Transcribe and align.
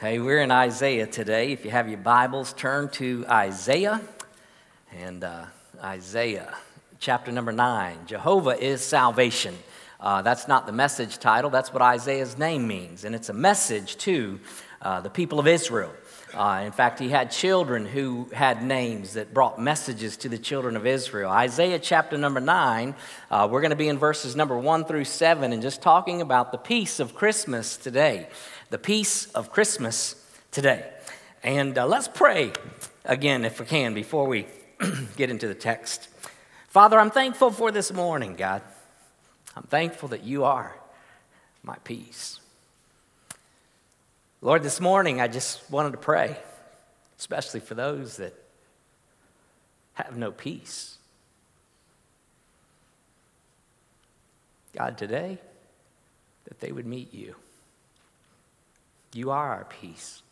Hey, 0.00 0.20
we're 0.20 0.42
in 0.42 0.52
Isaiah 0.52 1.08
today. 1.08 1.50
If 1.50 1.64
you 1.64 1.72
have 1.72 1.88
your 1.88 1.98
Bibles, 1.98 2.52
turn 2.52 2.88
to 2.90 3.24
Isaiah 3.28 4.00
and 4.96 5.24
uh, 5.24 5.46
Isaiah 5.82 6.54
chapter 7.00 7.32
number 7.32 7.50
nine. 7.50 7.98
Jehovah 8.06 8.56
is 8.56 8.80
salvation. 8.80 9.58
Uh, 9.98 10.22
that's 10.22 10.46
not 10.46 10.66
the 10.66 10.72
message 10.72 11.18
title, 11.18 11.50
that's 11.50 11.72
what 11.72 11.82
Isaiah's 11.82 12.38
name 12.38 12.68
means. 12.68 13.04
And 13.04 13.12
it's 13.12 13.28
a 13.28 13.32
message 13.32 13.96
to 13.96 14.38
uh, 14.80 15.00
the 15.00 15.10
people 15.10 15.40
of 15.40 15.48
Israel. 15.48 15.92
Uh, 16.34 16.62
in 16.64 16.72
fact, 16.72 16.98
he 16.98 17.08
had 17.08 17.30
children 17.30 17.86
who 17.86 18.28
had 18.32 18.62
names 18.62 19.14
that 19.14 19.32
brought 19.32 19.58
messages 19.58 20.16
to 20.18 20.28
the 20.28 20.38
children 20.38 20.76
of 20.76 20.86
Israel. 20.86 21.30
Isaiah 21.30 21.78
chapter 21.78 22.18
number 22.18 22.40
nine, 22.40 22.94
uh, 23.30 23.48
we're 23.50 23.62
going 23.62 23.70
to 23.70 23.76
be 23.76 23.88
in 23.88 23.98
verses 23.98 24.36
number 24.36 24.56
one 24.58 24.84
through 24.84 25.04
seven 25.04 25.52
and 25.52 25.62
just 25.62 25.80
talking 25.80 26.20
about 26.20 26.52
the 26.52 26.58
peace 26.58 27.00
of 27.00 27.14
Christmas 27.14 27.76
today 27.76 28.28
the 28.70 28.78
peace 28.78 29.26
of 29.32 29.50
Christmas 29.50 30.14
today. 30.50 30.84
And 31.42 31.78
uh, 31.78 31.86
let's 31.86 32.08
pray 32.08 32.52
again, 33.04 33.44
if 33.44 33.60
we 33.60 33.66
can, 33.66 33.94
before 33.94 34.26
we 34.26 34.46
get 35.16 35.30
into 35.30 35.48
the 35.48 35.54
text. 35.54 36.08
Father, 36.68 36.98
I'm 36.98 37.10
thankful 37.10 37.50
for 37.50 37.70
this 37.70 37.92
morning, 37.92 38.34
God. 38.34 38.62
I'm 39.56 39.62
thankful 39.64 40.10
that 40.10 40.24
you 40.24 40.44
are 40.44 40.76
my 41.62 41.76
peace. 41.84 42.40
Lord, 44.40 44.62
this 44.62 44.80
morning 44.80 45.20
I 45.20 45.26
just 45.26 45.68
wanted 45.68 45.90
to 45.92 45.98
pray, 45.98 46.36
especially 47.18 47.58
for 47.58 47.74
those 47.74 48.18
that 48.18 48.34
have 49.94 50.16
no 50.16 50.30
peace. 50.30 50.96
God, 54.76 54.96
today, 54.96 55.38
that 56.44 56.60
they 56.60 56.70
would 56.70 56.86
meet 56.86 57.12
you. 57.12 57.34
You 59.12 59.32
are 59.32 59.54
our 59.54 59.64
peace. 59.64 60.22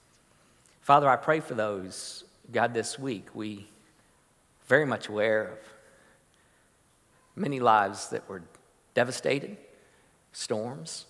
Father, 0.83 1.09
I 1.09 1.17
pray 1.17 1.41
for 1.41 1.55
those, 1.55 2.23
God, 2.53 2.75
this 2.75 3.01
week. 3.01 3.27
We 3.35 3.67
very 4.69 4.87
much 4.87 5.09
aware 5.09 5.49
of 5.49 5.59
many 7.35 7.59
lives 7.59 8.11
that 8.11 8.29
were 8.29 8.43
devastated, 8.95 9.57
storms. 10.33 11.07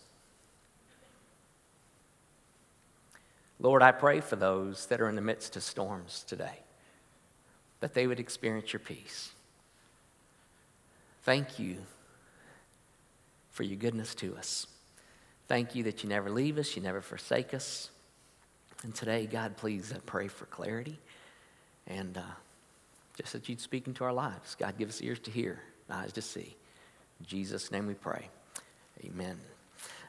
Lord, 3.58 3.82
I 3.82 3.92
pray 3.92 4.20
for 4.20 4.36
those 4.36 4.86
that 4.86 5.00
are 5.00 5.08
in 5.08 5.16
the 5.16 5.22
midst 5.22 5.56
of 5.56 5.62
storms 5.62 6.24
today, 6.26 6.60
that 7.80 7.94
they 7.94 8.06
would 8.06 8.20
experience 8.20 8.72
your 8.72 8.80
peace. 8.80 9.30
Thank 11.22 11.58
you 11.58 11.78
for 13.50 13.62
your 13.62 13.76
goodness 13.76 14.14
to 14.16 14.36
us. 14.36 14.66
Thank 15.48 15.74
you 15.74 15.84
that 15.84 16.02
you 16.02 16.08
never 16.08 16.30
leave 16.30 16.58
us, 16.58 16.76
you 16.76 16.82
never 16.82 17.00
forsake 17.00 17.54
us. 17.54 17.90
And 18.82 18.94
today, 18.94 19.26
God, 19.26 19.56
please 19.56 19.92
I 19.92 19.98
pray 20.04 20.28
for 20.28 20.44
clarity 20.46 20.98
and 21.86 22.18
uh, 22.18 22.22
just 23.16 23.32
that 23.32 23.48
you'd 23.48 23.60
speak 23.60 23.86
into 23.86 24.04
our 24.04 24.12
lives. 24.12 24.54
God, 24.58 24.76
give 24.78 24.88
us 24.88 25.00
ears 25.00 25.18
to 25.20 25.30
hear, 25.30 25.60
eyes 25.90 26.12
to 26.12 26.22
see. 26.22 26.56
In 27.20 27.26
Jesus' 27.26 27.72
name 27.72 27.86
we 27.86 27.94
pray. 27.94 28.28
Amen. 29.04 29.38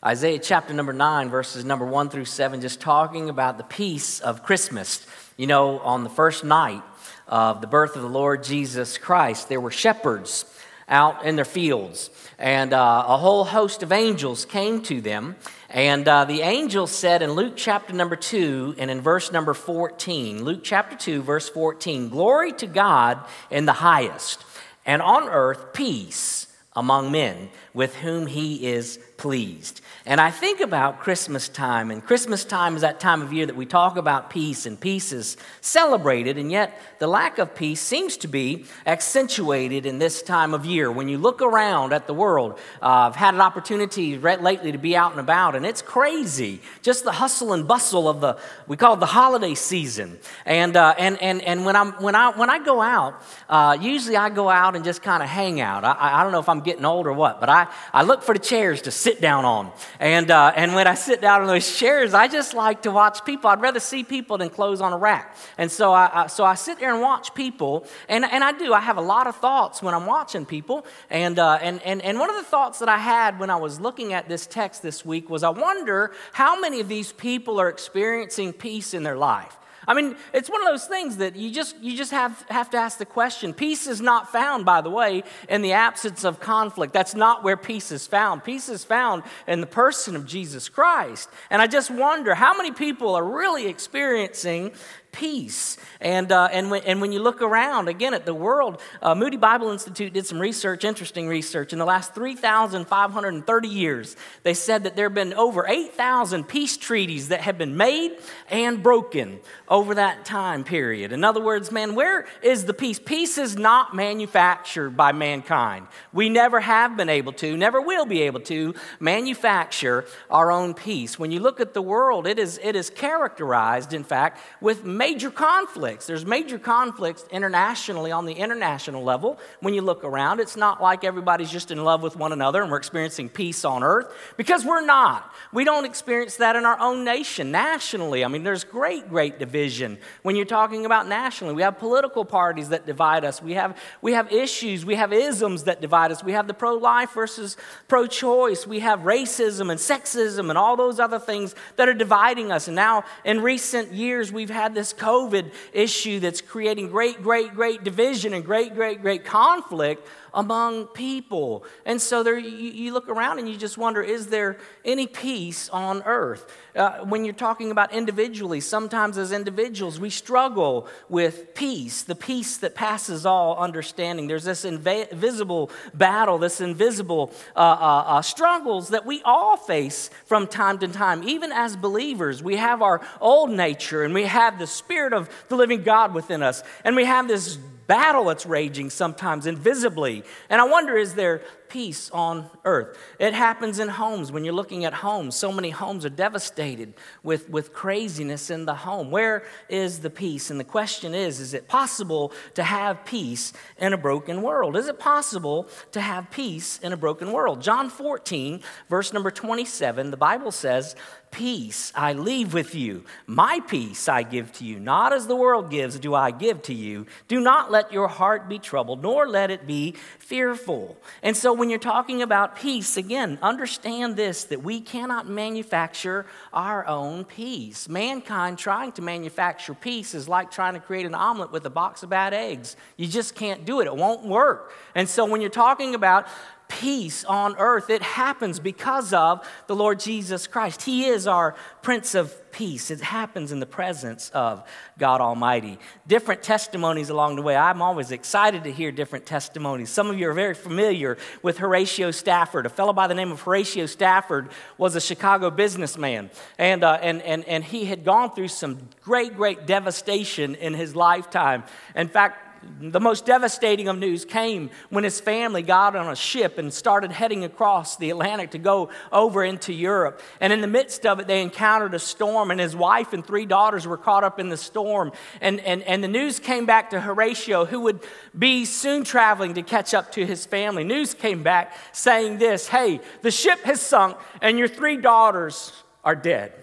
Isaiah 0.05 0.37
chapter 0.37 0.75
number 0.75 0.93
9, 0.93 1.29
verses 1.29 1.65
number 1.65 1.83
1 1.83 2.09
through 2.09 2.25
7, 2.25 2.61
just 2.61 2.79
talking 2.79 3.29
about 3.29 3.57
the 3.57 3.63
peace 3.63 4.19
of 4.19 4.43
Christmas. 4.43 5.03
You 5.37 5.47
know, 5.47 5.79
on 5.79 6.03
the 6.03 6.09
first 6.09 6.43
night 6.43 6.83
of 7.27 7.61
the 7.61 7.67
birth 7.67 7.95
of 7.95 8.03
the 8.03 8.07
Lord 8.07 8.43
Jesus 8.43 8.99
Christ, 8.99 9.49
there 9.49 9.59
were 9.59 9.71
shepherds 9.71 10.45
out 10.87 11.25
in 11.25 11.35
their 11.35 11.45
fields. 11.45 12.11
And 12.37 12.73
uh, 12.73 13.05
a 13.07 13.17
whole 13.17 13.43
host 13.43 13.81
of 13.81 13.91
angels 13.91 14.45
came 14.45 14.83
to 14.83 15.01
them. 15.01 15.35
And 15.67 16.07
uh, 16.07 16.25
the 16.25 16.41
angel 16.41 16.85
said 16.85 17.23
in 17.23 17.31
Luke 17.31 17.53
chapter 17.55 17.91
number 17.91 18.15
2 18.15 18.75
and 18.77 18.91
in 18.91 19.01
verse 19.01 19.31
number 19.31 19.55
14, 19.55 20.43
Luke 20.43 20.61
chapter 20.61 20.95
2, 20.95 21.23
verse 21.23 21.49
14, 21.49 22.09
Glory 22.09 22.53
to 22.53 22.67
God 22.67 23.19
in 23.49 23.65
the 23.65 23.73
highest, 23.73 24.45
and 24.85 25.01
on 25.01 25.27
earth 25.27 25.73
peace 25.73 26.47
among 26.77 27.11
men 27.11 27.49
with 27.73 27.95
whom 27.95 28.27
he 28.27 28.67
is 28.67 28.99
pleased. 29.17 29.81
And 30.07 30.21
I 30.21 30.31
think 30.31 30.61
about 30.61 31.01
Christmas 31.01 31.49
time, 31.49 31.91
and 31.91 32.01
Christmas 32.01 32.45
time 32.45 32.77
is 32.77 32.81
that 32.81 33.01
time 33.01 33.21
of 33.21 33.33
year 33.33 33.45
that 33.45 33.57
we 33.57 33.65
talk 33.65 33.97
about 33.97 34.29
peace, 34.29 34.65
and 34.65 34.79
peace 34.79 35.11
is 35.11 35.35
celebrated, 35.59 36.37
and 36.37 36.49
yet 36.49 36.79
the 36.99 37.07
lack 37.07 37.39
of 37.39 37.53
peace 37.53 37.81
seems 37.81 38.15
to 38.19 38.29
be 38.29 38.63
accentuated 38.85 39.85
in 39.85 39.99
this 39.99 40.23
time 40.23 40.53
of 40.53 40.65
year. 40.65 40.89
When 40.89 41.09
you 41.09 41.17
look 41.17 41.41
around 41.41 41.91
at 41.91 42.07
the 42.07 42.13
world, 42.13 42.53
uh, 42.81 43.09
I've 43.09 43.17
had 43.17 43.33
an 43.33 43.41
opportunity 43.41 44.17
lately 44.17 44.71
to 44.71 44.77
be 44.77 44.95
out 44.95 45.11
and 45.11 45.19
about, 45.19 45.57
and 45.57 45.65
it's 45.65 45.81
crazy. 45.81 46.61
Just 46.81 47.03
the 47.03 47.11
hustle 47.11 47.51
and 47.51 47.67
bustle 47.67 48.07
of 48.07 48.21
the, 48.21 48.37
we 48.65 48.77
call 48.77 48.93
it 48.93 49.01
the 49.01 49.07
holiday 49.07 49.55
season. 49.55 50.19
And, 50.45 50.77
uh, 50.77 50.95
and, 50.97 51.21
and, 51.21 51.41
and 51.41 51.65
when, 51.65 51.75
I'm, 51.75 51.91
when, 52.01 52.15
I, 52.15 52.29
when 52.29 52.49
I 52.49 52.59
go 52.63 52.81
out, 52.81 53.21
uh, 53.49 53.77
usually 53.81 54.15
I 54.15 54.29
go 54.29 54.49
out 54.49 54.77
and 54.77 54.85
just 54.85 55.01
kind 55.01 55.21
of 55.21 55.27
hang 55.27 55.59
out. 55.59 55.83
I, 55.83 55.97
I 55.99 56.23
don't 56.23 56.31
know 56.31 56.39
if 56.39 56.47
I'm 56.47 56.61
getting 56.61 56.85
old 56.85 57.07
or 57.07 57.13
what, 57.13 57.41
but 57.41 57.49
I, 57.49 57.67
I 57.91 58.03
look 58.03 58.23
for 58.23 58.31
the 58.31 58.39
chairs 58.39 58.83
to 58.83 58.91
sit 58.91 59.19
down 59.19 59.43
on. 59.43 59.73
And, 59.99 60.29
uh, 60.29 60.53
and 60.55 60.75
when 60.75 60.87
I 60.87 60.93
sit 60.93 61.21
down 61.21 61.41
in 61.41 61.47
those 61.47 61.77
chairs, 61.77 62.13
I 62.13 62.27
just 62.27 62.53
like 62.53 62.83
to 62.83 62.91
watch 62.91 63.25
people. 63.25 63.49
I'd 63.49 63.61
rather 63.61 63.79
see 63.79 64.03
people 64.03 64.37
than 64.37 64.49
clothes 64.49 64.81
on 64.81 64.93
a 64.93 64.97
rack. 64.97 65.35
And 65.57 65.71
so 65.71 65.91
I, 65.91 66.23
I, 66.23 66.27
so 66.27 66.43
I 66.43 66.55
sit 66.55 66.79
there 66.79 66.93
and 66.93 67.01
watch 67.01 67.33
people. 67.33 67.87
And, 68.07 68.25
and 68.25 68.43
I 68.43 68.51
do. 68.51 68.73
I 68.73 68.79
have 68.79 68.97
a 68.97 69.01
lot 69.01 69.27
of 69.27 69.35
thoughts 69.35 69.81
when 69.81 69.93
I'm 69.93 70.05
watching 70.05 70.45
people. 70.45 70.85
And, 71.09 71.39
uh, 71.39 71.59
and, 71.61 71.81
and, 71.83 72.01
and 72.01 72.19
one 72.19 72.29
of 72.29 72.35
the 72.35 72.43
thoughts 72.43 72.79
that 72.79 72.89
I 72.89 72.97
had 72.97 73.39
when 73.39 73.49
I 73.49 73.55
was 73.55 73.79
looking 73.79 74.13
at 74.13 74.29
this 74.29 74.45
text 74.45 74.81
this 74.81 75.05
week 75.05 75.29
was 75.29 75.43
I 75.43 75.49
wonder 75.49 76.11
how 76.33 76.59
many 76.59 76.79
of 76.79 76.87
these 76.87 77.11
people 77.11 77.59
are 77.59 77.69
experiencing 77.69 78.53
peace 78.53 78.93
in 78.93 79.03
their 79.03 79.17
life. 79.17 79.57
I 79.87 79.93
mean, 79.93 80.17
it's 80.33 80.49
one 80.49 80.61
of 80.61 80.67
those 80.67 80.85
things 80.85 81.17
that 81.17 81.37
you 81.37 81.49
just, 81.49 81.79
you 81.79 81.95
just 81.95 82.11
have, 82.11 82.45
have 82.49 82.69
to 82.71 82.77
ask 82.77 82.97
the 82.97 83.05
question. 83.05 83.53
Peace 83.53 83.87
is 83.87 84.01
not 84.01 84.31
found, 84.31 84.65
by 84.65 84.81
the 84.81 84.89
way, 84.89 85.23
in 85.47 85.61
the 85.61 85.71
absence 85.71 86.25
of 86.25 86.41
conflict. 86.41 86.91
That's 86.91 87.15
not 87.15 87.41
where 87.41 87.55
peace 87.55 87.91
is 87.91 88.05
found. 88.05 88.43
Peace 88.43 88.67
is 88.67 88.83
found 88.83 89.23
in 89.47 89.61
the 89.61 89.67
person 89.67 90.17
of 90.17 90.25
Jesus 90.25 90.67
Christ. 90.67 91.29
And 91.49 91.61
I 91.61 91.67
just 91.67 91.89
wonder 91.89 92.35
how 92.35 92.57
many 92.57 92.71
people 92.71 93.15
are 93.15 93.23
really 93.23 93.67
experiencing 93.67 94.73
peace. 95.11 95.77
And, 95.99 96.31
uh, 96.31 96.49
and, 96.51 96.69
when, 96.69 96.83
and 96.83 97.01
when 97.01 97.11
you 97.11 97.19
look 97.19 97.41
around 97.41 97.87
again 97.87 98.13
at 98.13 98.25
the 98.25 98.33
world, 98.33 98.81
uh, 99.01 99.15
Moody 99.15 99.37
Bible 99.37 99.69
Institute 99.69 100.13
did 100.13 100.25
some 100.25 100.39
research, 100.39 100.83
interesting 100.83 101.27
research. 101.27 101.73
In 101.73 101.79
the 101.79 101.85
last 101.85 102.13
3,530 102.13 103.67
years, 103.67 104.15
they 104.43 104.53
said 104.53 104.83
that 104.83 104.95
there 104.95 105.05
have 105.05 105.15
been 105.15 105.33
over 105.33 105.65
8,000 105.67 106.47
peace 106.47 106.77
treaties 106.77 107.29
that 107.29 107.41
have 107.41 107.57
been 107.57 107.77
made 107.77 108.17
and 108.49 108.83
broken 108.83 109.39
over 109.67 109.95
that 109.95 110.25
time 110.25 110.63
period. 110.63 111.11
In 111.11 111.23
other 111.23 111.41
words, 111.41 111.71
man, 111.71 111.95
where 111.95 112.27
is 112.41 112.65
the 112.65 112.73
peace? 112.73 112.99
Peace 112.99 113.37
is 113.37 113.55
not 113.55 113.95
manufactured 113.95 114.91
by 114.91 115.11
mankind. 115.11 115.87
We 116.13 116.29
never 116.29 116.59
have 116.59 116.95
been 116.95 117.09
able 117.09 117.33
to, 117.33 117.57
never 117.57 117.81
will 117.81 118.05
be 118.05 118.23
able 118.23 118.41
to 118.41 118.75
manufacture 118.99 120.05
our 120.29 120.51
own 120.51 120.73
peace. 120.73 121.17
When 121.17 121.31
you 121.31 121.39
look 121.39 121.59
at 121.59 121.73
the 121.73 121.81
world, 121.81 122.27
it 122.27 122.39
is, 122.39 122.59
it 122.63 122.75
is 122.75 122.89
characterized, 122.89 123.93
in 123.93 124.03
fact, 124.03 124.39
with 124.61 124.83
major 124.97 125.29
conflicts. 125.29 126.07
There's 126.07 126.25
major 126.25 126.57
conflicts 126.57 127.25
internationally 127.31 128.11
on 128.11 128.25
the 128.25 128.33
international 128.33 129.03
level. 129.03 129.39
When 129.59 129.73
you 129.73 129.81
look 129.81 130.03
around, 130.03 130.39
it's 130.39 130.57
not 130.57 130.81
like 130.81 131.03
everybody's 131.03 131.51
just 131.51 131.71
in 131.71 131.83
love 131.83 132.01
with 132.01 132.15
one 132.15 132.31
another 132.31 132.61
and 132.61 132.71
we're 132.71 132.77
experiencing 132.77 133.29
peace 133.29 133.63
on 133.63 133.83
earth 133.83 134.11
because 134.35 134.65
we're 134.65 134.85
not. 134.85 135.31
We 135.53 135.63
don't 135.63 135.85
experience 135.85 136.37
that 136.37 136.55
in 136.55 136.65
our 136.65 136.79
own 136.79 137.05
nation, 137.05 137.51
nationally. 137.51 138.25
I 138.25 138.27
mean, 138.27 138.43
there's 138.43 138.63
great, 138.63 139.09
great 139.09 139.39
division 139.39 139.97
when 140.23 140.35
you're 140.35 140.45
talking 140.45 140.85
about 140.85 141.07
nationally. 141.07 141.53
We 141.53 141.61
have 141.61 141.77
political 141.77 142.25
parties 142.25 142.69
that 142.69 142.85
divide 142.85 143.23
us, 143.23 143.41
we 143.41 143.53
have, 143.53 143.77
we 144.01 144.13
have 144.13 144.31
issues, 144.31 144.85
we 144.85 144.95
have 144.95 145.13
isms 145.13 145.63
that 145.63 145.81
divide 145.81 146.11
us, 146.11 146.23
we 146.23 146.31
have 146.31 146.47
the 146.47 146.53
pro 146.53 146.73
life 146.75 147.11
versus 147.13 147.57
pro 147.87 148.07
choice, 148.07 148.65
we 148.65 148.79
have 148.79 149.01
racism 149.01 149.69
and 149.69 149.79
sexism 149.79 150.49
and 150.49 150.57
all 150.57 150.75
those 150.75 150.99
other 150.99 151.19
things 151.19 151.55
that 151.75 151.87
are 151.87 151.93
dividing 151.93 152.51
us. 152.51 152.67
And 152.67 152.75
now, 152.75 153.03
in 153.23 153.41
recent 153.41 153.93
years, 153.93 154.31
we've 154.31 154.49
had 154.49 154.73
this 154.73 154.86
COVID 154.93 155.51
issue 155.73 156.19
that's 156.19 156.41
creating 156.41 156.89
great, 156.89 157.21
great, 157.21 157.53
great 157.53 157.83
division 157.83 158.33
and 158.33 158.43
great, 158.43 158.73
great, 158.75 159.01
great 159.01 159.25
conflict 159.25 160.07
among 160.37 160.85
people. 160.85 161.65
And 161.83 161.99
so 161.99 162.21
there, 162.21 162.37
you, 162.37 162.49
you 162.49 162.93
look 162.93 163.09
around 163.09 163.39
and 163.39 163.49
you 163.49 163.57
just 163.57 163.75
wonder 163.77 164.01
is 164.03 164.27
there 164.27 164.59
any 164.85 165.07
peace 165.07 165.67
on 165.69 166.03
earth? 166.03 166.45
Uh, 166.75 166.99
when 166.99 167.25
you're 167.25 167.33
talking 167.33 167.71
about 167.71 167.91
individually, 167.91 168.61
sometimes 168.61 169.17
as 169.17 169.31
individuals, 169.31 169.99
we 169.99 170.11
struggle 170.11 170.87
with 171.09 171.55
peace, 171.55 172.03
the 172.03 172.13
peace 172.13 172.57
that 172.57 172.75
passes 172.75 173.25
all 173.25 173.57
understanding. 173.57 174.27
There's 174.27 174.43
this 174.43 174.63
invisible 174.63 175.71
battle, 175.95 176.37
this 176.37 176.61
invisible 176.61 177.33
uh, 177.55 177.59
uh, 177.59 178.03
uh, 178.05 178.21
struggles 178.21 178.89
that 178.89 179.07
we 179.07 179.23
all 179.23 179.57
face 179.57 180.11
from 180.27 180.45
time 180.45 180.77
to 180.79 180.87
time. 180.87 181.27
Even 181.27 181.51
as 181.51 181.75
believers, 181.75 182.43
we 182.43 182.57
have 182.57 182.83
our 182.83 183.01
old 183.19 183.49
nature 183.49 184.03
and 184.03 184.13
we 184.13 184.25
have 184.25 184.59
the 184.59 184.67
Spirit 184.67 185.13
of 185.13 185.29
the 185.49 185.55
living 185.55 185.81
God 185.81 186.13
within 186.13 186.43
us, 186.43 186.61
and 186.83 186.95
we 186.95 187.05
have 187.05 187.27
this 187.27 187.57
battle 187.87 188.25
that's 188.25 188.45
raging 188.45 188.89
sometimes 188.89 189.47
invisibly. 189.47 190.23
And 190.49 190.61
I 190.61 190.65
wonder 190.65 190.97
is 190.97 191.15
there 191.15 191.41
peace 191.69 192.09
on 192.11 192.49
earth. 192.65 192.97
It 193.19 193.33
happens 193.33 193.79
in 193.79 193.87
homes. 193.87 194.31
When 194.31 194.45
you're 194.45 194.53
looking 194.53 194.85
at 194.85 194.93
homes, 194.93 195.35
so 195.35 195.51
many 195.51 195.69
homes 195.69 196.05
are 196.05 196.09
devastated 196.09 196.93
with, 197.23 197.49
with 197.49 197.73
craziness 197.73 198.49
in 198.49 198.65
the 198.65 198.75
home. 198.75 199.11
Where 199.11 199.43
is 199.69 199.99
the 199.99 200.09
peace? 200.09 200.49
And 200.49 200.59
the 200.59 200.63
question 200.63 201.13
is 201.13 201.39
is 201.39 201.53
it 201.53 201.67
possible 201.67 202.31
to 202.53 202.63
have 202.63 203.05
peace 203.05 203.53
in 203.77 203.93
a 203.93 203.97
broken 203.97 204.41
world? 204.41 204.75
Is 204.75 204.87
it 204.87 204.99
possible 204.99 205.67
to 205.91 206.01
have 206.01 206.31
peace 206.31 206.79
in 206.79 206.93
a 206.93 206.97
broken 206.97 207.31
world? 207.31 207.61
John 207.61 207.89
14, 207.89 208.61
verse 208.89 209.13
number 209.13 209.31
27, 209.31 210.11
the 210.11 210.17
Bible 210.17 210.51
says, 210.51 210.95
Peace 211.31 211.91
I 211.93 212.13
leave 212.13 212.53
with 212.53 212.73
you. 212.73 213.03
My 213.25 213.59
peace 213.67 214.07
I 214.07 214.23
give 214.23 214.51
to 214.53 214.65
you. 214.65 214.79
Not 214.79 215.11
as 215.11 215.27
the 215.27 215.35
world 215.35 215.69
gives, 215.69 215.99
do 215.99 216.15
I 216.15 216.31
give 216.31 216.61
to 216.63 216.73
you. 216.73 217.05
Do 217.27 217.39
not 217.41 217.69
let 217.69 217.91
your 217.91 218.07
heart 218.07 218.47
be 218.47 218.59
troubled, 218.59 219.03
nor 219.03 219.27
let 219.27 219.51
it 219.51 219.67
be 219.67 219.93
fearful. 220.19 220.97
And 221.21 221.35
so, 221.35 221.53
when 221.57 221.69
you're 221.69 221.79
talking 221.79 222.21
about 222.21 222.55
peace, 222.55 222.97
again, 222.97 223.37
understand 223.41 224.15
this 224.15 224.45
that 224.45 224.63
we 224.63 224.79
cannot 224.79 225.27
manufacture 225.27 226.25
our 226.53 226.85
own 226.87 227.25
peace. 227.25 227.89
Mankind 227.89 228.57
trying 228.57 228.91
to 228.93 229.01
manufacture 229.01 229.73
peace 229.73 230.13
is 230.13 230.27
like 230.27 230.51
trying 230.51 230.73
to 230.73 230.79
create 230.79 231.05
an 231.05 231.15
omelet 231.15 231.51
with 231.51 231.65
a 231.65 231.69
box 231.69 232.03
of 232.03 232.09
bad 232.09 232.33
eggs. 232.33 232.75
You 232.95 233.07
just 233.07 233.35
can't 233.35 233.65
do 233.65 233.81
it, 233.81 233.87
it 233.87 233.95
won't 233.95 234.25
work. 234.25 234.73
And 234.95 235.07
so, 235.07 235.25
when 235.25 235.41
you're 235.41 235.49
talking 235.49 235.95
about 235.95 236.27
peace 236.67 237.23
on 237.25 237.55
earth. 237.57 237.89
It 237.89 238.01
happens 238.01 238.59
because 238.59 239.13
of 239.13 239.47
the 239.67 239.75
Lord 239.75 239.99
Jesus 239.99 240.47
Christ. 240.47 240.83
He 240.83 241.05
is 241.05 241.27
our 241.27 241.55
Prince 241.81 242.15
of 242.15 242.51
Peace. 242.51 242.89
It 242.89 243.01
happens 243.01 243.51
in 243.51 243.59
the 243.59 243.65
presence 243.65 244.29
of 244.31 244.67
God 244.97 245.21
Almighty. 245.21 245.77
Different 246.07 246.41
testimonies 246.41 247.09
along 247.09 247.35
the 247.35 247.41
way. 247.41 247.55
I'm 247.55 247.81
always 247.81 248.11
excited 248.11 248.63
to 248.63 248.71
hear 248.71 248.91
different 248.91 249.25
testimonies. 249.25 249.89
Some 249.89 250.09
of 250.09 250.17
you 250.17 250.29
are 250.29 250.33
very 250.33 250.55
familiar 250.55 251.17
with 251.43 251.59
Horatio 251.59 252.11
Spafford. 252.11 252.65
A 252.65 252.69
fellow 252.69 252.93
by 252.93 253.07
the 253.07 253.15
name 253.15 253.31
of 253.31 253.41
Horatio 253.41 253.85
Spafford 253.85 254.49
was 254.77 254.95
a 254.95 255.01
Chicago 255.01 255.51
businessman, 255.51 256.29
and, 256.57 256.83
uh, 256.83 256.97
and, 257.01 257.21
and, 257.21 257.45
and 257.45 257.63
he 257.63 257.85
had 257.85 258.03
gone 258.03 258.33
through 258.33 258.47
some 258.47 258.89
great, 259.01 259.35
great 259.35 259.67
devastation 259.67 260.55
in 260.55 260.73
his 260.73 260.95
lifetime. 260.95 261.63
In 261.95 262.07
fact, 262.07 262.46
the 262.79 262.99
most 262.99 263.25
devastating 263.25 263.87
of 263.87 263.97
news 263.97 264.25
came 264.25 264.69
when 264.89 265.03
his 265.03 265.19
family 265.19 265.61
got 265.61 265.95
on 265.95 266.11
a 266.11 266.15
ship 266.15 266.57
and 266.57 266.73
started 266.73 267.11
heading 267.11 267.43
across 267.43 267.97
the 267.97 268.09
Atlantic 268.09 268.51
to 268.51 268.57
go 268.57 268.89
over 269.11 269.43
into 269.43 269.73
Europe. 269.73 270.21
And 270.39 270.53
in 270.53 270.61
the 270.61 270.67
midst 270.67 271.05
of 271.05 271.19
it, 271.19 271.27
they 271.27 271.41
encountered 271.41 271.93
a 271.93 271.99
storm, 271.99 272.51
and 272.51 272.59
his 272.59 272.75
wife 272.75 273.13
and 273.13 273.25
three 273.25 273.45
daughters 273.45 273.87
were 273.87 273.97
caught 273.97 274.23
up 274.23 274.39
in 274.39 274.49
the 274.49 274.57
storm. 274.57 275.11
And, 275.41 275.59
and, 275.61 275.81
and 275.83 276.03
the 276.03 276.07
news 276.07 276.39
came 276.39 276.65
back 276.65 276.91
to 276.91 277.01
Horatio, 277.01 277.65
who 277.65 277.81
would 277.81 278.01
be 278.37 278.65
soon 278.65 279.03
traveling 279.03 279.55
to 279.55 279.63
catch 279.63 279.93
up 279.93 280.11
to 280.13 280.25
his 280.25 280.45
family. 280.45 280.83
News 280.83 281.13
came 281.13 281.43
back 281.43 281.73
saying 281.91 282.37
this 282.37 282.67
Hey, 282.67 283.01
the 283.21 283.31
ship 283.31 283.59
has 283.63 283.81
sunk, 283.81 284.17
and 284.41 284.57
your 284.57 284.67
three 284.67 284.97
daughters 284.97 285.71
are 286.03 286.15
dead. 286.15 286.53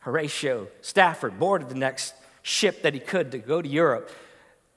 Horatio 0.00 0.68
Spafford 0.82 1.38
boarded 1.38 1.68
the 1.68 1.74
next 1.74 2.14
ship 2.42 2.82
that 2.82 2.94
he 2.94 3.00
could 3.00 3.32
to 3.32 3.38
go 3.38 3.60
to 3.60 3.68
Europe. 3.68 4.08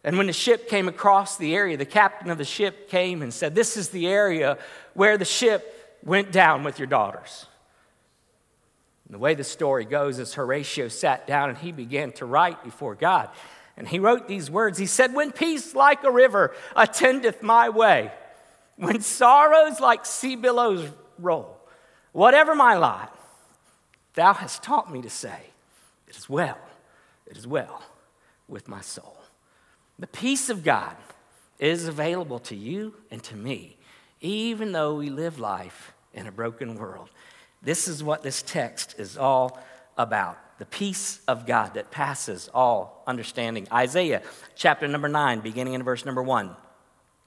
And 0.04 0.18
when 0.18 0.28
the 0.28 0.34
ship 0.34 0.70
came 0.70 0.88
across 0.88 1.38
the 1.38 1.56
area, 1.56 1.76
the 1.76 1.86
captain 1.86 2.30
of 2.30 2.38
the 2.38 2.46
ship 2.46 2.90
came 2.90 3.22
and 3.22 3.34
said, 3.34 3.54
This 3.54 3.76
is 3.76 3.90
the 3.90 4.08
area 4.08 4.58
where 4.94 5.18
the 5.18 5.26
ship 5.26 5.98
went 6.04 6.32
down 6.32 6.64
with 6.64 6.80
your 6.80 6.88
daughters. 6.88 7.46
And 9.06 9.16
the 9.16 9.20
way 9.20 9.34
the 9.34 9.44
story 9.44 9.86
goes 9.86 10.20
is 10.20 10.34
Horatio 10.34 10.88
sat 10.88 11.28
down 11.28 11.50
and 11.50 11.58
he 11.58 11.72
began 11.72 12.12
to 12.14 12.26
write 12.26 12.64
before 12.64 12.96
God. 12.96 13.30
And 13.76 13.88
he 13.88 14.00
wrote 14.00 14.28
these 14.28 14.50
words 14.50 14.78
He 14.78 14.86
said, 14.86 15.14
When 15.14 15.32
peace 15.32 15.76
like 15.76 16.04
a 16.04 16.12
river 16.12 16.56
attendeth 16.76 17.44
my 17.44 17.70
way, 17.70 18.12
when 18.78 19.02
sorrows 19.02 19.82
like 19.82 20.06
sea 20.06 20.38
billows 20.38 20.88
roll, 21.18 21.60
whatever 22.14 22.56
my 22.56 22.76
lot, 22.76 23.18
thou 24.14 24.34
hast 24.34 24.64
taught 24.64 24.92
me 24.92 25.02
to 25.02 25.10
say, 25.10 25.40
It 26.08 26.16
is 26.16 26.30
well, 26.30 26.58
it 27.28 27.36
is 27.36 27.46
well 27.46 27.84
with 28.48 28.70
my 28.70 28.80
soul. 28.80 29.19
The 30.00 30.08
peace 30.08 30.50
of 30.50 30.64
God 30.64 30.96
is 31.60 31.88
available 31.88 32.40
to 32.40 32.56
you 32.56 32.94
and 33.12 33.22
to 33.24 33.36
me, 33.36 33.78
even 34.22 34.72
though 34.72 34.96
we 34.96 35.10
live 35.10 35.40
life 35.40 35.94
in 36.14 36.26
a 36.26 36.32
broken 36.32 36.76
world. 36.76 37.10
This 37.62 37.90
is 37.90 38.02
what 38.02 38.24
this 38.24 38.42
text 38.42 38.96
is 38.98 39.18
all 39.18 39.60
about 39.98 40.40
the 40.58 40.66
peace 40.66 41.20
of 41.28 41.46
God 41.46 41.74
that 41.74 41.92
passes 41.92 42.50
all 42.54 43.04
understanding. 43.08 43.68
Isaiah 43.72 44.22
chapter 44.56 44.88
number 44.88 45.08
9, 45.08 45.42
beginning 45.42 45.74
in 45.74 45.84
verse 45.84 46.06
number 46.06 46.24
1, 46.24 46.56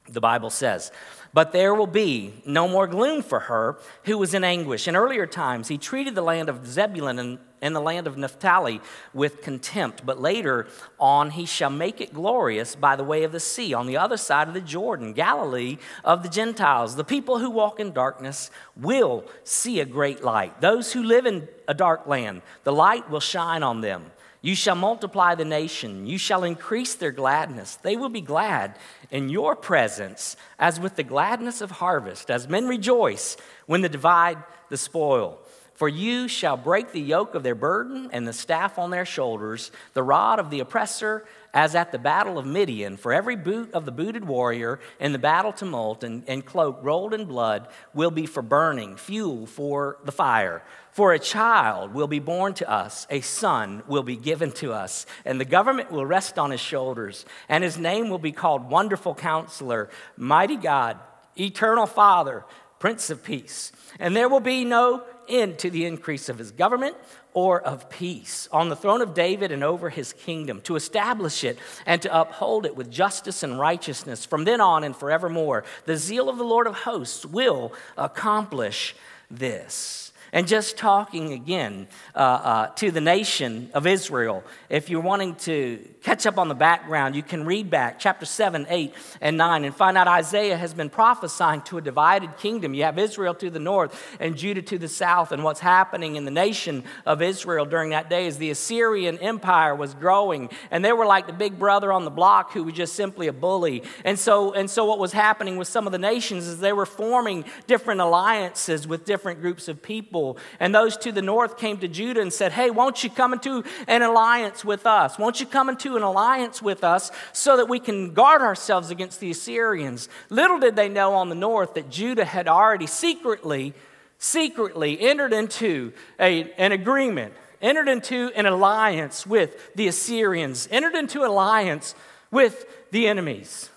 the 0.08 0.20
Bible 0.20 0.50
says, 0.50 0.92
but 1.32 1.52
there 1.52 1.74
will 1.74 1.86
be 1.86 2.34
no 2.44 2.69
more 2.69 2.86
gloom 2.86 3.22
for 3.22 3.40
her 3.40 3.78
who 4.04 4.19
was 4.19 4.34
in 4.34 4.44
anguish. 4.44 4.86
In 4.86 4.96
earlier 4.96 5.26
times, 5.26 5.69
he 5.69 5.78
treated 5.78 6.14
the 6.14 6.22
land 6.22 6.48
of 6.48 6.66
Zebulun 6.66 7.19
and, 7.19 7.38
and 7.62 7.75
the 7.75 7.81
land 7.81 8.06
of 8.06 8.19
Naphtali 8.19 8.82
with 9.14 9.41
contempt, 9.41 10.05
but 10.05 10.20
later 10.20 10.67
on, 10.99 11.31
he 11.31 11.47
shall 11.47 11.70
make 11.70 12.00
it 12.00 12.12
glorious 12.12 12.75
by 12.75 12.97
the 12.97 13.05
way 13.05 13.23
of 13.23 13.32
the 13.32 13.41
sea, 13.41 13.73
on 13.73 13.87
the 13.87 13.97
other 13.97 14.19
side 14.19 14.49
of 14.49 14.55
the 14.55 14.61
Jordan, 14.61 15.14
Galilee 15.14 15.79
of 16.05 16.23
the 16.23 16.29
Gentiles. 16.29 16.97
The 16.97 17.05
people 17.05 17.38
who 17.38 17.49
walk 17.49 17.81
in 17.81 17.93
darkness 17.93 18.50
will 18.76 19.25
see 19.44 19.81
a 19.81 19.87
great 19.87 20.23
light. 20.23 20.61
Those 20.61 20.93
who 20.93 21.03
live 21.03 21.25
in 21.25 21.49
a 21.69 21.75
dark 21.75 22.06
land, 22.06 22.43
the 22.64 22.73
light 22.73 23.09
will 23.09 23.20
shine 23.20 23.62
on 23.62 23.81
them. 23.81 24.11
You 24.44 24.56
shall 24.56 24.75
multiply 24.75 25.37
the 25.37 25.44
nation. 25.44 26.05
You 26.05 26.19
shall 26.19 26.43
increase 26.43 26.97
their 26.97 27.12
gladness. 27.12 27.76
They 27.76 27.97
will 27.97 28.08
be 28.08 28.20
glad 28.20 28.76
in 29.08 29.29
your 29.29 29.55
presence, 29.55 30.37
as 30.58 30.81
with 30.81 30.97
the 30.97 31.05
gladness 31.05 31.61
of 31.61 31.70
harvest, 31.70 32.29
as 32.29 32.49
men 32.49 32.67
rejoice 32.67 33.37
when 33.67 33.82
they 33.82 33.88
divide 33.88 34.38
the 34.69 34.76
spoil. 34.76 35.38
For 35.74 35.88
you 35.88 36.28
shall 36.28 36.56
break 36.56 36.92
the 36.92 37.00
yoke 37.00 37.34
of 37.34 37.42
their 37.42 37.54
burden 37.54 38.10
and 38.12 38.28
the 38.28 38.32
staff 38.32 38.78
on 38.78 38.90
their 38.90 39.06
shoulders, 39.06 39.72
the 39.94 40.02
rod 40.02 40.38
of 40.38 40.50
the 40.50 40.60
oppressor 40.60 41.24
as 41.54 41.74
at 41.74 41.92
the 41.92 41.98
battle 41.98 42.38
of 42.38 42.46
Midian, 42.46 42.96
for 42.96 43.12
every 43.12 43.36
boot 43.36 43.72
of 43.72 43.84
the 43.84 43.92
booted 43.92 44.24
warrior 44.24 44.80
in 45.00 45.12
the 45.12 45.19
battle 45.19 45.52
tumult 45.52 46.02
and, 46.04 46.24
and 46.26 46.44
cloak 46.44 46.78
rolled 46.82 47.12
in 47.12 47.26
blood 47.26 47.69
will 47.92 48.10
be 48.10 48.26
for 48.26 48.42
burning, 48.42 48.96
fuel 48.96 49.46
for 49.46 49.98
the 50.04 50.12
fire. 50.12 50.62
For 50.92 51.12
a 51.12 51.19
child 51.19 51.94
will 51.94 52.06
be 52.06 52.19
born 52.19 52.54
to 52.54 52.70
us, 52.70 53.06
a 53.10 53.20
son 53.20 53.82
will 53.86 54.02
be 54.02 54.16
given 54.16 54.52
to 54.52 54.72
us, 54.72 55.06
and 55.24 55.40
the 55.40 55.44
government 55.44 55.90
will 55.90 56.06
rest 56.06 56.38
on 56.38 56.50
his 56.50 56.60
shoulders, 56.60 57.24
and 57.48 57.64
his 57.64 57.78
name 57.78 58.08
will 58.08 58.19
be 58.19 58.32
called 58.32 58.70
Wonderful 58.70 59.14
Counselor, 59.14 59.90
Mighty 60.16 60.56
God, 60.56 60.98
Eternal 61.38 61.86
Father, 61.86 62.44
Prince 62.78 63.10
of 63.10 63.22
Peace. 63.22 63.72
And 63.98 64.16
there 64.16 64.28
will 64.28 64.40
be 64.40 64.64
no 64.64 65.04
end 65.28 65.58
to 65.60 65.70
the 65.70 65.86
increase 65.86 66.28
of 66.28 66.38
his 66.38 66.50
government 66.50 66.96
or 67.34 67.60
of 67.60 67.88
peace 67.88 68.48
on 68.52 68.69
the 68.69 68.76
throne 68.76 69.00
of 69.00 69.14
David 69.14 69.52
and 69.52 69.64
over 69.64 69.88
his 69.88 70.12
kingdom, 70.12 70.60
to 70.62 70.76
establish 70.76 71.44
it 71.44 71.58
and 71.86 72.02
to 72.02 72.20
uphold 72.20 72.67
it 72.67 72.76
with 72.76 72.91
justice 72.91 73.43
and 73.43 73.58
righteousness 73.58 74.26
from 74.26 74.44
then 74.44 74.60
on 74.60 74.84
and 74.84 74.94
forevermore. 74.94 75.64
The 75.86 75.96
zeal 75.96 76.29
of 76.29 76.38
the 76.38 76.44
Lord 76.44 76.67
of 76.67 76.74
hosts 76.74 77.24
will 77.24 77.72
accomplish 77.96 78.94
this. 79.31 80.12
And 80.32 80.46
just 80.46 80.79
talking 80.79 81.32
again 81.32 81.88
uh, 82.14 82.19
uh, 82.19 82.67
to 82.76 82.91
the 82.91 83.02
nation 83.02 83.70
of 83.74 83.86
Israel, 83.86 84.43
if 84.70 84.88
you're 84.88 85.00
wanting 85.00 85.34
to 85.36 85.86
catch 86.03 86.27
up 86.27 86.39
on 86.39 86.49
the 86.49 86.55
background, 86.55 87.15
you 87.15 87.23
can 87.23 87.44
read 87.44 87.71
back 87.71 87.99
chapter 87.99 88.27
7, 88.27 88.67
8, 88.69 88.94
and 89.21 89.37
9 89.37 89.65
and 89.65 89.75
find 89.75 89.97
out 89.97 90.09
Isaiah 90.09 90.56
has 90.56 90.75
been 90.75 90.91
prophesying 90.91 91.63
to 91.63 91.79
a 91.79 91.81
divided 91.81 92.37
kingdom. 92.37 92.75
You 92.75 92.85
have 92.85 92.99
Israel 92.99 93.35
to 93.37 93.51
the 93.51 93.59
north 93.59 94.01
and 94.21 94.37
Judah 94.37 94.63
to 94.63 94.79
the 94.79 94.89
south. 94.89 95.32
And 95.32 95.44
what's 95.44 95.61
happening 95.61 96.17
in 96.17 96.25
the 96.25 96.31
nation 96.31 96.85
of 97.06 97.23
Israel 97.23 97.65
during 97.65 97.91
that 97.91 98.11
day 98.11 98.27
is 98.27 98.39
the 98.39 98.51
Assyrian 98.51 99.19
Empire 99.19 99.75
was 99.75 99.94
growing, 99.94 100.51
and 100.71 100.85
they 100.85 100.93
were 100.93 101.06
like 101.06 101.27
the 101.27 101.32
big 101.32 101.59
brother 101.59 101.93
on 101.93 102.05
the 102.05 102.11
block 102.11 102.53
who 102.53 102.65
was 102.65 102.75
just 102.75 102.94
simply 102.94 103.29
a 103.29 103.32
bully. 103.32 103.82
And 104.05 104.19
so, 104.19 104.53
and 104.53 104.69
so 104.69 104.85
what 104.85 104.99
was 104.99 105.13
happening 105.13 105.56
with 105.56 105.69
some 105.69 105.87
of 105.87 105.93
the 105.93 105.99
nations 105.99 106.47
is 106.47 106.59
they 106.59 106.73
were 106.73 106.87
forming 106.87 107.44
different 107.67 108.01
alliances 108.01 108.87
with 108.87 109.05
different 109.05 109.41
groups 109.41 109.69
of 109.69 109.81
people 109.81 109.93
people. 110.03 110.39
And 110.59 110.75
those 110.75 110.97
to 110.99 111.13
the 111.13 111.23
north 111.23 111.56
came 111.56 111.79
to 111.79 111.89
Judah 111.89 112.21
and 112.21 112.32
said, 112.32 112.53
Hey, 112.53 112.71
won't 112.71 113.05
you 113.05 113.11
come 113.11 113.32
into 113.32 113.63
an 113.87 114.03
alliance 114.03 114.65
with 114.65 114.87
us? 114.87 115.19
Won't 115.19 115.41
you 115.41 115.47
come 115.47 115.69
into 115.69 115.92
an 115.96 116.03
alliance 116.03 116.63
with 116.63 116.84
us 116.84 117.11
so 117.32 117.56
that 117.56 117.69
we 117.69 117.79
can 117.79 118.15
guard 118.15 118.43
ourselves 118.43 118.91
against 118.91 119.20
the 119.20 119.31
Assyrians? 119.31 120.08
Little 120.31 120.58
did 120.58 120.77
they 120.77 120.89
know 120.89 121.15
on 121.15 121.29
the 121.29 121.34
north 121.34 121.75
that 121.75 121.91
Judah 121.91 122.25
had 122.25 122.49
already 122.49 122.87
secretly, 122.87 123.75
secretly 124.19 125.01
entered 125.01 125.32
into 125.32 125.93
a, 126.19 126.51
an 126.53 126.72
agreement, 126.72 127.34
entered 127.61 127.89
into 127.89 128.31
an 128.34 128.46
alliance 128.46 129.27
with 129.27 129.75
the 129.75 129.89
Assyrians, 129.89 130.69
entered 130.70 130.94
into 130.94 131.25
alliance 131.25 131.94
with 132.31 132.67
the 132.91 133.06
enemies. 133.06 133.69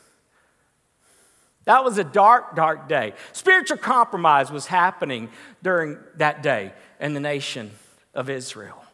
That 1.66 1.84
was 1.84 1.98
a 1.98 2.04
dark, 2.04 2.56
dark 2.56 2.88
day. 2.88 3.14
Spiritual 3.34 3.78
compromise 3.78 4.52
was 4.52 4.68
happening 4.68 5.30
during 5.64 5.98
that 6.18 6.44
day 6.44 6.74
in 7.00 7.14
the 7.14 7.20
nation 7.20 7.72
of 8.14 8.30
Israel. 8.30 8.85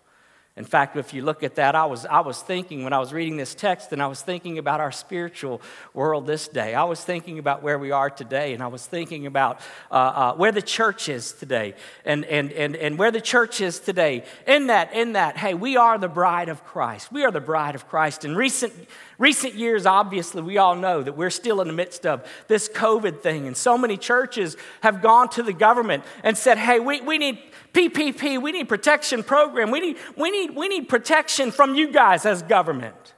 In 0.57 0.65
fact, 0.65 0.97
if 0.97 1.13
you 1.13 1.21
look 1.23 1.43
at 1.43 1.55
that, 1.55 1.75
I 1.75 1.85
was, 1.85 2.05
I 2.05 2.19
was 2.19 2.41
thinking 2.41 2.83
when 2.83 2.91
I 2.91 2.99
was 2.99 3.13
reading 3.13 3.37
this 3.37 3.55
text, 3.55 3.93
and 3.93 4.03
I 4.03 4.07
was 4.07 4.21
thinking 4.21 4.57
about 4.57 4.81
our 4.81 4.91
spiritual 4.91 5.61
world 5.93 6.27
this 6.27 6.49
day. 6.49 6.75
I 6.75 6.83
was 6.83 7.01
thinking 7.01 7.39
about 7.39 7.63
where 7.63 7.79
we 7.79 7.91
are 7.91 8.09
today, 8.09 8.53
and 8.53 8.61
I 8.61 8.67
was 8.67 8.85
thinking 8.85 9.25
about 9.25 9.61
uh, 9.89 9.93
uh, 9.93 10.35
where 10.35 10.51
the 10.51 10.61
church 10.61 11.07
is 11.07 11.31
today, 11.31 11.73
and, 12.03 12.25
and, 12.25 12.51
and, 12.51 12.75
and 12.75 12.97
where 12.97 13.11
the 13.11 13.21
church 13.21 13.61
is 13.61 13.79
today. 13.79 14.25
In 14.45 14.67
that, 14.67 14.93
in 14.93 15.13
that, 15.13 15.37
hey, 15.37 15.53
we 15.53 15.77
are 15.77 15.97
the 15.97 16.09
bride 16.09 16.49
of 16.49 16.65
Christ. 16.65 17.13
We 17.13 17.23
are 17.23 17.31
the 17.31 17.39
bride 17.39 17.75
of 17.75 17.87
Christ. 17.87 18.25
In 18.25 18.35
recent, 18.35 18.73
recent 19.17 19.53
years, 19.53 19.85
obviously, 19.85 20.41
we 20.41 20.57
all 20.57 20.75
know 20.75 21.01
that 21.01 21.15
we're 21.15 21.29
still 21.29 21.61
in 21.61 21.67
the 21.69 21.73
midst 21.73 22.05
of 22.05 22.27
this 22.49 22.67
COVID 22.67 23.21
thing, 23.21 23.47
and 23.47 23.55
so 23.55 23.77
many 23.77 23.95
churches 23.95 24.57
have 24.81 25.01
gone 25.01 25.29
to 25.29 25.43
the 25.43 25.53
government 25.53 26.03
and 26.25 26.37
said, 26.37 26.57
hey, 26.57 26.81
we, 26.81 26.99
we 26.99 27.17
need 27.17 27.39
PPP, 27.73 28.41
we 28.41 28.51
need 28.51 28.67
protection 28.67 29.23
program. 29.23 29.71
We 29.71 29.79
need, 29.79 29.97
we 30.17 30.29
need, 30.29 30.55
we 30.55 30.67
need 30.67 30.89
protection 30.89 31.51
from 31.51 31.75
you 31.75 31.91
guys 31.91 32.25
as 32.25 32.41
government. 32.41 33.13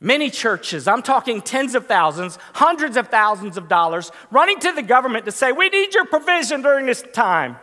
Many 0.00 0.30
churches, 0.30 0.88
I'm 0.88 1.02
talking 1.02 1.40
tens 1.40 1.76
of 1.76 1.86
thousands, 1.86 2.36
hundreds 2.54 2.96
of 2.96 3.08
thousands 3.08 3.56
of 3.56 3.68
dollars, 3.68 4.10
running 4.32 4.58
to 4.60 4.72
the 4.72 4.82
government 4.82 5.26
to 5.26 5.32
say, 5.32 5.52
We 5.52 5.68
need 5.68 5.94
your 5.94 6.04
provision 6.06 6.62
during 6.62 6.86
this 6.86 7.02
time. 7.12 7.56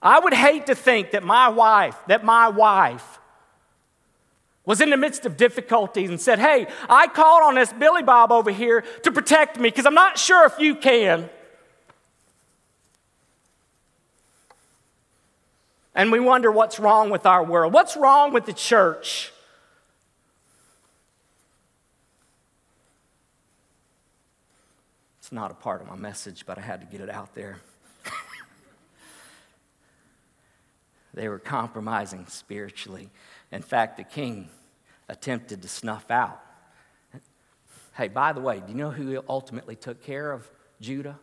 I 0.00 0.20
would 0.20 0.34
hate 0.34 0.66
to 0.66 0.76
think 0.76 1.10
that 1.10 1.24
my 1.24 1.48
wife, 1.48 1.96
that 2.06 2.24
my 2.24 2.48
wife 2.48 3.18
was 4.64 4.80
in 4.80 4.90
the 4.90 4.96
midst 4.96 5.26
of 5.26 5.36
difficulties 5.36 6.10
and 6.10 6.20
said, 6.20 6.38
Hey, 6.38 6.68
I 6.88 7.08
called 7.08 7.42
on 7.42 7.54
this 7.56 7.72
Billy 7.72 8.02
Bob 8.04 8.30
over 8.30 8.52
here 8.52 8.82
to 9.02 9.10
protect 9.10 9.58
me 9.58 9.68
because 9.68 9.86
I'm 9.86 9.94
not 9.94 10.16
sure 10.18 10.46
if 10.46 10.60
you 10.60 10.76
can. 10.76 11.28
And 15.98 16.12
we 16.12 16.20
wonder 16.20 16.52
what's 16.52 16.78
wrong 16.78 17.10
with 17.10 17.26
our 17.26 17.42
world. 17.42 17.72
What's 17.72 17.96
wrong 17.96 18.32
with 18.32 18.46
the 18.46 18.52
church? 18.52 19.32
It's 25.18 25.32
not 25.32 25.50
a 25.50 25.54
part 25.54 25.82
of 25.82 25.88
my 25.88 25.96
message, 25.96 26.46
but 26.46 26.56
I 26.56 26.60
had 26.60 26.80
to 26.82 26.86
get 26.86 27.00
it 27.00 27.10
out 27.10 27.34
there. 27.34 27.58
they 31.14 31.28
were 31.28 31.40
compromising 31.40 32.26
spiritually. 32.28 33.10
In 33.50 33.62
fact, 33.62 33.96
the 33.96 34.04
king 34.04 34.50
attempted 35.08 35.62
to 35.62 35.68
snuff 35.68 36.12
out. 36.12 36.40
Hey, 37.96 38.06
by 38.06 38.32
the 38.32 38.40
way, 38.40 38.62
do 38.64 38.70
you 38.70 38.78
know 38.78 38.92
who 38.92 39.20
ultimately 39.28 39.74
took 39.74 40.00
care 40.04 40.30
of 40.30 40.48
Judah? 40.80 41.18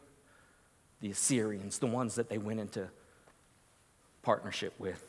The 1.00 1.12
Assyrians, 1.12 1.79
the 1.79 1.88
ones 1.88 2.15
that 2.15 2.27
they 2.27 2.38
went 2.38 2.60
into 2.60 2.89
partnership 4.25 4.74
with. 4.79 5.01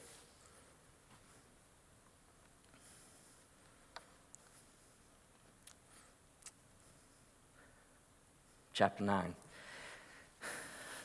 Chapter 8.74 9.04
9. 9.04 9.34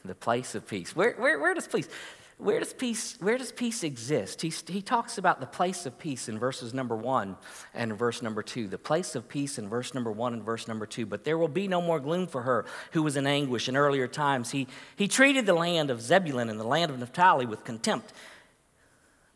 The 0.03 0.13
place 0.13 0.55
of 0.55 0.67
peace. 0.67 0.93
Where, 0.93 1.13
where, 1.13 1.39
where 1.39 1.53
does 1.53 1.67
peace? 1.67 1.87
Where 2.41 2.59
does 2.59 2.73
peace, 2.73 3.17
where 3.19 3.37
does 3.37 3.51
peace 3.51 3.83
exist? 3.83 4.41
He, 4.41 4.51
he 4.67 4.81
talks 4.81 5.19
about 5.19 5.39
the 5.39 5.45
place 5.45 5.85
of 5.85 5.99
peace 5.99 6.27
in 6.27 6.39
verses 6.39 6.73
number 6.73 6.95
one 6.95 7.37
and 7.71 7.95
verse 7.95 8.23
number 8.23 8.41
two. 8.41 8.67
The 8.67 8.79
place 8.79 9.15
of 9.15 9.29
peace 9.29 9.59
in 9.59 9.69
verse 9.69 9.93
number 9.93 10.11
one 10.11 10.33
and 10.33 10.43
verse 10.43 10.67
number 10.67 10.87
two. 10.87 11.05
But 11.05 11.23
there 11.23 11.37
will 11.37 11.47
be 11.47 11.67
no 11.67 11.81
more 11.81 11.99
gloom 11.99 12.25
for 12.25 12.41
her 12.41 12.65
who 12.93 13.03
was 13.03 13.15
in 13.15 13.27
anguish 13.27 13.69
in 13.69 13.77
earlier 13.77 14.07
times. 14.07 14.49
He, 14.49 14.67
he 14.95 15.07
treated 15.07 15.45
the 15.45 15.53
land 15.53 15.91
of 15.91 16.01
Zebulun 16.01 16.49
and 16.49 16.59
the 16.59 16.65
land 16.65 16.89
of 16.89 16.97
Naphtali 16.97 17.45
with 17.45 17.63
contempt. 17.63 18.11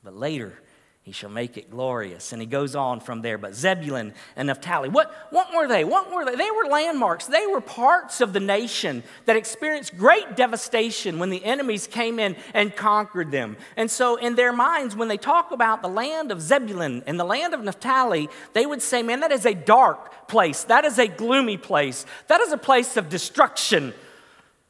But 0.04 0.16
later, 0.16 0.60
he 1.06 1.12
shall 1.12 1.30
make 1.30 1.56
it 1.56 1.70
glorious. 1.70 2.34
And 2.34 2.42
he 2.42 2.48
goes 2.48 2.76
on 2.76 3.00
from 3.00 3.22
there. 3.22 3.38
But 3.38 3.54
Zebulun 3.54 4.12
and 4.36 4.48
Naphtali, 4.48 4.90
what, 4.90 5.14
what 5.30 5.54
were 5.56 5.68
they? 5.68 5.84
What 5.84 6.12
were 6.12 6.26
they? 6.26 6.36
They 6.36 6.50
were 6.50 6.68
landmarks. 6.68 7.28
They 7.28 7.46
were 7.46 7.62
parts 7.62 8.22
of 8.22 8.34
the 8.34 8.40
nation 8.40 9.04
that 9.26 9.36
experienced 9.36 10.00
great 10.00 10.36
devastation 10.36 11.20
when 11.20 11.30
the 11.30 11.46
enemies 11.46 11.86
came 11.86 12.18
in 12.18 12.36
and 12.56 12.76
conquered 12.76 13.30
them. 13.30 13.56
And 13.78 13.92
so, 13.92 14.16
in 14.16 14.34
their 14.34 14.52
minds, 14.52 14.96
when 14.96 15.08
they 15.08 15.18
talk 15.18 15.52
about 15.52 15.84
the 15.84 15.90
land 15.90 16.32
of 16.32 16.42
Zebulun 16.42 17.04
and 17.06 17.20
the 17.20 17.24
land 17.24 17.54
of 17.54 17.64
Naphtali, 17.64 18.28
they 18.54 18.66
would 18.66 18.82
say, 18.82 19.04
man, 19.04 19.20
that 19.20 19.32
is 19.32 19.46
a 19.46 19.54
dark 19.54 20.28
place. 20.28 20.64
That 20.64 20.86
is 20.86 20.98
a 20.98 21.08
gloomy 21.08 21.58
place. 21.58 22.08
That 22.30 22.42
is 22.42 22.52
a 22.52 22.58
place 22.58 22.98
of 22.98 23.10
destruction. 23.10 23.94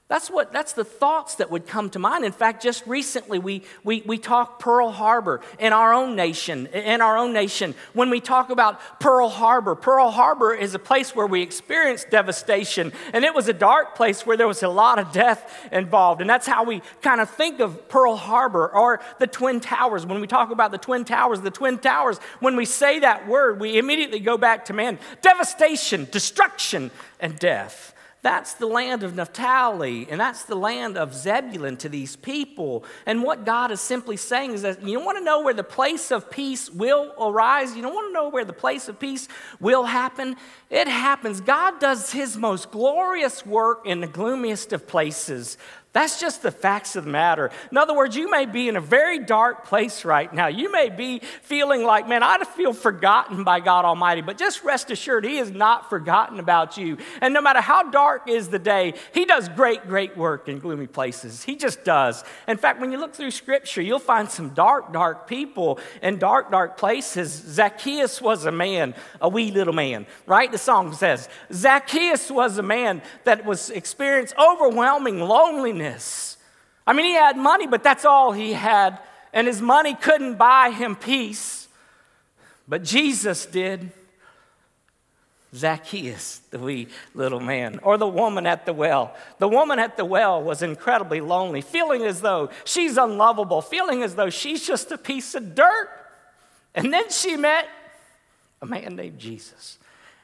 That's 0.07 0.29
what 0.29 0.53
that's 0.53 0.73
the 0.73 0.83
thoughts 0.83 1.35
that 1.35 1.49
would 1.49 1.65
come 1.65 1.89
to 1.89 1.99
mind. 1.99 2.25
In 2.25 2.31
fact, 2.31 2.61
just 2.61 2.85
recently 2.85 3.39
we, 3.39 3.63
we, 3.83 4.03
we 4.05 4.19
talked 4.19 4.59
Pearl 4.59 4.91
Harbor 4.91 5.41
in 5.57 5.73
our 5.73 5.95
own 5.95 6.15
nation. 6.15 6.67
In 6.67 7.01
our 7.01 7.17
own 7.17 7.33
nation, 7.33 7.73
when 7.93 8.11
we 8.11 8.19
talk 8.19 8.51
about 8.51 8.79
Pearl 8.99 9.29
Harbor, 9.29 9.73
Pearl 9.73 10.11
Harbor 10.11 10.53
is 10.53 10.75
a 10.75 10.79
place 10.79 11.15
where 11.15 11.25
we 11.25 11.41
experienced 11.41 12.11
devastation, 12.11 12.93
and 13.13 13.25
it 13.25 13.33
was 13.33 13.47
a 13.47 13.53
dark 13.53 13.95
place 13.95 14.27
where 14.27 14.37
there 14.37 14.47
was 14.47 14.61
a 14.61 14.69
lot 14.69 14.99
of 14.99 15.11
death 15.11 15.67
involved. 15.71 16.21
And 16.21 16.29
that's 16.29 16.45
how 16.45 16.63
we 16.63 16.83
kind 17.01 17.19
of 17.19 17.27
think 17.27 17.59
of 17.59 17.89
Pearl 17.89 18.15
Harbor 18.15 18.67
or 18.67 19.01
the 19.17 19.25
Twin 19.25 19.59
Towers. 19.59 20.05
When 20.05 20.21
we 20.21 20.27
talk 20.27 20.51
about 20.51 20.71
the 20.71 20.77
Twin 20.77 21.03
Towers, 21.03 21.41
the 21.41 21.49
Twin 21.49 21.79
Towers, 21.79 22.19
when 22.41 22.55
we 22.55 22.65
say 22.65 22.99
that 22.99 23.27
word, 23.27 23.59
we 23.59 23.79
immediately 23.79 24.19
go 24.19 24.37
back 24.37 24.65
to 24.65 24.73
man, 24.73 24.99
devastation, 25.23 26.07
destruction, 26.11 26.91
and 27.19 27.39
death. 27.39 27.94
That's 28.25 28.55
the 28.55 28.65
land 28.65 29.03
of 29.03 29.15
Naphtali, 29.15 30.07
and 30.09 30.19
that's 30.19 30.45
the 30.45 30.55
land 30.55 30.97
of 30.97 31.13
Zebulun 31.13 31.77
to 31.77 31.89
these 31.89 32.15
people. 32.15 32.83
And 33.05 33.21
what 33.21 33.45
God 33.45 33.69
is 33.69 33.79
simply 33.79 34.17
saying 34.17 34.53
is 34.53 34.63
that 34.63 34.81
you 34.81 34.95
don't 34.95 35.05
want 35.05 35.19
to 35.19 35.23
know 35.23 35.43
where 35.43 35.53
the 35.53 35.63
place 35.63 36.09
of 36.09 36.31
peace 36.31 36.67
will 36.71 37.13
arise? 37.19 37.75
You 37.75 37.83
don't 37.83 37.93
want 37.93 38.09
to 38.09 38.13
know 38.13 38.29
where 38.29 38.43
the 38.43 38.51
place 38.51 38.89
of 38.89 38.99
peace 38.99 39.27
will 39.59 39.83
happen? 39.83 40.37
It 40.71 40.87
happens. 40.87 41.39
God 41.39 41.79
does 41.79 42.13
his 42.13 42.35
most 42.35 42.71
glorious 42.71 43.45
work 43.45 43.85
in 43.85 44.01
the 44.01 44.07
gloomiest 44.07 44.73
of 44.73 44.87
places. 44.87 45.59
That's 45.95 46.19
just 46.19 46.41
the 46.41 46.51
facts 46.51 46.97
of 46.97 47.05
the 47.05 47.09
matter. 47.09 47.51
In 47.71 47.77
other 47.77 47.95
words, 47.95 48.17
you 48.17 48.29
may 48.29 48.45
be 48.45 48.67
in 48.67 48.75
a 48.75 48.81
very 48.81 49.17
dark 49.17 49.63
place 49.63 50.03
right 50.03 50.31
now. 50.33 50.47
You 50.47 50.69
may 50.69 50.89
be 50.89 51.19
feeling 51.41 51.85
like, 51.85 52.05
man, 52.05 52.21
I 52.21 52.37
feel 52.43 52.73
forgotten 52.73 53.45
by 53.45 53.61
God 53.61 53.85
Almighty, 53.85 54.19
but 54.19 54.37
just 54.37 54.61
rest 54.65 54.91
assured, 54.91 55.23
He 55.23 55.37
is 55.37 55.51
not 55.51 55.89
forgotten 55.89 56.37
about 56.37 56.75
you. 56.75 56.97
And 57.21 57.33
no 57.33 57.39
matter 57.39 57.61
how 57.61 57.91
dark 57.91 58.27
is 58.27 58.49
the 58.49 58.59
day, 58.59 58.95
He 59.13 59.23
does 59.23 59.47
great, 59.47 59.87
great 59.87 60.17
work 60.17 60.49
in 60.49 60.59
gloomy 60.59 60.87
places. 60.87 61.43
He 61.43 61.55
just 61.55 61.85
does. 61.85 62.25
In 62.45 62.57
fact, 62.57 62.81
when 62.81 62.91
you 62.91 62.97
look 62.97 63.15
through 63.15 63.31
Scripture, 63.31 63.81
you'll 63.81 63.99
find 63.99 64.29
some 64.29 64.49
dark, 64.49 64.91
dark 64.91 65.29
people 65.29 65.79
in 66.01 66.19
dark, 66.19 66.51
dark 66.51 66.75
places. 66.75 67.31
Zacchaeus 67.31 68.21
was 68.21 68.45
a 68.45 68.51
man, 68.51 68.95
a 69.21 69.29
wee 69.29 69.49
little 69.49 69.73
man, 69.73 70.07
right? 70.25 70.51
The 70.51 70.57
song 70.57 70.91
says, 70.91 71.29
Zacchaeus 71.53 72.29
was 72.29 72.57
a 72.57 72.63
man 72.63 73.01
that 73.23 73.45
was 73.45 73.69
experienced 73.69 74.35
overwhelming 74.37 75.21
loneliness 75.21 75.84
I 76.87 76.93
mean, 76.93 77.05
he 77.05 77.13
had 77.13 77.37
money, 77.37 77.67
but 77.67 77.83
that's 77.83 78.05
all 78.05 78.31
he 78.31 78.53
had. 78.53 78.99
And 79.33 79.47
his 79.47 79.61
money 79.61 79.95
couldn't 79.95 80.35
buy 80.35 80.71
him 80.71 80.95
peace. 80.95 81.67
But 82.67 82.83
Jesus 82.83 83.45
did. 83.45 83.91
Zacchaeus, 85.55 86.39
the 86.51 86.59
wee 86.59 86.87
little 87.13 87.39
man, 87.39 87.79
or 87.81 87.97
the 87.97 88.07
woman 88.07 88.45
at 88.45 88.65
the 88.65 88.73
well. 88.73 89.15
The 89.39 89.47
woman 89.47 89.79
at 89.79 89.95
the 89.95 90.03
well 90.03 90.43
was 90.43 90.61
incredibly 90.61 91.21
lonely, 91.21 91.61
feeling 91.61 92.03
as 92.03 92.19
though 92.21 92.49
she's 92.65 92.97
unlovable, 92.97 93.61
feeling 93.61 94.03
as 94.03 94.15
though 94.15 94.29
she's 94.29 94.67
just 94.67 94.91
a 94.91 94.97
piece 94.97 95.33
of 95.33 95.55
dirt. 95.55 95.89
And 96.73 96.91
then 96.91 97.09
she 97.09 97.37
met 97.37 97.69
a 98.61 98.65
man 98.65 98.97
named 98.97 99.17
Jesus. 99.17 99.77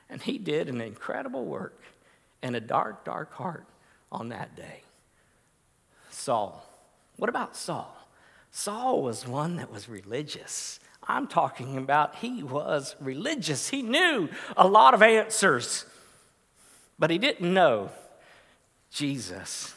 And 0.10 0.22
he 0.22 0.38
did 0.38 0.68
an 0.68 0.82
incredible 0.82 1.46
work 1.46 1.82
in 2.44 2.54
a 2.56 2.60
dark, 2.60 3.06
dark 3.06 3.34
heart 3.34 3.66
on 4.12 4.30
that 4.30 4.56
day. 4.58 4.82
Saul. 6.22 6.64
What 7.18 7.30
about 7.30 7.56
Saul? 7.56 7.98
Saul 8.52 9.02
was 9.02 9.28
one 9.28 9.56
that 9.56 9.72
was 9.72 9.90
religious. 9.90 10.80
I'm 11.08 11.28
talking 11.28 11.78
about 11.78 12.18
he 12.18 12.44
was 12.44 12.96
religious. 13.00 13.70
He 13.70 13.82
knew 13.82 14.30
a 14.56 14.68
lot 14.68 14.94
of 14.94 15.02
answers, 15.02 15.86
but 17.00 17.10
he 17.10 17.18
didn't 17.18 17.52
know 17.52 17.90
Jesus. 18.92 19.74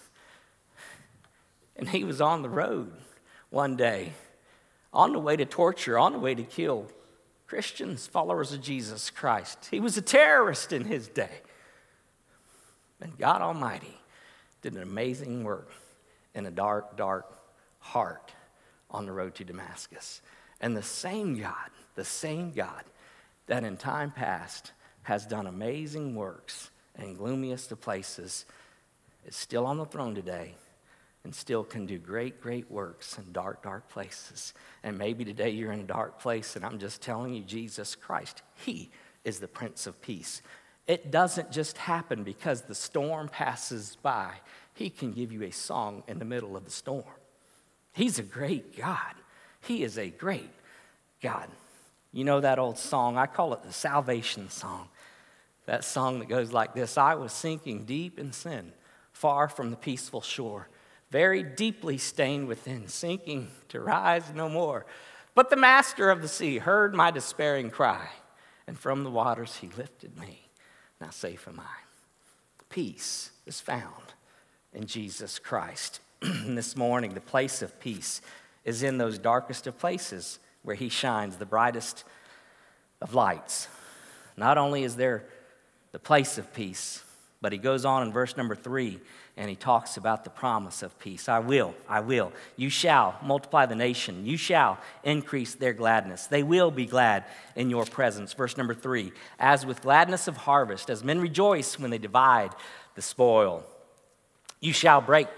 And 1.77 1.89
he 1.89 2.05
was 2.05 2.21
on 2.21 2.43
the 2.43 2.51
road 2.51 2.93
one 3.49 3.75
day, 3.75 4.13
on 4.93 5.13
the 5.13 5.19
way 5.19 5.37
to 5.37 5.47
torture, 5.47 5.99
on 5.99 6.13
the 6.13 6.19
way 6.19 6.35
to 6.35 6.43
kill 6.43 6.87
Christians, 7.47 8.07
followers 8.07 8.53
of 8.53 8.61
Jesus 8.61 9.09
Christ. 9.09 9.69
He 9.71 9.81
was 9.81 9.97
a 9.97 10.03
terrorist 10.03 10.73
in 10.73 10.85
his 10.85 11.09
day. 11.09 11.41
And 13.01 13.17
God 13.17 13.41
Almighty 13.41 13.97
did 14.61 14.75
an 14.75 14.83
amazing 14.83 15.43
work 15.43 15.71
in 16.35 16.47
a 16.47 16.51
dark, 16.51 16.97
dark 16.97 17.27
heart 17.79 18.33
on 18.91 19.07
the 19.07 19.13
road 19.13 19.35
to 19.37 19.45
Damascus. 19.45 20.23
And 20.61 20.77
the 20.77 20.83
same 20.83 21.39
God, 21.39 21.71
the 21.95 22.05
same 22.05 22.53
God 22.53 22.85
that 23.47 23.65
in 23.65 23.77
time 23.77 24.11
past 24.11 24.73
has 25.03 25.27
done 25.27 25.47
amazing 25.47 26.15
works 26.15 26.71
in 26.99 27.15
gloomiest 27.15 27.73
of 27.73 27.81
places 27.81 28.47
is 29.27 29.37
still 29.37 29.67
on 29.67 29.79
the 29.79 29.85
throne 29.85 30.15
today 30.15 30.55
and 31.25 31.35
still 31.35 31.65
can 31.65 31.87
do 31.87 31.99
great, 31.99 32.41
great 32.41 32.71
works 32.71 33.19
in 33.19 33.33
dark, 33.33 33.63
dark 33.63 33.89
places. 33.89 34.53
And 34.83 34.99
maybe 34.99 35.25
today 35.25 35.51
you're 35.51 35.73
in 35.73 35.81
a 35.81 35.85
dark 35.85 36.21
place, 36.21 36.55
and 36.55 36.65
I'm 36.65 36.79
just 36.79 37.01
telling 37.01 37.33
you, 37.33 37.43
Jesus 37.43 37.95
Christ, 37.95 38.43
He 38.57 38.91
is 39.25 39.41
the 39.41 39.49
Prince 39.49 39.87
of 39.87 40.01
Peace. 40.03 40.43
It 40.87 41.11
doesn't 41.11 41.51
just 41.51 41.79
happen 41.79 42.25
because 42.25 42.63
the 42.63 42.75
storm 42.75 43.29
passes 43.29 43.97
by, 44.03 44.33
He 44.75 44.91
can 44.91 45.13
give 45.13 45.33
you 45.33 45.43
a 45.45 45.51
song 45.51 46.03
in 46.07 46.19
the 46.19 46.25
middle 46.25 46.57
of 46.57 46.65
the 46.65 46.71
storm. 46.71 47.05
He's 47.93 48.19
a 48.19 48.23
great 48.23 48.77
God. 48.77 49.15
He 49.63 49.83
is 49.83 49.99
a 49.99 50.11
great 50.11 50.51
God. 51.23 51.49
You 52.13 52.25
know 52.25 52.41
that 52.41 52.59
old 52.59 52.79
song? 52.79 53.17
I 53.17 53.27
call 53.27 53.55
it 53.55 53.63
the 53.63 53.73
salvation 53.73 54.51
song. 54.51 54.89
That 55.67 55.85
song 55.85 56.19
that 56.19 56.29
goes 56.29 56.53
like 56.53 56.75
this 56.75 56.99
I 56.99 57.15
was 57.15 57.33
sinking 57.33 57.85
deep 57.85 58.19
in 58.19 58.33
sin, 58.33 58.73
far 59.13 59.49
from 59.49 59.71
the 59.71 59.77
peaceful 59.77 60.21
shore 60.21 60.69
very 61.15 61.45
deeply 61.45 61.97
stained 61.97 62.49
within, 62.49 62.89
sinking 62.89 63.47
to 63.69 63.79
rise 63.79 64.33
no 64.35 64.49
more. 64.49 64.85
But 65.37 65.49
the 65.49 65.55
master 65.55 66.11
of 66.11 66.23
the 66.23 66.27
sea 66.27 66.59
heard 66.59 66.93
my 66.93 67.13
despairing 67.13 67.71
cry, 67.71 68.09
and 68.67 68.77
from 68.77 69.05
the 69.05 69.13
waters 69.13 69.55
he 69.55 69.69
lifted 69.77 70.19
me. 70.19 70.49
Now 71.01 71.11
safe 71.11 71.47
am 71.47 71.61
I. 71.61 71.77
Peace 72.69 73.31
is 73.47 73.61
found 73.61 74.15
in 74.75 74.87
Jesus 74.87 75.39
Christ. 75.39 76.01
this 76.21 76.77
morning, 76.77 77.15
the 77.15 77.21
place 77.21 77.63
of 77.63 77.79
peace 77.81 78.21
is 78.65 78.83
in 78.83 78.99
those 78.99 79.19
darkest 79.19 79.67
of 79.67 79.79
places 79.79 80.39
where 80.63 80.77
he 80.77 80.89
shines 80.89 81.37
the 81.37 81.47
brightest 81.47 82.05
of 83.01 83.15
lights. 83.15 83.69
Not 84.37 84.59
only 84.59 84.85
is 84.85 84.97
there 84.97 85.25
the 85.93 85.99
place 85.99 86.39
of 86.39 86.53
peace, 86.55 87.03
but 87.41 87.53
he 87.53 87.59
goes 87.59 87.85
on 87.85 88.03
in 88.03 88.13
verse 88.13 88.37
number 88.37 88.55
three 88.55 89.01
and 89.37 89.51
he 89.51 89.57
talks 89.57 89.97
about 89.97 90.25
the 90.25 90.31
promise 90.31 90.83
of 90.83 90.97
peace. 90.99 91.29
I 91.29 91.41
will, 91.41 91.75
I 91.89 92.01
will. 92.01 92.33
You 92.57 92.71
shall 92.71 93.17
multiply 93.23 93.67
the 93.67 93.75
nation. 93.75 94.25
You 94.25 94.37
shall 94.37 94.79
increase 95.03 95.55
their 95.55 95.73
gladness. 95.73 96.29
They 96.29 96.45
will 96.45 96.71
be 96.71 96.87
glad 96.87 97.25
in 97.57 97.69
your 97.69 97.85
presence. 97.85 98.33
Verse 98.33 98.57
number 98.57 98.75
three 98.75 99.13
As 99.39 99.67
with 99.67 99.83
gladness 99.83 100.29
of 100.29 100.37
harvest, 100.37 100.89
as 100.89 101.03
men 101.03 101.21
rejoice 101.21 101.79
when 101.79 101.91
they 101.91 101.99
divide 101.99 102.53
the 102.95 103.03
spoil, 103.03 103.65
you 104.65 104.73
shall 104.73 105.03
break 105.03 105.29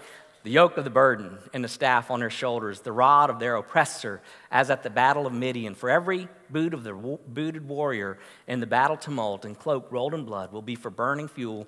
the 0.43 0.51
yoke 0.51 0.77
of 0.77 0.85
the 0.85 0.89
burden 0.89 1.37
and 1.53 1.61
the 1.61 1.67
staff 1.67 2.09
on 2.09 2.21
their 2.21 2.29
shoulders, 2.29 2.79
the 2.79 2.91
rod 2.93 3.29
of 3.29 3.39
their 3.39 3.57
oppressor, 3.57 4.21
as 4.49 4.69
at 4.69 4.83
the 4.83 4.89
battle 4.89 5.27
of 5.27 5.33
Midian. 5.33 5.75
For 5.75 5.89
every 5.89 6.29
boot 6.49 6.73
of 6.73 6.83
the 6.83 6.93
booted 6.93 7.67
warrior 7.67 8.17
in 8.47 8.61
the 8.61 8.65
battle 8.65 8.95
tumult 8.95 9.43
and 9.43 9.59
cloak 9.59 9.91
rolled 9.91 10.13
in 10.13 10.23
blood 10.23 10.53
will 10.53 10.61
be 10.61 10.75
for 10.75 10.89
burning 10.89 11.27
fuel 11.27 11.67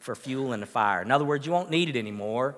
for 0.00 0.16
fuel 0.16 0.52
in 0.52 0.58
the 0.58 0.66
fire. 0.66 1.00
In 1.02 1.12
other 1.12 1.24
words, 1.24 1.46
you 1.46 1.52
won't 1.52 1.70
need 1.70 1.88
it 1.88 1.96
anymore. 1.96 2.56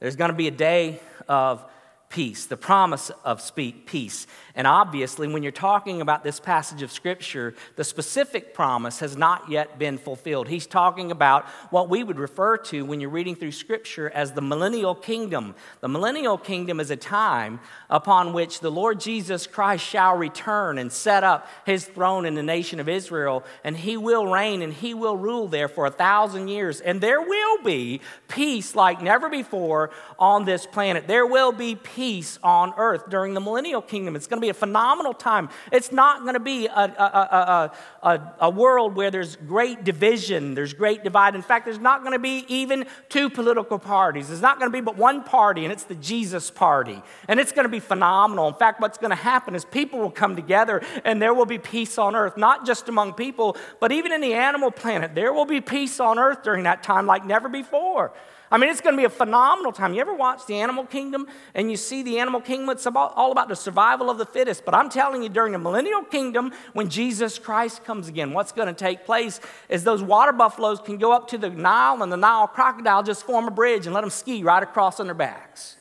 There's 0.00 0.16
going 0.16 0.30
to 0.30 0.36
be 0.36 0.48
a 0.48 0.52
day 0.52 1.00
of 1.26 1.64
peace, 2.10 2.46
the 2.46 2.56
promise 2.56 3.10
of 3.24 3.40
speak 3.40 3.86
peace. 3.86 4.26
And 4.56 4.66
obviously, 4.66 5.28
when 5.28 5.44
you're 5.44 5.52
talking 5.52 6.00
about 6.00 6.24
this 6.24 6.40
passage 6.40 6.82
of 6.82 6.90
Scripture, 6.90 7.54
the 7.76 7.84
specific 7.84 8.52
promise 8.52 8.98
has 8.98 9.16
not 9.16 9.48
yet 9.48 9.78
been 9.78 9.96
fulfilled. 9.96 10.48
He's 10.48 10.66
talking 10.66 11.12
about 11.12 11.46
what 11.70 11.88
we 11.88 12.02
would 12.02 12.18
refer 12.18 12.56
to 12.56 12.84
when 12.84 13.00
you're 13.00 13.10
reading 13.10 13.36
through 13.36 13.52
Scripture 13.52 14.10
as 14.10 14.32
the 14.32 14.42
millennial 14.42 14.96
kingdom. 14.96 15.54
The 15.82 15.88
millennial 15.88 16.36
kingdom 16.36 16.80
is 16.80 16.90
a 16.90 16.96
time 16.96 17.60
upon 17.88 18.32
which 18.32 18.58
the 18.58 18.72
Lord 18.72 18.98
Jesus 18.98 19.46
Christ 19.46 19.86
shall 19.86 20.16
return 20.16 20.78
and 20.78 20.90
set 20.90 21.22
up 21.22 21.46
his 21.64 21.84
throne 21.84 22.26
in 22.26 22.34
the 22.34 22.42
nation 22.42 22.80
of 22.80 22.88
Israel, 22.88 23.44
and 23.62 23.76
he 23.76 23.96
will 23.96 24.26
reign 24.26 24.62
and 24.62 24.74
he 24.74 24.94
will 24.94 25.16
rule 25.16 25.46
there 25.46 25.68
for 25.68 25.86
a 25.86 25.90
thousand 25.90 26.48
years. 26.48 26.80
And 26.80 27.00
there 27.00 27.20
will 27.20 27.62
be 27.62 28.00
peace 28.26 28.74
like 28.74 29.00
never 29.00 29.28
before 29.28 29.90
on 30.18 30.44
this 30.44 30.66
planet. 30.66 31.06
There 31.06 31.24
will 31.24 31.52
be 31.52 31.76
peace 31.76 31.99
peace 32.00 32.38
on 32.42 32.72
earth 32.78 33.10
during 33.10 33.34
the 33.34 33.40
millennial 33.42 33.82
kingdom. 33.82 34.16
It's 34.16 34.26
going 34.26 34.40
to 34.40 34.44
be 34.44 34.48
a 34.48 34.54
phenomenal 34.54 35.12
time. 35.12 35.50
It's 35.70 35.92
not 35.92 36.22
going 36.22 36.32
to 36.32 36.40
be 36.40 36.66
a, 36.66 36.70
a, 36.72 37.72
a, 38.02 38.34
a, 38.40 38.48
world 38.48 38.96
where 38.96 39.10
there's 39.10 39.36
great 39.36 39.84
division, 39.84 40.54
there's 40.54 40.72
great 40.72 41.04
divide. 41.04 41.34
In 41.34 41.42
fact, 41.42 41.66
there's 41.66 41.78
not 41.78 42.00
going 42.00 42.14
to 42.14 42.18
be 42.18 42.46
even 42.48 42.86
two 43.10 43.28
political 43.28 43.78
parties. 43.78 44.28
There's 44.28 44.40
not 44.40 44.58
going 44.58 44.70
to 44.70 44.72
be 44.72 44.80
but 44.80 44.96
one 44.96 45.22
party, 45.22 45.64
and 45.66 45.70
it's 45.70 45.84
the 45.84 45.94
Jesus 45.94 46.50
party. 46.50 47.02
And 47.28 47.38
it's 47.38 47.52
going 47.52 47.66
to 47.66 47.70
be 47.70 47.80
phenomenal. 47.80 48.48
In 48.48 48.54
fact, 48.54 48.80
what's 48.80 48.96
going 48.96 49.10
to 49.10 49.22
happen 49.22 49.54
is 49.54 49.66
people 49.66 49.98
will 49.98 50.10
come 50.10 50.36
together 50.36 50.80
and 51.04 51.20
there 51.20 51.34
will 51.34 51.44
be 51.44 51.58
peace 51.58 51.98
on 51.98 52.16
earth, 52.16 52.38
not 52.38 52.64
just 52.64 52.88
among 52.88 53.12
people, 53.12 53.58
but 53.78 53.92
even 53.92 54.10
in 54.10 54.22
the 54.22 54.32
animal 54.32 54.70
planet. 54.70 55.14
There 55.14 55.34
will 55.34 55.44
be 55.44 55.60
peace 55.60 56.00
on 56.00 56.18
earth 56.18 56.42
during 56.44 56.62
that 56.62 56.82
time 56.82 57.04
like 57.04 57.26
never 57.26 57.50
before. 57.50 58.14
I 58.52 58.58
mean, 58.58 58.68
it's 58.68 58.80
going 58.80 58.96
to 58.96 59.00
be 59.00 59.04
a 59.04 59.10
phenomenal 59.10 59.70
time. 59.70 59.94
You 59.94 60.00
ever 60.00 60.14
watch 60.14 60.46
the 60.46 60.56
animal 60.56 60.84
kingdom 60.84 61.28
and 61.54 61.70
you 61.70 61.76
see 61.76 62.02
the 62.02 62.18
animal 62.18 62.40
kingdom? 62.40 62.68
It's 62.70 62.86
about, 62.86 63.12
all 63.14 63.30
about 63.30 63.48
the 63.48 63.54
survival 63.54 64.10
of 64.10 64.18
the 64.18 64.26
fittest. 64.26 64.64
But 64.64 64.74
I'm 64.74 64.90
telling 64.90 65.22
you, 65.22 65.28
during 65.28 65.52
the 65.52 65.58
millennial 65.58 66.02
kingdom, 66.02 66.52
when 66.72 66.88
Jesus 66.88 67.38
Christ 67.38 67.84
comes 67.84 68.08
again, 68.08 68.32
what's 68.32 68.50
going 68.50 68.66
to 68.66 68.74
take 68.74 69.04
place 69.04 69.38
is 69.68 69.84
those 69.84 70.02
water 70.02 70.32
buffaloes 70.32 70.80
can 70.80 70.98
go 70.98 71.12
up 71.12 71.28
to 71.28 71.38
the 71.38 71.48
Nile 71.48 72.02
and 72.02 72.10
the 72.10 72.16
Nile 72.16 72.48
crocodile 72.48 73.04
just 73.04 73.24
form 73.24 73.46
a 73.46 73.52
bridge 73.52 73.86
and 73.86 73.94
let 73.94 74.00
them 74.00 74.10
ski 74.10 74.42
right 74.42 74.62
across 74.62 74.98
on 74.98 75.06
their 75.06 75.14
backs. 75.14 75.76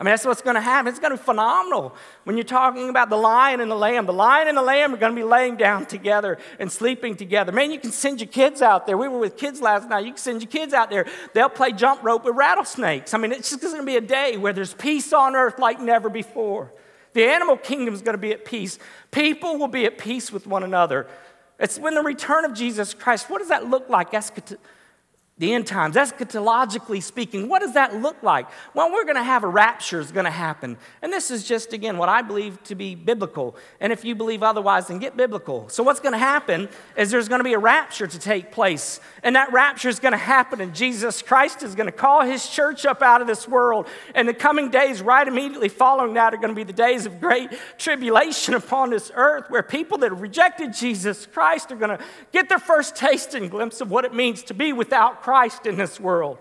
I 0.00 0.02
mean, 0.02 0.12
that's 0.12 0.24
what's 0.24 0.40
going 0.40 0.54
to 0.54 0.62
happen. 0.62 0.88
It's 0.88 0.98
going 0.98 1.10
to 1.10 1.18
be 1.18 1.22
phenomenal 1.22 1.94
when 2.24 2.38
you're 2.38 2.44
talking 2.44 2.88
about 2.88 3.10
the 3.10 3.18
lion 3.18 3.60
and 3.60 3.70
the 3.70 3.76
lamb. 3.76 4.06
The 4.06 4.14
lion 4.14 4.48
and 4.48 4.56
the 4.56 4.62
lamb 4.62 4.94
are 4.94 4.96
going 4.96 5.14
to 5.14 5.16
be 5.16 5.26
laying 5.28 5.56
down 5.56 5.84
together 5.84 6.38
and 6.58 6.72
sleeping 6.72 7.16
together. 7.16 7.52
Man, 7.52 7.70
you 7.70 7.78
can 7.78 7.92
send 7.92 8.18
your 8.18 8.28
kids 8.28 8.62
out 8.62 8.86
there. 8.86 8.96
We 8.96 9.08
were 9.08 9.18
with 9.18 9.36
kids 9.36 9.60
last 9.60 9.90
night. 9.90 10.06
You 10.06 10.12
can 10.12 10.18
send 10.18 10.40
your 10.40 10.50
kids 10.50 10.72
out 10.72 10.88
there. 10.88 11.04
They'll 11.34 11.50
play 11.50 11.72
jump 11.72 12.02
rope 12.02 12.24
with 12.24 12.34
rattlesnakes. 12.34 13.12
I 13.12 13.18
mean, 13.18 13.30
it's 13.30 13.50
just 13.50 13.60
going 13.60 13.76
to 13.76 13.84
be 13.84 13.96
a 13.96 14.00
day 14.00 14.38
where 14.38 14.54
there's 14.54 14.72
peace 14.72 15.12
on 15.12 15.36
earth 15.36 15.58
like 15.58 15.82
never 15.82 16.08
before. 16.08 16.72
The 17.12 17.24
animal 17.24 17.58
kingdom 17.58 17.92
is 17.92 18.00
going 18.00 18.14
to 18.14 18.18
be 18.18 18.32
at 18.32 18.46
peace. 18.46 18.78
People 19.10 19.58
will 19.58 19.68
be 19.68 19.84
at 19.84 19.98
peace 19.98 20.32
with 20.32 20.46
one 20.46 20.62
another. 20.62 21.08
It's 21.58 21.78
when 21.78 21.92
the 21.92 22.02
return 22.02 22.46
of 22.46 22.54
Jesus 22.54 22.94
Christ, 22.94 23.28
what 23.28 23.40
does 23.40 23.48
that 23.48 23.68
look 23.68 23.90
like? 23.90 24.14
The 25.40 25.54
end 25.54 25.66
times, 25.66 25.96
eschatologically 25.96 27.02
speaking, 27.02 27.48
what 27.48 27.60
does 27.60 27.72
that 27.72 27.96
look 27.96 28.22
like? 28.22 28.46
Well, 28.74 28.92
we're 28.92 29.04
going 29.04 29.16
to 29.16 29.22
have 29.22 29.42
a 29.42 29.46
rapture 29.48 29.98
is 29.98 30.12
going 30.12 30.26
to 30.26 30.30
happen. 30.30 30.76
And 31.00 31.10
this 31.10 31.30
is 31.30 31.44
just, 31.44 31.72
again, 31.72 31.96
what 31.96 32.10
I 32.10 32.20
believe 32.20 32.62
to 32.64 32.74
be 32.74 32.94
biblical. 32.94 33.56
And 33.80 33.90
if 33.90 34.04
you 34.04 34.14
believe 34.14 34.42
otherwise, 34.42 34.88
then 34.88 34.98
get 34.98 35.16
biblical. 35.16 35.66
So, 35.70 35.82
what's 35.82 35.98
going 35.98 36.12
to 36.12 36.18
happen 36.18 36.68
is 36.94 37.10
there's 37.10 37.30
going 37.30 37.38
to 37.38 37.44
be 37.44 37.54
a 37.54 37.58
rapture 37.58 38.06
to 38.06 38.18
take 38.18 38.52
place. 38.52 39.00
And 39.22 39.34
that 39.34 39.50
rapture 39.50 39.88
is 39.88 39.98
going 39.98 40.12
to 40.12 40.18
happen, 40.18 40.60
and 40.60 40.74
Jesus 40.74 41.22
Christ 41.22 41.62
is 41.62 41.74
going 41.74 41.86
to 41.86 41.92
call 41.92 42.20
his 42.20 42.46
church 42.46 42.84
up 42.84 43.00
out 43.00 43.22
of 43.22 43.26
this 43.26 43.48
world. 43.48 43.86
And 44.14 44.28
the 44.28 44.34
coming 44.34 44.68
days, 44.68 45.00
right 45.00 45.26
immediately 45.26 45.70
following 45.70 46.12
that, 46.14 46.34
are 46.34 46.36
going 46.36 46.50
to 46.50 46.54
be 46.54 46.64
the 46.64 46.74
days 46.74 47.06
of 47.06 47.18
great 47.18 47.48
tribulation 47.78 48.52
upon 48.52 48.90
this 48.90 49.10
earth, 49.14 49.46
where 49.48 49.62
people 49.62 49.96
that 49.98 50.10
have 50.10 50.20
rejected 50.20 50.74
Jesus 50.74 51.24
Christ 51.24 51.72
are 51.72 51.76
going 51.76 51.96
to 51.96 52.04
get 52.30 52.50
their 52.50 52.58
first 52.58 52.94
taste 52.94 53.32
and 53.32 53.50
glimpse 53.50 53.80
of 53.80 53.90
what 53.90 54.04
it 54.04 54.12
means 54.12 54.42
to 54.42 54.52
be 54.52 54.74
without 54.74 55.22
Christ 55.22 55.29
Christ 55.30 55.64
in 55.64 55.76
this 55.76 56.00
world. 56.00 56.38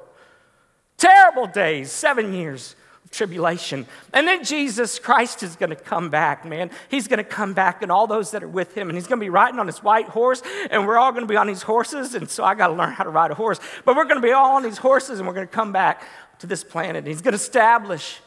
Terrible 0.97 1.45
days, 1.45 1.91
seven 1.91 2.33
years 2.33 2.75
of 3.05 3.11
tribulation. 3.11 3.85
And 4.15 4.27
then 4.27 4.43
Jesus 4.43 4.97
Christ 4.97 5.43
is 5.43 5.55
going 5.55 5.69
to 5.69 5.75
come 5.75 6.09
back, 6.09 6.43
man. 6.43 6.71
He's 6.89 7.07
going 7.07 7.19
to 7.19 7.23
come 7.23 7.53
back, 7.53 7.83
and 7.83 7.91
all 7.91 8.07
those 8.07 8.31
that 8.31 8.41
are 8.41 8.47
with 8.47 8.75
him, 8.75 8.89
and 8.89 8.97
he's 8.97 9.05
going 9.05 9.19
to 9.19 9.23
be 9.23 9.29
riding 9.29 9.59
on 9.59 9.67
his 9.67 9.83
white 9.83 10.07
horse, 10.07 10.41
and 10.71 10.87
we're 10.87 10.97
all 10.97 11.11
going 11.11 11.21
to 11.21 11.31
be 11.31 11.37
on 11.37 11.45
these 11.45 11.61
horses. 11.61 12.15
And 12.15 12.27
so 12.27 12.43
I 12.43 12.55
got 12.55 12.69
to 12.69 12.73
learn 12.73 12.91
how 12.91 13.03
to 13.03 13.11
ride 13.11 13.29
a 13.29 13.35
horse. 13.35 13.59
But 13.85 13.95
we're 13.95 14.05
going 14.05 14.19
to 14.19 14.27
be 14.27 14.31
all 14.31 14.55
on 14.55 14.63
these 14.63 14.79
horses, 14.79 15.19
and 15.19 15.27
we're 15.27 15.35
going 15.35 15.47
to 15.47 15.53
come 15.53 15.71
back 15.71 16.01
to 16.39 16.47
this 16.47 16.63
planet. 16.63 16.95
And 16.97 17.07
he's 17.07 17.21
going 17.21 17.33
to 17.33 17.39
establish 17.39 18.21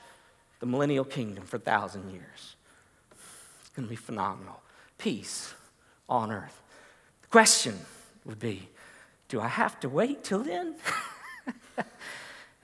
the 0.61 0.67
millennial 0.67 1.05
kingdom 1.05 1.43
for 1.43 1.57
a 1.57 1.59
thousand 1.59 2.09
years. 2.13 2.55
It's 3.63 3.71
going 3.71 3.89
to 3.89 3.91
be 3.91 3.97
phenomenal. 3.97 4.63
Peace 4.97 5.55
on 6.09 6.31
earth. 6.31 6.63
The 7.23 7.29
question 7.31 7.81
would 8.25 8.39
be 8.39 8.69
do 9.33 9.41
I 9.41 9.49
have 9.49 9.81
to 9.81 9.89
wait 9.89 10.25
till 10.25 10.45
then? 10.45 10.75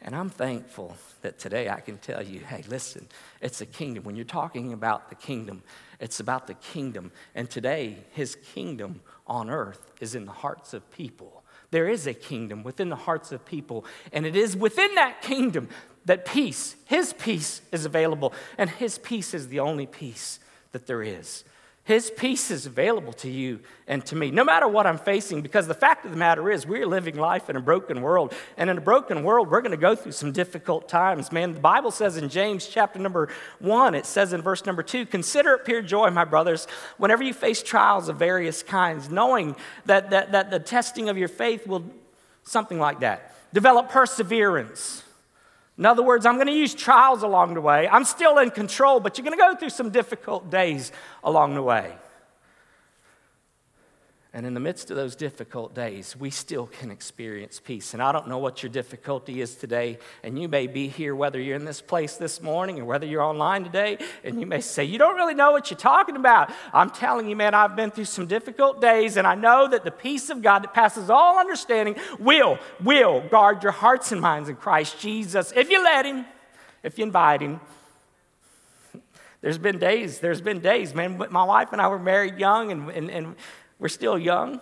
and 0.02 0.14
I'm 0.14 0.28
thankful 0.28 0.94
that 1.22 1.38
today 1.38 1.70
I 1.70 1.80
can 1.80 1.96
tell 1.96 2.22
you 2.22 2.40
hey, 2.40 2.62
listen, 2.68 3.08
it's 3.40 3.62
a 3.62 3.66
kingdom. 3.66 4.04
When 4.04 4.16
you're 4.16 4.26
talking 4.26 4.74
about 4.74 5.08
the 5.08 5.14
kingdom, 5.14 5.62
it's 5.98 6.20
about 6.20 6.46
the 6.46 6.52
kingdom. 6.52 7.10
And 7.34 7.48
today, 7.48 8.04
his 8.10 8.36
kingdom 8.52 9.00
on 9.26 9.48
earth 9.48 9.92
is 9.98 10.14
in 10.14 10.26
the 10.26 10.32
hearts 10.32 10.74
of 10.74 10.90
people. 10.90 11.42
There 11.70 11.88
is 11.88 12.06
a 12.06 12.12
kingdom 12.12 12.62
within 12.64 12.90
the 12.90 12.96
hearts 12.96 13.32
of 13.32 13.46
people, 13.46 13.86
and 14.12 14.26
it 14.26 14.36
is 14.36 14.54
within 14.54 14.94
that 14.96 15.22
kingdom 15.22 15.70
that 16.04 16.26
peace, 16.26 16.76
his 16.84 17.14
peace, 17.14 17.62
is 17.72 17.86
available. 17.86 18.34
And 18.58 18.68
his 18.68 18.98
peace 18.98 19.32
is 19.32 19.48
the 19.48 19.60
only 19.60 19.86
peace 19.86 20.38
that 20.72 20.86
there 20.86 21.02
is. 21.02 21.44
His 21.88 22.10
peace 22.10 22.50
is 22.50 22.66
available 22.66 23.14
to 23.14 23.30
you 23.30 23.60
and 23.86 24.04
to 24.04 24.14
me, 24.14 24.30
no 24.30 24.44
matter 24.44 24.68
what 24.68 24.86
I'm 24.86 24.98
facing, 24.98 25.40
because 25.40 25.66
the 25.66 25.72
fact 25.72 26.04
of 26.04 26.10
the 26.10 26.18
matter 26.18 26.50
is, 26.50 26.66
we're 26.66 26.86
living 26.86 27.16
life 27.16 27.48
in 27.48 27.56
a 27.56 27.62
broken 27.62 28.02
world. 28.02 28.34
And 28.58 28.68
in 28.68 28.76
a 28.76 28.80
broken 28.82 29.24
world, 29.24 29.50
we're 29.50 29.62
going 29.62 29.70
to 29.70 29.78
go 29.78 29.94
through 29.94 30.12
some 30.12 30.30
difficult 30.30 30.86
times. 30.86 31.32
Man, 31.32 31.54
the 31.54 31.60
Bible 31.60 31.90
says 31.90 32.18
in 32.18 32.28
James 32.28 32.66
chapter 32.66 32.98
number 32.98 33.30
one, 33.58 33.94
it 33.94 34.04
says 34.04 34.34
in 34.34 34.42
verse 34.42 34.66
number 34.66 34.82
two, 34.82 35.06
consider 35.06 35.54
it 35.54 35.64
pure 35.64 35.80
joy, 35.80 36.10
my 36.10 36.26
brothers, 36.26 36.66
whenever 36.98 37.22
you 37.22 37.32
face 37.32 37.62
trials 37.62 38.10
of 38.10 38.18
various 38.18 38.62
kinds, 38.62 39.08
knowing 39.08 39.56
that, 39.86 40.10
that, 40.10 40.32
that 40.32 40.50
the 40.50 40.60
testing 40.60 41.08
of 41.08 41.16
your 41.16 41.28
faith 41.28 41.66
will, 41.66 41.90
something 42.42 42.78
like 42.78 43.00
that, 43.00 43.34
develop 43.54 43.88
perseverance. 43.88 45.04
In 45.78 45.86
other 45.86 46.02
words, 46.02 46.26
I'm 46.26 46.34
going 46.34 46.48
to 46.48 46.52
use 46.52 46.74
trials 46.74 47.22
along 47.22 47.54
the 47.54 47.60
way. 47.60 47.88
I'm 47.88 48.04
still 48.04 48.38
in 48.38 48.50
control, 48.50 48.98
but 48.98 49.16
you're 49.16 49.24
going 49.24 49.38
to 49.38 49.42
go 49.42 49.54
through 49.54 49.70
some 49.70 49.90
difficult 49.90 50.50
days 50.50 50.90
along 51.22 51.54
the 51.54 51.62
way. 51.62 51.94
And 54.34 54.44
in 54.44 54.52
the 54.52 54.60
midst 54.60 54.90
of 54.90 54.96
those 54.96 55.16
difficult 55.16 55.74
days, 55.74 56.14
we 56.14 56.28
still 56.28 56.66
can 56.66 56.90
experience 56.90 57.60
peace. 57.64 57.94
And 57.94 58.02
I 58.02 58.12
don't 58.12 58.28
know 58.28 58.36
what 58.36 58.62
your 58.62 58.68
difficulty 58.68 59.40
is 59.40 59.54
today. 59.54 59.98
And 60.22 60.38
you 60.38 60.48
may 60.48 60.66
be 60.66 60.88
here, 60.88 61.16
whether 61.16 61.40
you're 61.40 61.56
in 61.56 61.64
this 61.64 61.80
place 61.80 62.16
this 62.16 62.42
morning 62.42 62.78
or 62.78 62.84
whether 62.84 63.06
you're 63.06 63.22
online 63.22 63.64
today, 63.64 63.96
and 64.22 64.38
you 64.38 64.44
may 64.44 64.60
say, 64.60 64.84
You 64.84 64.98
don't 64.98 65.16
really 65.16 65.34
know 65.34 65.52
what 65.52 65.70
you're 65.70 65.78
talking 65.78 66.14
about. 66.14 66.52
I'm 66.74 66.90
telling 66.90 67.26
you, 67.30 67.36
man, 67.36 67.54
I've 67.54 67.74
been 67.74 67.90
through 67.90 68.04
some 68.04 68.26
difficult 68.26 68.82
days, 68.82 69.16
and 69.16 69.26
I 69.26 69.34
know 69.34 69.66
that 69.66 69.82
the 69.82 69.90
peace 69.90 70.28
of 70.28 70.42
God 70.42 70.62
that 70.62 70.74
passes 70.74 71.08
all 71.08 71.38
understanding 71.38 71.96
will, 72.18 72.58
will 72.84 73.26
guard 73.30 73.62
your 73.62 73.72
hearts 73.72 74.12
and 74.12 74.20
minds 74.20 74.50
in 74.50 74.56
Christ 74.56 75.00
Jesus 75.00 75.54
if 75.56 75.70
you 75.70 75.82
let 75.82 76.04
Him, 76.04 76.26
if 76.82 76.98
you 76.98 77.04
invite 77.04 77.40
Him. 77.40 77.60
There's 79.40 79.58
been 79.58 79.78
days, 79.78 80.18
there's 80.18 80.42
been 80.42 80.60
days, 80.60 80.94
man. 80.94 81.16
My 81.30 81.44
wife 81.44 81.72
and 81.72 81.80
I 81.80 81.88
were 81.88 81.98
married 81.98 82.38
young, 82.38 82.72
and, 82.72 82.90
and, 82.90 83.10
and 83.10 83.36
we're 83.78 83.88
still 83.88 84.18
young. 84.18 84.60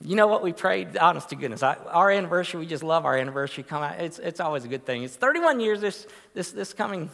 You 0.00 0.14
know 0.14 0.28
what 0.28 0.42
we 0.42 0.52
prayed? 0.52 0.96
Honest 0.96 1.30
to 1.30 1.36
goodness, 1.36 1.62
I, 1.62 1.74
our 1.74 2.10
anniversary, 2.10 2.60
we 2.60 2.66
just 2.66 2.84
love 2.84 3.04
our 3.04 3.16
anniversary 3.16 3.64
come 3.64 3.82
out. 3.82 3.98
It's, 4.00 4.18
it's 4.20 4.38
always 4.38 4.64
a 4.64 4.68
good 4.68 4.86
thing. 4.86 5.02
It's 5.02 5.16
31 5.16 5.58
years 5.60 5.80
this, 5.80 6.06
this, 6.34 6.52
this 6.52 6.72
coming 6.72 7.10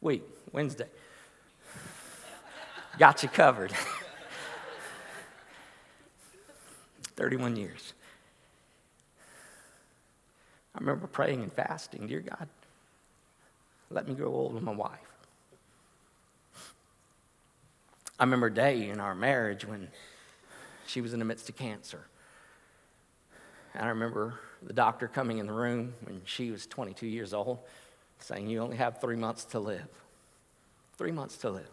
week, 0.00 0.24
Wednesday. 0.52 0.88
Got 2.98 3.22
you 3.22 3.28
covered. 3.28 3.72
31 7.14 7.54
years. 7.56 7.92
I 10.74 10.78
remember 10.80 11.06
praying 11.06 11.42
and 11.42 11.52
fasting, 11.52 12.06
Dear 12.06 12.20
God, 12.20 12.48
let 13.90 14.08
me 14.08 14.14
grow 14.14 14.32
old 14.32 14.54
with 14.54 14.62
my 14.62 14.74
wife. 14.74 15.09
I 18.20 18.24
remember 18.24 18.48
a 18.48 18.54
day 18.54 18.90
in 18.90 19.00
our 19.00 19.14
marriage 19.14 19.64
when 19.64 19.88
she 20.86 21.00
was 21.00 21.14
in 21.14 21.18
the 21.18 21.24
midst 21.24 21.48
of 21.48 21.56
cancer. 21.56 22.04
And 23.72 23.82
I 23.82 23.88
remember 23.88 24.38
the 24.60 24.74
doctor 24.74 25.08
coming 25.08 25.38
in 25.38 25.46
the 25.46 25.54
room 25.54 25.94
when 26.04 26.20
she 26.26 26.50
was 26.50 26.66
22 26.66 27.06
years 27.06 27.32
old 27.32 27.60
saying, 28.18 28.46
You 28.46 28.60
only 28.60 28.76
have 28.76 29.00
three 29.00 29.16
months 29.16 29.46
to 29.46 29.58
live. 29.58 29.88
Three 30.98 31.12
months 31.12 31.38
to 31.38 31.50
live. 31.50 31.70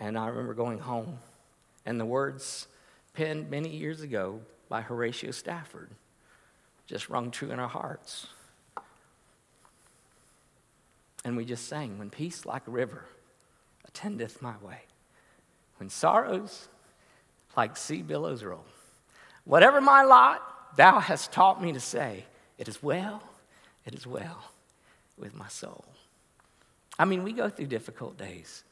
And 0.00 0.18
I 0.18 0.26
remember 0.26 0.52
going 0.52 0.80
home, 0.80 1.20
and 1.86 2.00
the 2.00 2.04
words 2.04 2.66
penned 3.14 3.48
many 3.48 3.68
years 3.68 4.00
ago 4.00 4.40
by 4.68 4.80
Horatio 4.80 5.30
Spafford 5.30 5.90
just 6.88 7.08
rung 7.08 7.30
true 7.30 7.52
in 7.52 7.60
our 7.60 7.68
hearts. 7.68 8.26
And 11.24 11.36
we 11.36 11.44
just 11.44 11.68
sang, 11.68 11.98
When 12.00 12.10
peace 12.10 12.44
like 12.44 12.66
a 12.66 12.72
river 12.72 13.04
attendeth 13.86 14.42
my 14.42 14.54
way 14.60 14.80
when 15.78 15.88
sorrows 15.88 16.68
like 17.56 17.76
sea 17.76 18.02
billows 18.02 18.44
roll. 18.44 18.64
Whatever 19.44 19.80
my 19.80 20.02
lot, 20.02 20.76
thou 20.76 21.00
hast 21.00 21.32
taught 21.32 21.62
me 21.62 21.72
to 21.72 21.80
say, 21.80 22.24
It 22.58 22.68
is 22.68 22.82
well, 22.82 23.22
it 23.84 23.94
is 23.94 24.06
well 24.06 24.50
with 25.16 25.34
my 25.34 25.48
soul. 25.48 25.84
I 26.98 27.04
mean, 27.04 27.24
we 27.24 27.32
go 27.32 27.48
through 27.48 27.66
difficult 27.66 28.16
days. 28.16 28.64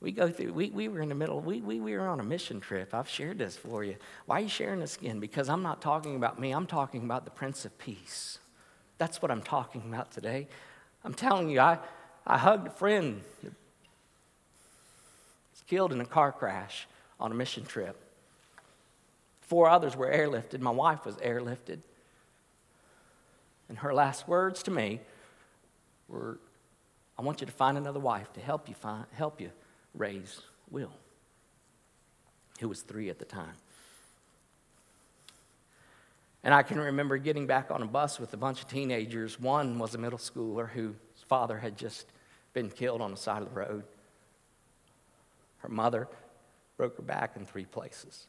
We 0.00 0.12
go 0.12 0.28
through, 0.28 0.52
we, 0.52 0.68
we 0.70 0.88
were 0.88 1.00
in 1.00 1.08
the 1.08 1.14
middle, 1.14 1.40
we, 1.40 1.62
we, 1.62 1.80
we 1.80 1.96
were 1.96 2.06
on 2.06 2.20
a 2.20 2.24
mission 2.24 2.60
trip. 2.60 2.92
I've 2.92 3.08
shared 3.08 3.38
this 3.38 3.56
for 3.56 3.82
you. 3.82 3.96
Why 4.26 4.38
are 4.38 4.42
you 4.42 4.48
sharing 4.48 4.80
this 4.80 4.96
again? 4.96 5.18
Because 5.18 5.48
I'm 5.48 5.62
not 5.62 5.80
talking 5.80 6.16
about 6.16 6.38
me, 6.38 6.52
I'm 6.52 6.66
talking 6.66 7.04
about 7.04 7.24
the 7.24 7.30
Prince 7.30 7.64
of 7.64 7.78
Peace. 7.78 8.38
That's 8.98 9.22
what 9.22 9.30
I'm 9.30 9.40
talking 9.42 9.82
about 9.88 10.12
today. 10.12 10.46
I'm 11.04 11.14
telling 11.14 11.48
you, 11.48 11.60
I, 11.60 11.78
I 12.26 12.38
hugged 12.38 12.66
a 12.66 12.70
friend 12.70 13.22
killed 15.66 15.92
in 15.92 16.00
a 16.00 16.04
car 16.04 16.32
crash 16.32 16.86
on 17.18 17.30
a 17.30 17.34
mission 17.34 17.64
trip. 17.64 18.00
Four 19.40 19.68
others 19.68 19.96
were 19.96 20.08
airlifted. 20.08 20.60
My 20.60 20.70
wife 20.70 21.04
was 21.04 21.16
airlifted. 21.16 21.80
And 23.68 23.78
her 23.78 23.94
last 23.94 24.28
words 24.28 24.62
to 24.64 24.70
me 24.70 25.00
were, 26.08 26.38
I 27.18 27.22
want 27.22 27.40
you 27.40 27.46
to 27.46 27.52
find 27.52 27.78
another 27.78 28.00
wife 28.00 28.32
to 28.34 28.40
help 28.40 28.68
you, 28.68 28.74
find, 28.74 29.04
help 29.12 29.40
you 29.40 29.50
raise 29.94 30.40
Will, 30.70 30.92
who 32.60 32.68
was 32.68 32.82
three 32.82 33.10
at 33.10 33.18
the 33.18 33.24
time. 33.24 33.54
And 36.42 36.52
I 36.52 36.62
can 36.62 36.78
remember 36.78 37.16
getting 37.16 37.46
back 37.46 37.70
on 37.70 37.80
a 37.82 37.86
bus 37.86 38.20
with 38.20 38.34
a 38.34 38.36
bunch 38.36 38.60
of 38.60 38.68
teenagers. 38.68 39.40
One 39.40 39.78
was 39.78 39.94
a 39.94 39.98
middle 39.98 40.18
schooler 40.18 40.68
whose 40.68 40.94
father 41.26 41.58
had 41.58 41.78
just 41.78 42.06
been 42.52 42.68
killed 42.68 43.00
on 43.00 43.10
the 43.10 43.16
side 43.16 43.40
of 43.40 43.48
the 43.48 43.54
road. 43.54 43.84
Her 45.64 45.70
mother 45.70 46.08
broke 46.76 46.98
her 46.98 47.02
back 47.02 47.36
in 47.36 47.46
three 47.46 47.64
places. 47.64 48.26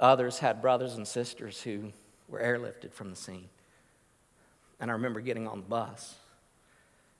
Others 0.00 0.40
had 0.40 0.60
brothers 0.60 0.94
and 0.94 1.06
sisters 1.06 1.62
who 1.62 1.92
were 2.28 2.40
airlifted 2.40 2.92
from 2.92 3.10
the 3.10 3.16
scene. 3.16 3.48
And 4.80 4.90
I 4.90 4.94
remember 4.94 5.20
getting 5.20 5.46
on 5.46 5.60
the 5.60 5.68
bus, 5.68 6.16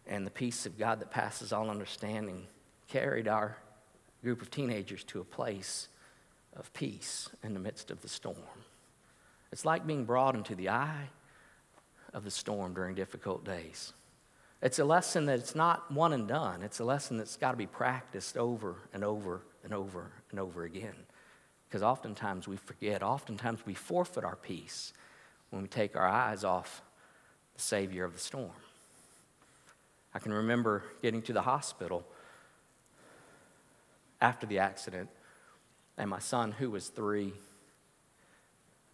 and 0.04 0.26
the 0.26 0.32
peace 0.32 0.66
of 0.66 0.76
God 0.76 0.98
that 0.98 1.12
passes 1.12 1.52
all 1.52 1.70
understanding 1.70 2.48
carried 2.88 3.28
our 3.28 3.56
group 4.24 4.42
of 4.42 4.50
teenagers 4.50 5.04
to 5.04 5.20
a 5.20 5.24
place 5.24 5.86
of 6.56 6.72
peace 6.72 7.30
in 7.44 7.54
the 7.54 7.60
midst 7.60 7.92
of 7.92 8.02
the 8.02 8.08
storm. 8.08 8.36
It's 9.52 9.64
like 9.64 9.86
being 9.86 10.04
brought 10.04 10.34
into 10.34 10.56
the 10.56 10.70
eye 10.70 11.10
of 12.12 12.24
the 12.24 12.32
storm 12.32 12.74
during 12.74 12.96
difficult 12.96 13.44
days. 13.44 13.92
It's 14.64 14.78
a 14.78 14.84
lesson 14.84 15.26
that 15.26 15.38
it's 15.38 15.54
not 15.54 15.92
one 15.92 16.14
and 16.14 16.26
done. 16.26 16.62
It's 16.62 16.80
a 16.80 16.84
lesson 16.84 17.18
that's 17.18 17.36
got 17.36 17.50
to 17.50 17.56
be 17.58 17.66
practiced 17.66 18.38
over 18.38 18.76
and 18.94 19.04
over 19.04 19.42
and 19.62 19.74
over 19.74 20.10
and 20.30 20.40
over 20.40 20.64
again. 20.64 20.94
Because 21.68 21.82
oftentimes 21.82 22.48
we 22.48 22.56
forget, 22.56 23.02
oftentimes 23.02 23.66
we 23.66 23.74
forfeit 23.74 24.24
our 24.24 24.36
peace 24.36 24.94
when 25.50 25.60
we 25.60 25.68
take 25.68 25.96
our 25.96 26.08
eyes 26.08 26.44
off 26.44 26.80
the 27.54 27.60
Savior 27.60 28.06
of 28.06 28.14
the 28.14 28.18
storm. 28.18 28.52
I 30.14 30.18
can 30.18 30.32
remember 30.32 30.82
getting 31.02 31.20
to 31.22 31.34
the 31.34 31.42
hospital 31.42 32.02
after 34.18 34.46
the 34.46 34.60
accident, 34.60 35.10
and 35.98 36.08
my 36.08 36.20
son, 36.20 36.52
who 36.52 36.70
was 36.70 36.88
three, 36.88 37.34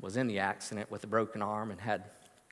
was 0.00 0.16
in 0.16 0.26
the 0.26 0.40
accident 0.40 0.90
with 0.90 1.04
a 1.04 1.06
broken 1.06 1.42
arm 1.42 1.70
and 1.70 1.80
had 1.80 2.02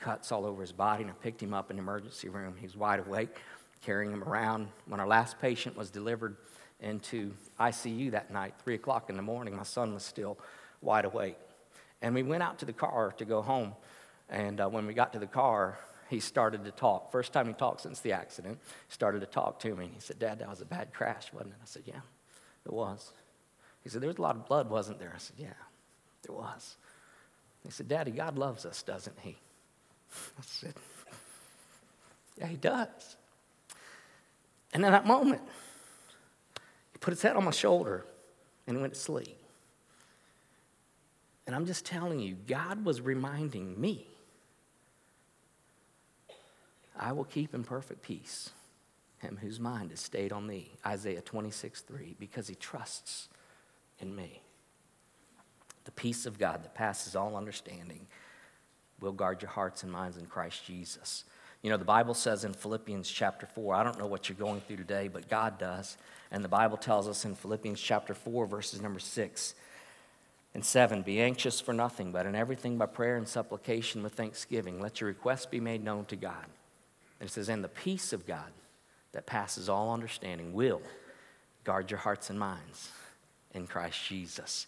cuts 0.00 0.32
all 0.32 0.46
over 0.46 0.60
his 0.60 0.72
body, 0.72 1.02
and 1.02 1.10
I 1.10 1.14
picked 1.14 1.42
him 1.42 1.54
up 1.54 1.70
in 1.70 1.76
the 1.76 1.82
emergency 1.82 2.28
room. 2.28 2.54
He 2.58 2.66
was 2.66 2.76
wide 2.76 3.00
awake, 3.00 3.36
carrying 3.82 4.12
him 4.12 4.22
around. 4.24 4.68
When 4.86 5.00
our 5.00 5.06
last 5.06 5.40
patient 5.40 5.76
was 5.76 5.90
delivered 5.90 6.36
into 6.80 7.32
ICU 7.58 8.12
that 8.12 8.30
night, 8.30 8.54
3 8.62 8.74
o'clock 8.74 9.10
in 9.10 9.16
the 9.16 9.22
morning, 9.22 9.56
my 9.56 9.64
son 9.64 9.94
was 9.94 10.04
still 10.04 10.38
wide 10.80 11.04
awake. 11.04 11.36
And 12.00 12.14
we 12.14 12.22
went 12.22 12.42
out 12.42 12.58
to 12.60 12.64
the 12.64 12.72
car 12.72 13.12
to 13.18 13.24
go 13.24 13.42
home. 13.42 13.74
And 14.28 14.60
uh, 14.60 14.68
when 14.68 14.86
we 14.86 14.94
got 14.94 15.12
to 15.14 15.18
the 15.18 15.26
car, 15.26 15.78
he 16.08 16.20
started 16.20 16.64
to 16.64 16.70
talk. 16.70 17.10
First 17.10 17.32
time 17.32 17.48
he 17.48 17.52
talked 17.52 17.80
since 17.80 18.00
the 18.00 18.12
accident, 18.12 18.58
he 18.62 18.92
started 18.92 19.20
to 19.20 19.26
talk 19.26 19.58
to 19.60 19.74
me. 19.74 19.86
And 19.86 19.94
He 19.94 20.00
said, 20.00 20.18
Dad, 20.18 20.38
that 20.38 20.48
was 20.48 20.60
a 20.60 20.66
bad 20.66 20.92
crash, 20.92 21.32
wasn't 21.32 21.52
it? 21.52 21.58
I 21.62 21.66
said, 21.66 21.82
Yeah, 21.86 22.00
it 22.64 22.72
was. 22.72 23.12
He 23.82 23.90
said, 23.90 24.00
There 24.00 24.08
was 24.08 24.18
a 24.18 24.22
lot 24.22 24.36
of 24.36 24.46
blood, 24.46 24.70
wasn't 24.70 24.98
there? 24.98 25.12
I 25.14 25.18
said, 25.18 25.36
Yeah, 25.38 25.54
there 26.22 26.34
was. 26.34 26.76
He 27.64 27.70
said, 27.70 27.88
Daddy, 27.88 28.12
God 28.12 28.38
loves 28.38 28.64
us, 28.64 28.82
doesn't 28.82 29.18
he? 29.20 29.36
I 30.12 30.42
said, 30.42 30.74
Yeah, 32.38 32.46
he 32.46 32.56
does. 32.56 33.16
And 34.72 34.84
in 34.84 34.92
that 34.92 35.06
moment, 35.06 35.42
he 36.92 36.98
put 36.98 37.12
his 37.12 37.22
head 37.22 37.36
on 37.36 37.44
my 37.44 37.50
shoulder 37.50 38.04
and 38.66 38.80
went 38.80 38.94
to 38.94 39.00
sleep. 39.00 39.36
And 41.46 41.56
I'm 41.56 41.64
just 41.64 41.86
telling 41.86 42.20
you, 42.20 42.36
God 42.46 42.84
was 42.84 43.00
reminding 43.00 43.80
me 43.80 44.06
I 46.98 47.12
will 47.12 47.24
keep 47.24 47.54
in 47.54 47.64
perfect 47.64 48.02
peace 48.02 48.50
him 49.18 49.38
whose 49.40 49.58
mind 49.58 49.92
is 49.92 50.00
stayed 50.00 50.32
on 50.32 50.46
thee. 50.46 50.70
Isaiah 50.86 51.20
26, 51.20 51.80
3, 51.82 52.16
because 52.18 52.48
he 52.48 52.54
trusts 52.54 53.28
in 53.98 54.14
me. 54.14 54.42
The 55.84 55.90
peace 55.92 56.26
of 56.26 56.38
God 56.38 56.62
that 56.62 56.74
passes 56.74 57.16
all 57.16 57.36
understanding 57.36 58.06
will 59.00 59.12
guard 59.12 59.42
your 59.42 59.50
hearts 59.50 59.82
and 59.82 59.92
minds 59.92 60.16
in 60.16 60.26
Christ 60.26 60.64
Jesus. 60.66 61.24
You 61.62 61.70
know, 61.70 61.76
the 61.76 61.84
Bible 61.84 62.14
says 62.14 62.44
in 62.44 62.52
Philippians 62.52 63.10
chapter 63.10 63.46
4, 63.46 63.74
I 63.74 63.82
don't 63.82 63.98
know 63.98 64.06
what 64.06 64.28
you're 64.28 64.38
going 64.38 64.60
through 64.60 64.76
today, 64.76 65.08
but 65.08 65.28
God 65.28 65.58
does. 65.58 65.96
And 66.30 66.44
the 66.44 66.48
Bible 66.48 66.76
tells 66.76 67.08
us 67.08 67.24
in 67.24 67.34
Philippians 67.34 67.80
chapter 67.80 68.14
4, 68.14 68.46
verses 68.46 68.80
number 68.80 69.00
6 69.00 69.54
and 70.54 70.64
7 70.64 71.02
Be 71.02 71.20
anxious 71.20 71.60
for 71.60 71.72
nothing, 71.72 72.12
but 72.12 72.26
in 72.26 72.34
everything 72.34 72.78
by 72.78 72.86
prayer 72.86 73.16
and 73.16 73.26
supplication 73.26 74.02
with 74.02 74.14
thanksgiving, 74.14 74.80
let 74.80 75.00
your 75.00 75.08
requests 75.08 75.46
be 75.46 75.60
made 75.60 75.82
known 75.82 76.04
to 76.06 76.16
God. 76.16 76.46
And 77.20 77.28
it 77.28 77.32
says, 77.32 77.48
And 77.48 77.64
the 77.64 77.68
peace 77.68 78.12
of 78.12 78.26
God 78.26 78.52
that 79.12 79.26
passes 79.26 79.68
all 79.68 79.92
understanding 79.92 80.52
will 80.52 80.82
guard 81.64 81.90
your 81.90 81.98
hearts 81.98 82.30
and 82.30 82.38
minds 82.38 82.90
in 83.52 83.66
Christ 83.66 84.04
Jesus. 84.06 84.66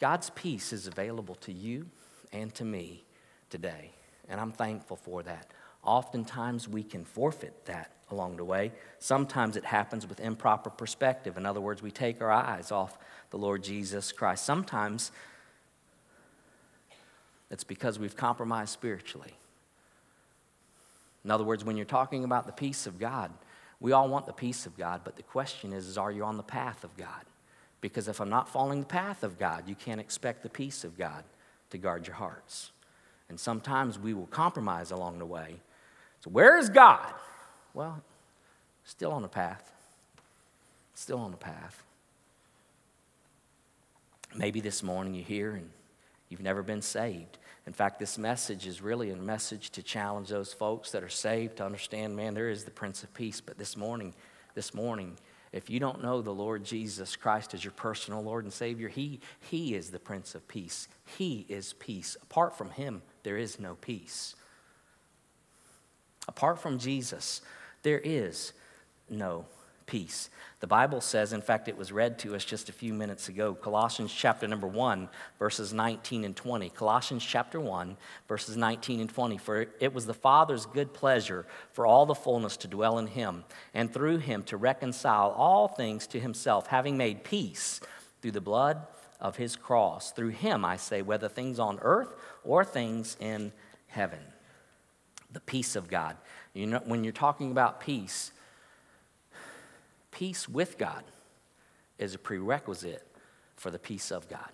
God's 0.00 0.30
peace 0.30 0.72
is 0.72 0.86
available 0.86 1.34
to 1.36 1.52
you 1.52 1.86
and 2.32 2.54
to 2.54 2.64
me 2.64 3.04
today, 3.50 3.90
and 4.28 4.40
I'm 4.40 4.52
thankful 4.52 4.96
for 4.96 5.22
that. 5.22 5.52
Oftentimes, 5.82 6.68
we 6.68 6.82
can 6.82 7.04
forfeit 7.04 7.64
that 7.66 7.92
along 8.10 8.36
the 8.36 8.44
way. 8.44 8.72
Sometimes 8.98 9.56
it 9.56 9.64
happens 9.64 10.06
with 10.06 10.20
improper 10.20 10.70
perspective. 10.70 11.36
In 11.36 11.46
other 11.46 11.60
words, 11.60 11.82
we 11.82 11.90
take 11.90 12.20
our 12.20 12.30
eyes 12.30 12.72
off 12.72 12.98
the 13.30 13.38
Lord 13.38 13.62
Jesus 13.62 14.12
Christ. 14.12 14.44
Sometimes 14.44 15.12
it's 17.50 17.64
because 17.64 17.98
we've 17.98 18.16
compromised 18.16 18.70
spiritually. 18.70 19.34
In 21.24 21.30
other 21.30 21.44
words, 21.44 21.64
when 21.64 21.76
you're 21.76 21.86
talking 21.86 22.24
about 22.24 22.46
the 22.46 22.52
peace 22.52 22.86
of 22.86 22.98
God, 22.98 23.32
we 23.80 23.92
all 23.92 24.08
want 24.08 24.26
the 24.26 24.32
peace 24.32 24.66
of 24.66 24.76
God, 24.76 25.02
but 25.04 25.16
the 25.16 25.22
question 25.22 25.72
is, 25.72 25.86
is 25.86 25.98
are 25.98 26.10
you 26.10 26.24
on 26.24 26.36
the 26.36 26.42
path 26.42 26.84
of 26.84 26.96
God? 26.96 27.24
Because 27.80 28.08
if 28.08 28.20
I'm 28.20 28.28
not 28.28 28.48
following 28.48 28.80
the 28.80 28.86
path 28.86 29.22
of 29.22 29.38
God, 29.38 29.68
you 29.68 29.74
can't 29.74 30.00
expect 30.00 30.42
the 30.42 30.48
peace 30.48 30.82
of 30.84 30.98
God 30.98 31.24
to 31.70 31.78
guard 31.78 32.06
your 32.06 32.16
hearts. 32.16 32.72
And 33.28 33.38
sometimes 33.38 33.98
we 33.98 34.14
will 34.14 34.26
compromise 34.26 34.90
along 34.90 35.18
the 35.18 35.26
way. 35.26 35.60
So, 36.20 36.30
where 36.30 36.56
is 36.58 36.68
God? 36.68 37.12
Well, 37.74 38.02
still 38.84 39.12
on 39.12 39.22
the 39.22 39.28
path. 39.28 39.72
Still 40.94 41.18
on 41.18 41.30
the 41.30 41.36
path. 41.36 41.82
Maybe 44.34 44.60
this 44.60 44.82
morning 44.82 45.14
you're 45.14 45.24
here 45.24 45.52
and 45.52 45.70
you've 46.28 46.42
never 46.42 46.62
been 46.62 46.82
saved. 46.82 47.38
In 47.66 47.72
fact, 47.72 47.98
this 47.98 48.18
message 48.18 48.66
is 48.66 48.80
really 48.80 49.10
a 49.10 49.16
message 49.16 49.70
to 49.70 49.82
challenge 49.82 50.28
those 50.28 50.52
folks 50.52 50.90
that 50.92 51.02
are 51.02 51.08
saved 51.08 51.58
to 51.58 51.64
understand, 51.64 52.16
man, 52.16 52.34
there 52.34 52.48
is 52.48 52.64
the 52.64 52.70
Prince 52.70 53.02
of 53.02 53.12
Peace. 53.14 53.40
But 53.40 53.58
this 53.58 53.76
morning, 53.76 54.14
this 54.54 54.74
morning, 54.74 55.18
if 55.52 55.70
you 55.70 55.80
don't 55.80 56.02
know 56.02 56.20
the 56.20 56.32
Lord 56.32 56.64
Jesus 56.64 57.16
Christ 57.16 57.54
as 57.54 57.64
your 57.64 57.72
personal 57.72 58.22
Lord 58.22 58.44
and 58.44 58.52
Savior, 58.52 58.88
He, 58.88 59.20
he 59.40 59.74
is 59.74 59.90
the 59.90 59.98
Prince 59.98 60.34
of 60.34 60.46
Peace. 60.48 60.88
He 61.18 61.46
is 61.48 61.74
peace. 61.74 62.16
Apart 62.22 62.56
from 62.56 62.70
Him, 62.70 63.02
there 63.28 63.36
is 63.36 63.60
no 63.60 63.74
peace. 63.74 64.34
Apart 66.28 66.58
from 66.58 66.78
Jesus, 66.78 67.42
there 67.82 67.98
is 67.98 68.54
no 69.10 69.44
peace. 69.84 70.30
The 70.60 70.66
Bible 70.66 71.02
says, 71.02 71.34
in 71.34 71.42
fact, 71.42 71.68
it 71.68 71.76
was 71.76 71.92
read 71.92 72.18
to 72.20 72.34
us 72.34 72.42
just 72.42 72.70
a 72.70 72.72
few 72.72 72.94
minutes 72.94 73.28
ago, 73.28 73.52
Colossians 73.52 74.14
chapter 74.14 74.48
number 74.48 74.66
1, 74.66 75.10
verses 75.38 75.74
19 75.74 76.24
and 76.24 76.34
20. 76.34 76.70
Colossians 76.70 77.22
chapter 77.22 77.60
1, 77.60 77.98
verses 78.28 78.56
19 78.56 79.00
and 79.00 79.10
20. 79.10 79.36
For 79.36 79.66
it 79.78 79.92
was 79.92 80.06
the 80.06 80.14
Father's 80.14 80.64
good 80.64 80.94
pleasure 80.94 81.44
for 81.72 81.84
all 81.84 82.06
the 82.06 82.14
fullness 82.14 82.56
to 82.56 82.66
dwell 82.66 82.98
in 82.98 83.08
him, 83.08 83.44
and 83.74 83.92
through 83.92 84.18
him 84.20 84.42
to 84.44 84.56
reconcile 84.56 85.34
all 85.36 85.68
things 85.68 86.06
to 86.06 86.18
himself, 86.18 86.68
having 86.68 86.96
made 86.96 87.24
peace 87.24 87.78
through 88.22 88.32
the 88.32 88.40
blood 88.40 88.86
of 89.20 89.36
his 89.36 89.56
cross. 89.56 90.12
Through 90.12 90.30
him, 90.30 90.64
I 90.64 90.76
say, 90.76 91.02
whether 91.02 91.28
things 91.28 91.58
on 91.58 91.78
earth 91.82 92.14
or 92.44 92.64
things 92.64 93.16
in 93.20 93.52
heaven. 93.88 94.20
The 95.32 95.40
peace 95.40 95.76
of 95.76 95.88
God. 95.88 96.16
You 96.54 96.66
know, 96.66 96.82
when 96.84 97.04
you're 97.04 97.12
talking 97.12 97.50
about 97.50 97.80
peace, 97.80 98.32
peace 100.10 100.48
with 100.48 100.78
God 100.78 101.04
is 101.98 102.14
a 102.14 102.18
prerequisite 102.18 103.06
for 103.56 103.70
the 103.70 103.78
peace 103.78 104.10
of 104.10 104.28
God. 104.28 104.50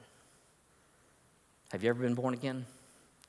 Have 1.73 1.83
you 1.83 1.91
ever 1.91 2.03
been 2.03 2.15
born 2.15 2.35
again? 2.35 2.67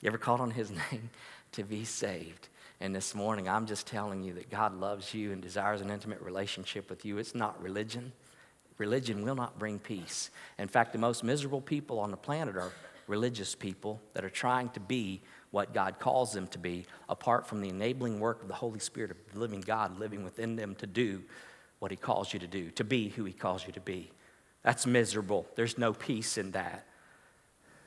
You 0.00 0.08
ever 0.08 0.18
called 0.18 0.40
on 0.40 0.50
His 0.50 0.70
name 0.92 1.10
to 1.52 1.64
be 1.64 1.84
saved? 1.84 2.48
And 2.80 2.94
this 2.94 3.14
morning, 3.14 3.48
I'm 3.48 3.66
just 3.66 3.86
telling 3.86 4.22
you 4.22 4.34
that 4.34 4.50
God 4.50 4.78
loves 4.78 5.14
you 5.14 5.32
and 5.32 5.40
desires 5.40 5.80
an 5.80 5.90
intimate 5.90 6.20
relationship 6.20 6.90
with 6.90 7.04
you. 7.04 7.18
It's 7.18 7.34
not 7.34 7.60
religion. 7.62 8.12
Religion 8.78 9.24
will 9.24 9.34
not 9.34 9.58
bring 9.58 9.78
peace. 9.78 10.30
In 10.58 10.68
fact, 10.68 10.92
the 10.92 10.98
most 10.98 11.24
miserable 11.24 11.60
people 11.60 11.98
on 11.98 12.10
the 12.10 12.16
planet 12.16 12.56
are 12.56 12.72
religious 13.06 13.54
people 13.54 14.00
that 14.14 14.24
are 14.24 14.30
trying 14.30 14.68
to 14.70 14.80
be 14.80 15.22
what 15.50 15.72
God 15.72 15.98
calls 15.98 16.32
them 16.32 16.46
to 16.48 16.58
be, 16.58 16.84
apart 17.08 17.46
from 17.46 17.60
the 17.60 17.68
enabling 17.68 18.20
work 18.20 18.42
of 18.42 18.48
the 18.48 18.54
Holy 18.54 18.80
Spirit 18.80 19.10
of 19.10 19.16
the 19.32 19.38
living 19.38 19.60
God 19.60 19.98
living 19.98 20.24
within 20.24 20.56
them 20.56 20.74
to 20.76 20.86
do 20.86 21.22
what 21.78 21.90
He 21.90 21.96
calls 21.96 22.32
you 22.32 22.38
to 22.40 22.46
do, 22.46 22.70
to 22.72 22.84
be 22.84 23.08
who 23.08 23.24
He 23.24 23.32
calls 23.32 23.66
you 23.66 23.72
to 23.72 23.80
be. 23.80 24.10
That's 24.62 24.86
miserable. 24.86 25.46
There's 25.54 25.78
no 25.78 25.92
peace 25.92 26.36
in 26.36 26.50
that. 26.50 26.86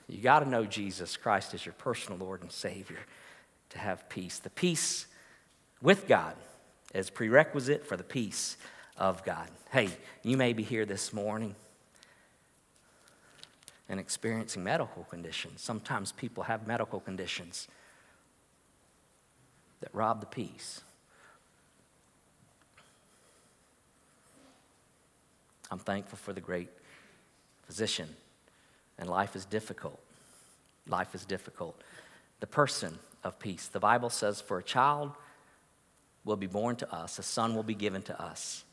You 0.07 0.21
got 0.21 0.39
to 0.39 0.49
know 0.49 0.65
Jesus 0.65 1.17
Christ 1.17 1.53
as 1.53 1.65
your 1.65 1.73
personal 1.73 2.17
Lord 2.17 2.41
and 2.41 2.51
Savior 2.51 2.97
to 3.69 3.77
have 3.77 4.09
peace. 4.09 4.39
The 4.39 4.49
peace 4.49 5.05
with 5.81 6.07
God 6.07 6.35
is 6.93 7.09
prerequisite 7.09 7.85
for 7.85 7.95
the 7.95 8.03
peace 8.03 8.57
of 8.99 9.23
God. 9.23 9.49
Hey, 9.71 9.89
you 10.21 10.37
may 10.37 10.53
be 10.53 10.61
here 10.61 10.85
this 10.85 11.11
morning 11.13 11.55
and 13.87 13.99
experiencing 13.99 14.63
medical 14.63 15.05
conditions. 15.05 15.61
Sometimes 15.61 16.11
people 16.11 16.43
have 16.43 16.67
medical 16.67 16.99
conditions 16.99 17.67
that 19.79 19.89
rob 19.93 20.19
the 20.19 20.27
peace. 20.27 20.81
I'm 25.71 25.79
thankful 25.79 26.17
for 26.17 26.33
the 26.33 26.41
great 26.41 26.69
physician. 27.65 28.09
And 28.97 29.09
life 29.09 29.35
is 29.35 29.45
difficult. 29.45 29.99
Life 30.87 31.15
is 31.15 31.23
difficult. 31.23 31.81
The 32.41 32.47
person 32.47 32.99
of 33.23 33.39
peace. 33.39 33.67
The 33.67 33.79
Bible 33.79 34.09
says, 34.09 34.41
For 34.41 34.59
a 34.59 34.63
child 34.63 35.11
will 36.25 36.35
be 36.35 36.47
born 36.47 36.75
to 36.77 36.93
us, 36.93 37.17
a 37.17 37.23
son 37.23 37.55
will 37.55 37.63
be 37.63 37.75
given 37.75 38.01
to 38.03 38.21
us, 38.21 38.63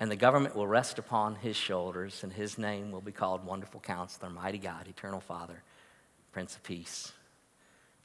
and 0.00 0.10
the 0.10 0.16
government 0.16 0.56
will 0.56 0.66
rest 0.66 0.98
upon 0.98 1.36
his 1.36 1.56
shoulders, 1.56 2.24
and 2.24 2.32
his 2.32 2.58
name 2.58 2.90
will 2.90 3.02
be 3.02 3.12
called 3.12 3.44
Wonderful 3.44 3.80
Counselor, 3.80 4.30
Mighty 4.30 4.58
God, 4.58 4.88
Eternal 4.88 5.20
Father, 5.20 5.62
Prince 6.32 6.56
of 6.56 6.62
Peace. 6.62 7.12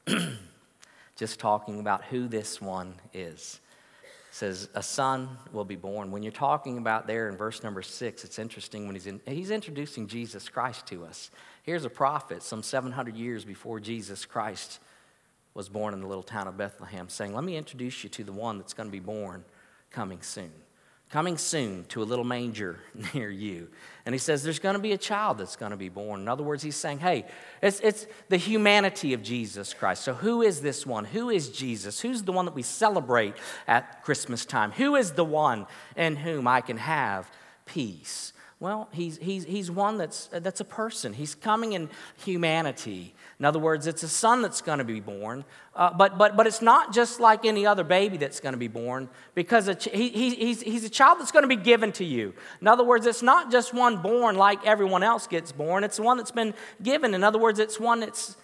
Just 1.16 1.40
talking 1.40 1.80
about 1.80 2.04
who 2.04 2.28
this 2.28 2.62
one 2.62 2.96
is 3.14 3.62
says 4.36 4.68
a 4.76 4.84
son 4.84 5.30
will 5.54 5.64
be 5.64 5.78
born. 5.78 6.12
When 6.12 6.22
you're 6.22 6.30
talking 6.34 6.78
about 6.78 7.08
there 7.08 7.30
in 7.30 7.38
verse 7.38 7.64
number 7.64 7.82
six, 7.82 8.26
it's 8.26 8.38
interesting 8.38 8.86
when 8.86 8.94
he's 8.94 9.08
in, 9.08 9.22
he's 9.26 9.50
introducing 9.50 10.08
Jesus 10.08 10.50
Christ 10.50 10.86
to 10.88 11.06
us. 11.06 11.32
Here's 11.64 11.86
a 11.86 11.90
prophet 11.90 12.44
some 12.44 12.62
700 12.62 13.16
years 13.16 13.46
before 13.46 13.80
Jesus 13.80 14.26
Christ 14.26 14.80
was 15.54 15.70
born 15.70 15.94
in 15.94 16.02
the 16.02 16.08
little 16.08 16.22
town 16.22 16.50
of 16.50 16.58
Bethlehem, 16.58 17.08
saying, 17.08 17.34
"Let 17.34 17.46
me 17.46 17.56
introduce 17.56 18.04
you 18.04 18.10
to 18.10 18.26
the 18.26 18.34
one 18.34 18.58
that's 18.58 18.74
going 18.74 18.90
to 18.90 18.92
be 18.92 19.00
born 19.00 19.46
coming 19.90 20.22
soon." 20.22 20.52
Coming 21.16 21.38
soon 21.38 21.86
to 21.86 22.04
a 22.04 22.04
little 22.04 22.26
manger 22.26 22.78
near 23.14 23.30
you. 23.30 23.70
And 24.06 24.14
he 24.14 24.20
says, 24.20 24.44
There's 24.44 24.60
going 24.60 24.76
to 24.76 24.82
be 24.82 24.92
a 24.92 24.98
child 24.98 25.38
that's 25.38 25.56
going 25.56 25.72
to 25.72 25.78
be 25.78 25.88
born. 25.88 26.20
In 26.20 26.28
other 26.28 26.44
words, 26.44 26.62
he's 26.62 26.76
saying, 26.76 27.00
Hey, 27.00 27.24
it's, 27.62 27.80
it's 27.80 28.06
the 28.28 28.36
humanity 28.36 29.14
of 29.14 29.24
Jesus 29.24 29.74
Christ. 29.74 30.04
So, 30.04 30.14
who 30.14 30.42
is 30.42 30.60
this 30.60 30.86
one? 30.86 31.06
Who 31.06 31.30
is 31.30 31.48
Jesus? 31.48 32.02
Who's 32.02 32.24
the 32.24 32.34
one 32.34 32.44
that 32.44 32.54
we 32.54 32.64
celebrate 32.64 33.34
at 33.66 34.04
Christmas 34.04 34.46
time? 34.46 34.72
Who 34.74 34.98
is 34.98 35.14
the 35.14 35.24
one 35.24 35.68
in 35.96 36.18
whom 36.18 36.50
I 36.50 36.60
can 36.60 36.76
have 36.76 37.32
peace? 37.66 38.34
Well, 38.66 38.90
he's, 38.92 39.18
he's, 39.18 39.46
he's 39.46 39.70
one 39.70 40.00
that's, 40.00 40.26
that's 40.26 40.60
a 40.60 40.66
person. 40.66 41.14
He's 41.14 41.36
coming 41.36 41.74
in 41.74 41.88
humanity. 42.18 43.14
In 43.38 43.46
other 43.46 43.60
words, 43.60 43.86
it's 43.86 44.02
a 44.02 44.08
son 44.08 44.42
that's 44.42 44.60
going 44.60 44.80
to 44.80 44.84
be 44.84 45.00
born. 45.00 45.46
Uh, 45.76 45.94
but, 45.94 46.18
but, 46.18 46.36
but 46.36 46.48
it's 46.48 46.64
not 46.64 46.92
just 46.92 47.20
like 47.20 47.46
any 47.46 47.68
other 47.68 47.84
baby 47.84 48.18
that's 48.18 48.40
going 48.40 48.54
to 48.54 48.58
be 48.58 48.68
born 48.68 49.08
because 49.36 49.70
ch- 49.78 49.90
he, 49.94 50.10
he's, 50.10 50.64
he's 50.64 50.84
a 50.84 50.90
child 50.90 51.20
that's 51.20 51.32
going 51.32 51.44
to 51.44 51.48
be 51.48 51.56
given 51.56 51.92
to 51.92 52.04
you. 52.04 52.34
In 52.60 52.68
other 52.68 52.84
words, 52.84 53.06
it's 53.06 53.22
not 53.22 53.52
just 53.52 53.72
one 53.72 54.02
born 54.02 54.36
like 54.36 54.66
everyone 54.66 55.04
else 55.04 55.28
gets 55.28 55.52
born, 55.52 55.84
it's 55.84 55.98
the 55.98 56.02
one 56.02 56.18
that's 56.18 56.32
been 56.32 56.56
given. 56.82 57.14
In 57.14 57.24
other 57.24 57.38
words, 57.38 57.60
it's 57.60 57.80
one 57.80 58.00
that's 58.00 58.36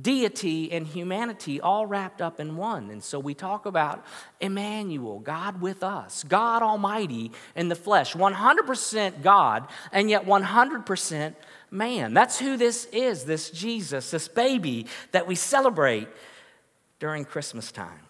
deity 0.00 0.70
and 0.72 0.86
humanity 0.86 1.60
all 1.60 1.86
wrapped 1.86 2.20
up 2.20 2.38
in 2.38 2.56
one. 2.56 2.90
And 2.90 3.02
so 3.02 3.18
we 3.18 3.34
talk 3.34 3.66
about 3.66 4.04
Emmanuel, 4.40 5.20
God 5.20 5.60
with 5.60 5.82
us, 5.82 6.24
God 6.24 6.62
Almighty 6.62 7.32
in 7.54 7.68
the 7.68 7.74
flesh, 7.74 8.14
100% 8.14 9.22
God, 9.22 9.68
and 9.92 10.10
yet 10.10 10.26
100% 10.26 11.34
man. 11.70 12.14
That's 12.14 12.38
who 12.38 12.56
this 12.56 12.86
is, 12.86 13.24
this 13.24 13.50
Jesus, 13.50 14.10
this 14.10 14.28
baby 14.28 14.86
that 15.12 15.26
we 15.26 15.34
celebrate 15.34 16.08
during 16.98 17.24
Christmas 17.24 17.72
time. 17.72 18.00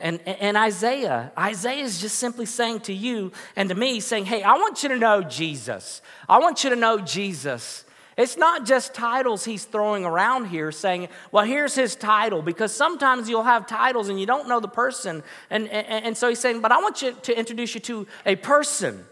And, 0.00 0.20
and 0.26 0.56
Isaiah, 0.56 1.32
Isaiah 1.38 1.84
is 1.84 2.00
just 2.00 2.18
simply 2.18 2.46
saying 2.46 2.80
to 2.80 2.92
you 2.92 3.30
and 3.54 3.68
to 3.68 3.74
me, 3.76 4.00
saying, 4.00 4.26
Hey, 4.26 4.42
I 4.42 4.54
want 4.54 4.82
you 4.82 4.88
to 4.88 4.98
know 4.98 5.22
Jesus. 5.22 6.02
I 6.28 6.38
want 6.38 6.64
you 6.64 6.70
to 6.70 6.76
know 6.76 6.98
Jesus. 6.98 7.84
It's 8.16 8.36
not 8.36 8.64
just 8.64 8.94
titles 8.94 9.44
he's 9.44 9.64
throwing 9.64 10.04
around 10.04 10.46
here 10.46 10.70
saying, 10.70 11.08
well, 11.32 11.44
here's 11.44 11.74
his 11.74 11.96
title, 11.96 12.42
because 12.42 12.74
sometimes 12.74 13.28
you'll 13.28 13.42
have 13.42 13.66
titles 13.66 14.08
and 14.08 14.20
you 14.20 14.26
don't 14.26 14.48
know 14.48 14.60
the 14.60 14.68
person. 14.68 15.22
And, 15.50 15.68
and, 15.68 16.06
and 16.06 16.16
so 16.16 16.28
he's 16.28 16.38
saying, 16.38 16.60
but 16.60 16.72
I 16.72 16.78
want 16.78 17.02
you 17.02 17.12
to 17.12 17.38
introduce 17.38 17.74
you 17.74 17.80
to 17.82 18.06
a 18.24 18.36
person. 18.36 19.04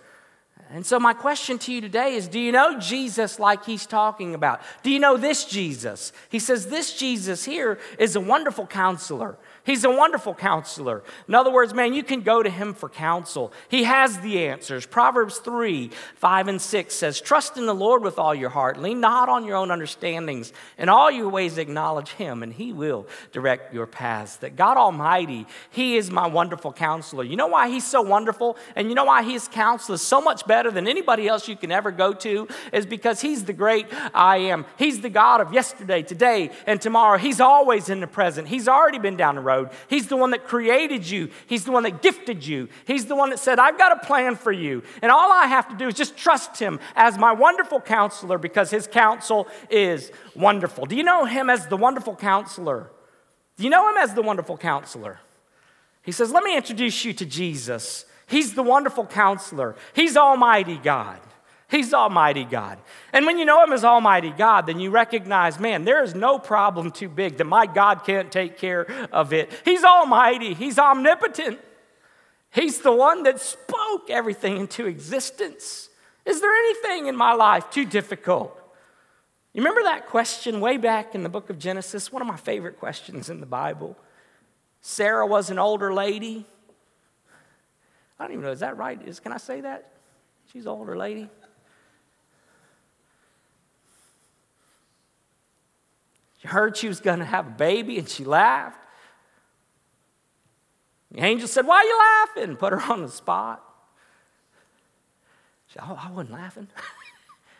And 0.72 0.86
so, 0.86 0.98
my 0.98 1.12
question 1.12 1.58
to 1.58 1.72
you 1.72 1.82
today 1.82 2.14
is 2.14 2.28
Do 2.28 2.40
you 2.40 2.50
know 2.50 2.78
Jesus 2.78 3.38
like 3.38 3.66
he's 3.66 3.84
talking 3.84 4.34
about? 4.34 4.62
Do 4.82 4.90
you 4.90 4.98
know 4.98 5.18
this 5.18 5.44
Jesus? 5.44 6.14
He 6.30 6.38
says, 6.38 6.68
This 6.68 6.96
Jesus 6.96 7.44
here 7.44 7.78
is 7.98 8.16
a 8.16 8.20
wonderful 8.20 8.66
counselor. 8.66 9.36
He's 9.64 9.84
a 9.84 9.90
wonderful 9.90 10.34
counselor. 10.34 11.04
In 11.28 11.36
other 11.36 11.52
words, 11.52 11.72
man, 11.72 11.94
you 11.94 12.02
can 12.02 12.22
go 12.22 12.42
to 12.42 12.50
him 12.50 12.74
for 12.74 12.88
counsel. 12.88 13.52
He 13.68 13.84
has 13.84 14.18
the 14.18 14.44
answers. 14.46 14.86
Proverbs 14.86 15.38
3 15.38 15.90
5 16.16 16.48
and 16.48 16.60
6 16.60 16.92
says, 16.92 17.20
Trust 17.20 17.56
in 17.56 17.66
the 17.66 17.74
Lord 17.74 18.02
with 18.02 18.18
all 18.18 18.34
your 18.34 18.50
heart, 18.50 18.80
lean 18.80 18.98
not 18.98 19.28
on 19.28 19.44
your 19.44 19.54
own 19.54 19.70
understandings. 19.70 20.52
In 20.78 20.88
all 20.88 21.12
your 21.12 21.28
ways, 21.28 21.58
acknowledge 21.58 22.10
him, 22.10 22.42
and 22.42 22.52
he 22.52 22.72
will 22.72 23.06
direct 23.30 23.72
your 23.72 23.86
paths. 23.86 24.36
That 24.38 24.56
God 24.56 24.76
Almighty, 24.76 25.46
he 25.70 25.96
is 25.96 26.10
my 26.10 26.26
wonderful 26.26 26.72
counselor. 26.72 27.22
You 27.22 27.36
know 27.36 27.46
why 27.46 27.68
he's 27.68 27.86
so 27.86 28.02
wonderful? 28.02 28.56
And 28.74 28.88
you 28.88 28.96
know 28.96 29.04
why 29.04 29.22
his 29.22 29.46
counsel 29.46 29.94
is 29.94 30.02
so 30.02 30.20
much 30.20 30.44
better 30.44 30.72
than 30.72 30.88
anybody 30.88 31.28
else 31.28 31.46
you 31.46 31.54
can 31.54 31.70
ever 31.70 31.92
go 31.92 32.12
to? 32.14 32.48
Is 32.72 32.84
because 32.84 33.20
he's 33.20 33.44
the 33.44 33.52
great 33.52 33.86
I 34.12 34.38
am. 34.38 34.66
He's 34.76 35.02
the 35.02 35.10
God 35.10 35.40
of 35.40 35.52
yesterday, 35.52 36.02
today, 36.02 36.50
and 36.66 36.80
tomorrow. 36.80 37.16
He's 37.16 37.40
always 37.40 37.88
in 37.88 38.00
the 38.00 38.08
present. 38.08 38.48
He's 38.48 38.66
already 38.66 38.98
been 38.98 39.16
down 39.16 39.36
the 39.36 39.40
road 39.40 39.51
road. 39.52 39.70
He's 39.88 40.08
the 40.08 40.16
one 40.16 40.30
that 40.30 40.46
created 40.46 41.08
you, 41.08 41.30
He's 41.46 41.64
the 41.64 41.72
one 41.72 41.82
that 41.84 42.02
gifted 42.02 42.46
you, 42.46 42.68
He's 42.86 43.06
the 43.06 43.16
one 43.16 43.30
that 43.30 43.38
said, 43.38 43.58
I've 43.58 43.78
got 43.78 43.92
a 43.92 44.06
plan 44.06 44.36
for 44.36 44.52
you. 44.52 44.82
And 45.00 45.10
all 45.10 45.32
I 45.32 45.46
have 45.46 45.68
to 45.68 45.76
do 45.76 45.88
is 45.88 45.94
just 45.94 46.16
trust 46.16 46.58
Him 46.58 46.80
as 46.96 47.18
my 47.18 47.32
wonderful 47.32 47.80
counselor 47.80 48.38
because 48.38 48.70
His 48.70 48.86
counsel 48.86 49.48
is 49.70 50.10
wonderful. 50.34 50.86
Do 50.86 50.96
you 50.96 51.02
know 51.02 51.24
Him 51.24 51.50
as 51.50 51.66
the 51.66 51.76
wonderful 51.76 52.16
counselor? 52.16 52.90
Do 53.56 53.64
you 53.64 53.70
know 53.70 53.88
Him 53.90 53.96
as 53.98 54.14
the 54.14 54.22
wonderful 54.22 54.56
counselor? 54.56 55.20
He 56.02 56.12
says, 56.12 56.32
Let 56.32 56.44
me 56.44 56.56
introduce 56.56 57.04
you 57.04 57.12
to 57.14 57.26
Jesus. 57.26 58.04
He's 58.26 58.54
the 58.54 58.62
wonderful 58.62 59.06
counselor, 59.06 59.76
He's 59.94 60.16
Almighty 60.16 60.78
God. 60.78 61.20
He's 61.72 61.94
Almighty 61.94 62.44
God. 62.44 62.78
And 63.14 63.24
when 63.24 63.38
you 63.38 63.46
know 63.46 63.64
Him 63.64 63.72
as 63.72 63.82
Almighty 63.82 64.28
God, 64.28 64.66
then 64.66 64.78
you 64.78 64.90
recognize, 64.90 65.58
man, 65.58 65.86
there 65.86 66.04
is 66.04 66.14
no 66.14 66.38
problem 66.38 66.90
too 66.90 67.08
big 67.08 67.38
that 67.38 67.46
my 67.46 67.64
God 67.64 68.04
can't 68.04 68.30
take 68.30 68.58
care 68.58 69.08
of 69.10 69.32
it. 69.32 69.50
He's 69.64 69.82
Almighty, 69.82 70.52
He's 70.52 70.78
omnipotent. 70.78 71.58
He's 72.50 72.80
the 72.80 72.92
one 72.92 73.22
that 73.22 73.40
spoke 73.40 74.10
everything 74.10 74.58
into 74.58 74.86
existence. 74.86 75.88
Is 76.26 76.42
there 76.42 76.52
anything 76.54 77.06
in 77.06 77.16
my 77.16 77.32
life 77.32 77.70
too 77.70 77.86
difficult? 77.86 78.54
You 79.54 79.62
remember 79.62 79.84
that 79.84 80.08
question 80.08 80.60
way 80.60 80.76
back 80.76 81.14
in 81.14 81.22
the 81.22 81.30
book 81.30 81.48
of 81.48 81.58
Genesis? 81.58 82.12
One 82.12 82.20
of 82.20 82.28
my 82.28 82.36
favorite 82.36 82.78
questions 82.78 83.30
in 83.30 83.40
the 83.40 83.46
Bible. 83.46 83.96
Sarah 84.82 85.26
was 85.26 85.48
an 85.48 85.58
older 85.58 85.94
lady. 85.94 86.44
I 88.20 88.24
don't 88.24 88.32
even 88.32 88.44
know, 88.44 88.50
is 88.50 88.60
that 88.60 88.76
right? 88.76 89.00
Is, 89.08 89.20
can 89.20 89.32
I 89.32 89.38
say 89.38 89.62
that? 89.62 89.90
She's 90.52 90.66
an 90.66 90.72
older 90.72 90.98
lady. 90.98 91.30
She 96.42 96.48
heard 96.48 96.76
she 96.76 96.88
was 96.88 96.98
going 96.98 97.20
to 97.20 97.24
have 97.24 97.46
a 97.46 97.50
baby 97.50 97.98
and 97.98 98.08
she 98.08 98.24
laughed. 98.24 98.78
The 101.12 101.22
angel 101.22 101.46
said, 101.46 101.66
Why 101.66 101.76
are 101.76 101.84
you 101.84 101.98
laughing? 101.98 102.56
Put 102.56 102.72
her 102.72 102.92
on 102.92 103.02
the 103.02 103.08
spot. 103.08 103.62
She 105.68 105.74
said, 105.74 105.84
Oh, 105.88 105.98
I 106.02 106.10
wasn't 106.10 106.32
laughing. 106.32 106.66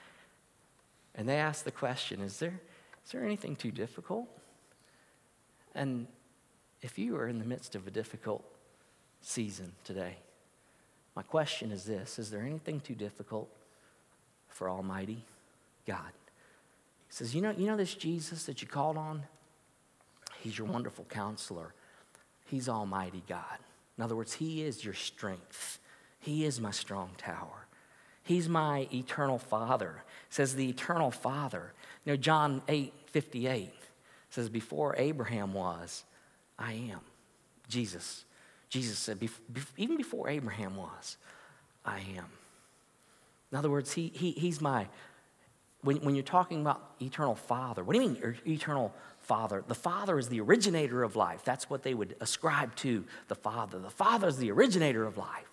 and 1.15 1.29
they 1.29 1.37
asked 1.37 1.65
the 1.65 1.71
question 1.71 2.21
is 2.21 2.39
there, 2.41 2.61
is 3.05 3.13
there 3.13 3.25
anything 3.25 3.55
too 3.55 3.71
difficult? 3.71 4.27
And 5.77 6.09
if 6.81 6.99
you 6.99 7.17
are 7.17 7.29
in 7.29 7.39
the 7.39 7.45
midst 7.45 7.77
of 7.77 7.87
a 7.87 7.91
difficult 7.91 8.45
season 9.21 9.73
today, 9.85 10.17
my 11.15 11.23
question 11.23 11.71
is 11.71 11.85
this 11.85 12.19
Is 12.19 12.33
there 12.33 12.43
anything 12.43 12.81
too 12.81 12.97
difficult 12.97 13.49
for 14.49 14.69
Almighty 14.69 15.25
God? 15.87 16.11
He 17.13 17.17
says, 17.17 17.35
you 17.35 17.43
know, 17.43 17.51
you 17.51 17.67
know 17.67 17.77
this 17.77 17.95
Jesus 17.95 18.47
that 18.47 18.63
you 18.63 18.69
called 18.69 18.97
on? 18.97 19.25
He's 20.41 20.57
your 20.57 20.67
wonderful 20.67 21.05
counselor. 21.11 21.75
He's 22.47 22.71
Almighty 22.71 23.23
God. 23.29 23.59
In 23.99 24.03
other 24.03 24.17
words, 24.17 24.33
He 24.33 24.63
is 24.63 24.83
your 24.83 24.95
strength. 24.95 25.79
He 26.19 26.47
is 26.47 26.59
my 26.59 26.71
strong 26.71 27.11
tower. 27.19 27.67
He's 28.23 28.49
my 28.49 28.89
eternal 28.95 29.39
Father. 29.39 30.05
Says 30.31 30.55
the 30.55 30.71
eternal 30.71 31.11
Father. 31.11 31.75
You 32.07 32.15
know, 32.15 32.17
John 32.17 32.63
8 32.67 32.95
58 33.07 33.71
says, 34.31 34.49
Before 34.49 34.95
Abraham 34.97 35.53
was, 35.53 36.05
I 36.59 36.73
am. 36.73 37.01
Jesus. 37.69 38.25
Jesus 38.71 38.99
said, 38.99 39.19
even 39.77 39.99
before 39.99 40.31
Abraham 40.31 40.77
was, 40.77 41.19
I 41.85 41.99
am. 42.17 42.31
In 43.51 43.59
other 43.59 43.69
words, 43.69 43.93
he, 43.93 44.11
he, 44.15 44.31
he's 44.31 44.63
my 44.63 44.87
when, 45.83 45.97
when 45.99 46.15
you're 46.15 46.25
talking 46.25 46.61
about 46.61 46.93
eternal 47.01 47.35
father, 47.35 47.83
what 47.83 47.95
do 47.95 48.03
you 48.03 48.09
mean 48.09 48.23
er, 48.23 48.37
eternal 48.47 48.95
father? 49.21 49.65
The 49.67 49.75
father 49.75 50.19
is 50.19 50.29
the 50.29 50.41
originator 50.41 51.03
of 51.03 51.17
life. 51.17 51.45
That's 51.45 51.69
what 51.69 51.83
they 51.83 51.95
would 51.95 52.17
ascribe 52.21 52.75
to 52.77 53.05
the 53.29 53.35
father. 53.35 53.79
The 53.79 53.91
father 53.91 54.29
is 54.29 54.39
the 54.39 54.51
originator 54.51 55.05
of 55.05 55.17
life. 55.17 55.51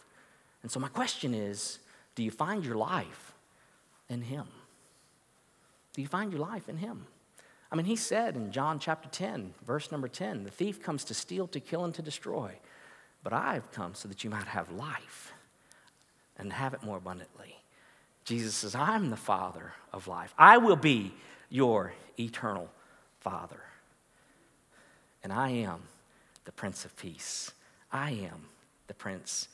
And 0.62 0.72
so 0.72 0.80
my 0.80 0.88
question 0.88 1.34
is 1.34 1.80
do 2.15 2.24
you 2.24 2.32
find 2.32 2.65
your 2.65 2.76
life 2.76 3.34
in 4.10 4.22
him? 4.22 4.46
Do 5.94 6.02
you 6.02 6.08
find 6.08 6.32
your 6.32 6.42
life 6.42 6.70
in 6.70 6.78
him? 6.78 7.08
I 7.72 7.76
mean, 7.76 7.86
he 7.86 7.96
said 7.96 8.36
in 8.36 8.52
John 8.52 8.80
chapter 8.80 9.10
10, 9.10 9.54
verse 9.65 9.92
number 9.92 10.08
10, 10.08 10.44
the 10.44 10.52
thief 10.52 10.82
comes 10.82 11.04
to 11.06 11.13
steal, 11.13 11.48
to 11.48 11.60
kill, 11.60 11.86
and 11.86 11.94
to 11.94 12.02
destroy. 12.02 12.58
But 13.24 13.34
I've 13.34 13.72
come 13.72 13.94
so 13.94 14.08
that 14.08 14.24
you 14.24 14.30
might 14.30 14.48
have 14.48 14.72
life 14.72 15.34
and 16.38 16.52
have 16.52 16.74
it 16.74 16.84
more 16.84 16.98
abundantly. 16.98 17.59
Jesus 18.30 18.54
says, 18.54 18.76
I'm 18.76 19.10
the 19.10 19.18
Father 19.18 19.74
of 19.92 20.08
life. 20.08 20.36
I 20.38 20.60
will 20.60 20.76
be 20.76 21.13
your 21.50 21.94
eternal 22.20 22.70
Father. 23.22 23.60
And 25.24 25.34
I 25.34 25.50
am 25.50 25.82
the 26.46 26.52
Prince 26.52 26.86
of 26.86 26.96
Peace. 26.96 27.52
I 27.92 28.12
am 28.12 28.46
the 28.86 28.94
Prince 28.94 29.48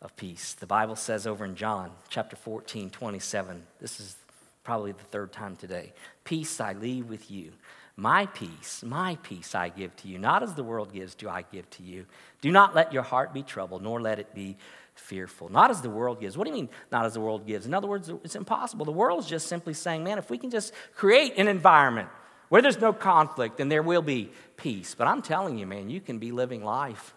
of 0.00 0.16
Peace. 0.16 0.54
The 0.54 0.66
Bible 0.66 0.96
says 0.96 1.26
over 1.26 1.44
in 1.44 1.56
John 1.56 1.90
chapter 2.08 2.34
14, 2.34 2.88
27, 2.88 3.64
this 3.82 4.00
is 4.00 4.16
probably 4.64 4.92
the 4.92 5.04
third 5.04 5.30
time 5.30 5.54
today 5.54 5.92
Peace 6.24 6.58
I 6.58 6.72
leave 6.72 7.10
with 7.10 7.30
you. 7.30 7.52
My 7.96 8.24
peace, 8.24 8.82
my 8.82 9.18
peace 9.22 9.54
I 9.54 9.68
give 9.68 9.94
to 9.96 10.08
you. 10.08 10.18
Not 10.18 10.42
as 10.42 10.54
the 10.54 10.64
world 10.64 10.94
gives, 10.94 11.14
do 11.14 11.28
I 11.28 11.44
give 11.52 11.68
to 11.68 11.82
you. 11.82 12.06
Do 12.40 12.50
not 12.50 12.74
let 12.74 12.94
your 12.94 13.02
heart 13.02 13.34
be 13.34 13.42
troubled, 13.42 13.82
nor 13.82 14.00
let 14.00 14.18
it 14.18 14.34
be 14.34 14.56
fearful. 14.94 15.48
Not 15.48 15.70
as 15.70 15.80
the 15.80 15.90
world 15.90 16.20
gives. 16.20 16.36
What 16.36 16.44
do 16.44 16.50
you 16.50 16.56
mean, 16.56 16.68
not 16.90 17.04
as 17.04 17.14
the 17.14 17.20
world 17.20 17.46
gives? 17.46 17.66
In 17.66 17.74
other 17.74 17.88
words, 17.88 18.08
it's 18.24 18.36
impossible. 18.36 18.84
The 18.84 18.92
world 18.92 19.20
is 19.20 19.26
just 19.26 19.46
simply 19.46 19.74
saying, 19.74 20.04
man, 20.04 20.18
if 20.18 20.30
we 20.30 20.38
can 20.38 20.50
just 20.50 20.72
create 20.94 21.34
an 21.36 21.48
environment 21.48 22.08
where 22.48 22.60
there's 22.60 22.80
no 22.80 22.92
conflict, 22.92 23.56
then 23.56 23.68
there 23.68 23.82
will 23.82 24.02
be 24.02 24.30
peace. 24.56 24.94
But 24.94 25.06
I'm 25.06 25.22
telling 25.22 25.58
you, 25.58 25.66
man, 25.66 25.88
you 25.88 26.00
can 26.00 26.18
be 26.18 26.32
living 26.32 26.62
life 26.62 27.14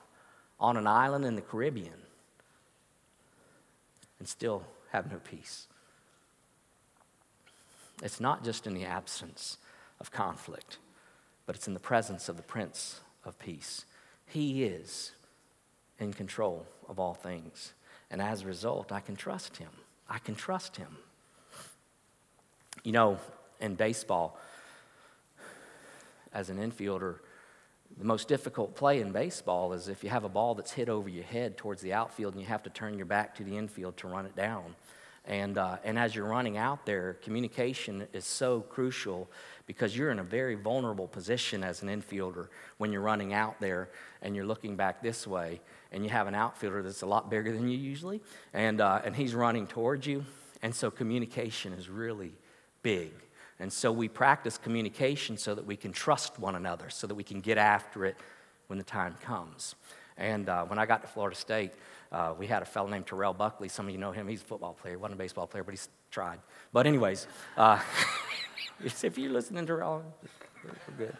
on 0.59 0.77
an 0.77 0.87
island 0.87 1.25
in 1.25 1.35
the 1.35 1.41
Caribbean 1.41 1.93
and 4.19 4.27
still 4.27 4.63
have 4.91 5.11
no 5.11 5.17
peace. 5.17 5.67
It's 8.01 8.19
not 8.19 8.43
just 8.43 8.65
in 8.67 8.73
the 8.73 8.85
absence 8.85 9.57
of 9.99 10.11
conflict, 10.11 10.77
but 11.45 11.55
it's 11.55 11.67
in 11.67 11.73
the 11.73 11.79
presence 11.79 12.29
of 12.29 12.37
the 12.37 12.43
Prince 12.43 13.01
of 13.23 13.37
Peace. 13.39 13.85
He 14.25 14.63
is 14.63 15.11
in 15.99 16.13
control 16.13 16.65
of 16.87 16.99
all 16.99 17.13
things. 17.13 17.73
And 18.11 18.21
as 18.21 18.43
a 18.43 18.45
result, 18.45 18.91
I 18.91 18.99
can 18.99 19.15
trust 19.15 19.57
him. 19.57 19.69
I 20.09 20.19
can 20.19 20.35
trust 20.35 20.77
him. 20.77 20.97
You 22.83 22.91
know, 22.91 23.17
in 23.59 23.75
baseball, 23.75 24.37
as 26.33 26.49
an 26.49 26.57
infielder, 26.57 27.15
the 27.97 28.05
most 28.05 28.27
difficult 28.27 28.75
play 28.75 28.99
in 28.99 29.11
baseball 29.11 29.73
is 29.73 29.87
if 29.87 30.03
you 30.03 30.09
have 30.09 30.25
a 30.25 30.29
ball 30.29 30.53
that's 30.53 30.71
hit 30.71 30.89
over 30.89 31.07
your 31.07 31.23
head 31.23 31.57
towards 31.57 31.81
the 31.81 31.93
outfield 31.93 32.33
and 32.33 32.41
you 32.41 32.47
have 32.47 32.63
to 32.63 32.69
turn 32.69 32.97
your 32.97 33.05
back 33.05 33.35
to 33.35 33.43
the 33.43 33.57
infield 33.57 33.95
to 33.97 34.07
run 34.07 34.25
it 34.25 34.35
down. 34.35 34.75
And, 35.27 35.57
uh, 35.57 35.77
and 35.83 35.97
as 35.97 36.13
you're 36.13 36.27
running 36.27 36.57
out 36.57 36.85
there, 36.85 37.13
communication 37.23 38.07
is 38.13 38.25
so 38.25 38.61
crucial 38.61 39.27
because 39.65 39.97
you're 39.97 40.11
in 40.11 40.19
a 40.19 40.23
very 40.23 40.53
vulnerable 40.55 41.07
position 41.07 41.63
as 41.63 41.81
an 41.81 41.89
infielder 41.89 42.49
when 42.77 42.91
you're 42.91 43.01
running 43.01 43.33
out 43.33 43.59
there 43.59 43.89
and 44.21 44.35
you're 44.35 44.45
looking 44.45 44.75
back 44.75 45.01
this 45.01 45.25
way 45.25 45.61
and 45.91 46.03
you 46.03 46.09
have 46.09 46.27
an 46.27 46.35
outfielder 46.35 46.81
that's 46.83 47.01
a 47.01 47.05
lot 47.05 47.29
bigger 47.29 47.51
than 47.51 47.67
you 47.67 47.77
usually, 47.77 48.21
and, 48.53 48.81
uh, 48.81 49.01
and 49.03 49.15
he's 49.15 49.33
running 49.33 49.67
towards 49.67 50.05
you. 50.05 50.25
And 50.61 50.73
so 50.73 50.89
communication 50.89 51.73
is 51.73 51.89
really 51.89 52.33
big. 52.81 53.11
And 53.59 53.71
so 53.71 53.91
we 53.91 54.09
practice 54.09 54.57
communication 54.57 55.37
so 55.37 55.55
that 55.55 55.65
we 55.65 55.77
can 55.77 55.91
trust 55.91 56.39
one 56.39 56.55
another, 56.55 56.89
so 56.89 57.07
that 57.07 57.15
we 57.15 57.23
can 57.23 57.39
get 57.39 57.57
after 57.57 58.05
it 58.05 58.17
when 58.67 58.77
the 58.77 58.83
time 58.83 59.15
comes. 59.21 59.75
And 60.17 60.49
uh, 60.49 60.65
when 60.65 60.79
I 60.79 60.85
got 60.85 61.01
to 61.01 61.07
Florida 61.07 61.35
State, 61.35 61.71
uh, 62.11 62.33
we 62.37 62.47
had 62.47 62.61
a 62.61 62.65
fellow 62.65 62.89
named 62.89 63.07
Terrell 63.07 63.33
Buckley. 63.33 63.67
Some 63.67 63.87
of 63.87 63.91
you 63.91 63.97
know 63.97 64.11
him. 64.11 64.27
He's 64.27 64.41
a 64.41 64.45
football 64.45 64.73
player. 64.73 64.97
Wasn't 64.97 65.13
a 65.13 65.17
baseball 65.17 65.47
player, 65.47 65.63
but 65.63 65.71
he's 65.71 65.89
tried. 66.11 66.39
But, 66.71 66.87
anyways, 66.87 67.27
uh, 67.57 67.79
if 68.83 69.17
you're 69.17 69.31
listening 69.31 69.65
to 69.65 69.73
Terrell, 69.73 70.03
we're 70.63 71.05
good. 71.05 71.17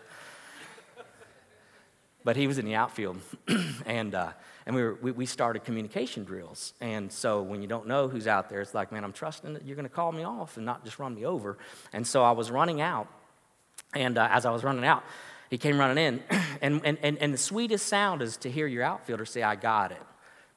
but 2.24 2.36
he 2.36 2.47
was 2.47 2.57
in 2.57 2.66
the 2.66 2.76
outfield. 2.76 3.20
and 3.86 4.16
uh, 4.16 4.32
and 4.66 4.76
we, 4.76 4.82
were, 4.82 4.97
we, 5.01 5.11
we 5.11 5.26
started 5.26 5.63
communication 5.63 6.24
drills. 6.24 6.74
And 6.82 7.11
so 7.11 7.41
when 7.41 7.61
you 7.61 7.68
don't 7.68 7.88
know 7.88 8.07
who's 8.07 8.26
out 8.26 8.49
there, 8.49 8.61
it's 8.61 8.74
like, 8.74 8.91
man, 8.91 9.03
I'm 9.03 9.13
trusting 9.13 9.53
that 9.53 9.66
you're 9.66 9.76
going 9.76 9.88
to 9.88 9.93
call 9.93 10.11
me 10.11 10.24
off 10.24 10.57
and 10.57 10.66
not 10.66 10.84
just 10.84 10.97
run 10.97 11.13
me 11.13 11.26
over. 11.26 11.57
And 11.93 12.05
so 12.05 12.24
I 12.24 12.32
was 12.32 12.49
running 12.49 12.82
out. 12.82 13.07
And 13.93 14.18
uh, 14.18 14.28
as 14.32 14.45
I 14.45 14.51
was 14.51 14.63
running 14.63 14.84
out, 14.84 15.03
he 15.51 15.59
came 15.59 15.78
running 15.78 16.03
in. 16.03 16.24
and, 16.61 16.82
and, 16.84 16.97
and, 17.03 17.18
and 17.20 17.34
the 17.34 17.38
sweetest 17.38 17.86
sound 17.86 18.24
is 18.24 18.38
to 18.38 18.49
hear 18.49 18.66
your 18.66 18.84
outfielder 18.84 19.26
say, 19.26 19.43
I 19.43 19.55
got 19.55 19.91
it. 19.91 20.01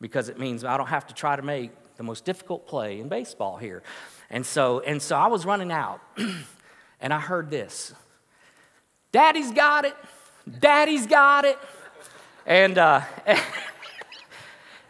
Because 0.00 0.28
it 0.28 0.38
means 0.38 0.64
I 0.64 0.76
don't 0.76 0.86
have 0.86 1.06
to 1.08 1.14
try 1.14 1.36
to 1.36 1.42
make 1.42 1.70
the 1.96 2.02
most 2.02 2.24
difficult 2.24 2.66
play 2.66 3.00
in 3.00 3.08
baseball 3.08 3.58
here. 3.58 3.82
And 4.30 4.46
so, 4.46 4.80
and 4.80 5.02
so 5.02 5.16
I 5.16 5.26
was 5.26 5.44
running 5.44 5.72
out. 5.72 6.00
and 7.00 7.12
I 7.12 7.20
heard 7.20 7.50
this 7.50 7.92
Daddy's 9.12 9.52
got 9.52 9.84
it. 9.84 9.96
Daddy's 10.60 11.06
got 11.06 11.44
it. 11.44 11.58
And, 12.46 12.78
uh, 12.78 13.02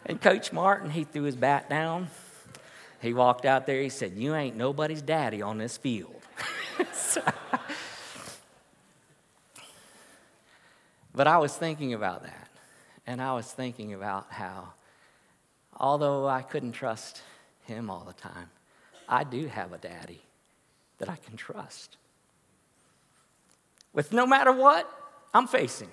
and 0.09 0.19
Coach 0.19 0.51
Martin, 0.51 0.89
he 0.89 1.03
threw 1.03 1.21
his 1.21 1.35
bat 1.35 1.69
down. 1.69 2.07
He 2.99 3.13
walked 3.13 3.45
out 3.45 3.67
there, 3.67 3.79
he 3.79 3.89
said, 3.89 4.13
You 4.15 4.33
ain't 4.33 4.57
nobody's 4.57 5.03
daddy 5.03 5.43
on 5.43 5.59
this 5.59 5.77
field. 5.77 6.15
so, 6.93 7.21
but 11.13 11.27
I 11.27 11.37
was 11.37 11.55
thinking 11.55 11.93
about 11.93 12.23
that. 12.23 12.49
And 13.05 13.21
I 13.21 13.33
was 13.33 13.51
thinking 13.51 13.93
about 13.93 14.25
how, 14.31 14.73
although 15.79 16.27
I 16.27 16.41
couldn't 16.41 16.71
trust 16.71 17.21
him 17.67 17.91
all 17.91 18.03
the 18.03 18.13
time, 18.13 18.49
I 19.07 19.23
do 19.23 19.45
have 19.45 19.73
a 19.73 19.77
daddy 19.77 20.21
that 20.97 21.07
I 21.07 21.17
can 21.17 21.37
trust 21.37 21.97
with 23.93 24.11
no 24.11 24.25
matter 24.25 24.51
what 24.51 24.91
I'm 25.35 25.45
facing. 25.45 25.89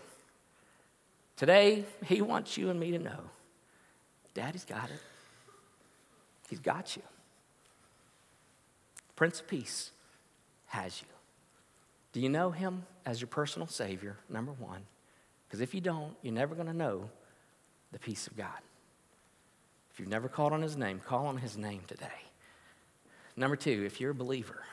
Today, 1.36 1.84
He 2.06 2.22
wants 2.22 2.56
you 2.56 2.70
and 2.70 2.80
me 2.80 2.92
to 2.92 2.98
know 2.98 3.20
Daddy's 4.36 4.66
got 4.66 4.90
it. 4.90 5.00
He's 6.50 6.58
got 6.58 6.94
you. 6.94 7.02
Prince 9.16 9.40
of 9.40 9.48
Peace 9.48 9.92
has 10.66 11.00
you. 11.00 11.08
Do 12.12 12.20
you 12.20 12.28
know 12.28 12.50
Him 12.50 12.84
as 13.06 13.18
your 13.18 13.28
personal 13.28 13.66
Savior? 13.66 14.18
Number 14.28 14.52
one. 14.52 14.82
Because 15.48 15.62
if 15.62 15.74
you 15.74 15.80
don't, 15.80 16.14
you're 16.20 16.34
never 16.34 16.54
going 16.54 16.66
to 16.66 16.74
know 16.74 17.08
the 17.92 17.98
peace 17.98 18.26
of 18.26 18.36
God. 18.36 18.60
If 19.90 20.00
you've 20.00 20.10
never 20.10 20.28
called 20.28 20.52
on 20.52 20.60
His 20.60 20.76
name, 20.76 21.00
call 21.00 21.26
on 21.26 21.38
His 21.38 21.56
name 21.56 21.80
today. 21.86 22.06
Number 23.36 23.56
two, 23.56 23.84
if 23.86 24.02
you're 24.02 24.10
a 24.10 24.14
believer, 24.14 24.64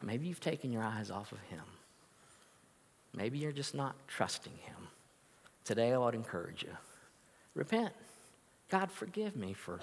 maybe 0.00 0.26
you've 0.26 0.40
taken 0.40 0.72
your 0.72 0.82
eyes 0.82 1.10
off 1.10 1.32
of 1.32 1.40
Him. 1.50 1.64
Maybe 3.14 3.38
you're 3.38 3.52
just 3.52 3.74
not 3.74 3.94
trusting 4.08 4.56
Him. 4.64 4.88
Today, 5.64 5.92
I 5.92 5.98
would 5.98 6.14
encourage 6.14 6.62
you 6.62 6.72
repent. 7.54 7.92
God, 8.70 8.92
forgive 8.92 9.34
me 9.34 9.52
for 9.52 9.80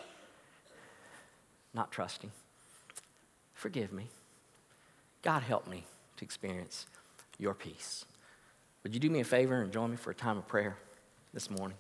not 1.74 1.92
trusting. 1.92 2.32
Forgive 3.54 3.92
me. 3.92 4.08
God, 5.22 5.44
help 5.44 5.68
me 5.68 5.84
to 6.16 6.24
experience 6.24 6.86
your 7.38 7.54
peace. 7.54 8.06
Would 8.84 8.94
you 8.94 9.00
do 9.00 9.10
me 9.10 9.20
a 9.20 9.26
favor 9.26 9.62
and 9.62 9.74
join 9.74 9.92
me 9.92 9.98
for 9.98 10.12
a 10.12 10.16
time 10.16 10.38
of 10.38 10.48
prayer 10.48 10.78
this 11.34 11.50
morning? 11.50 11.76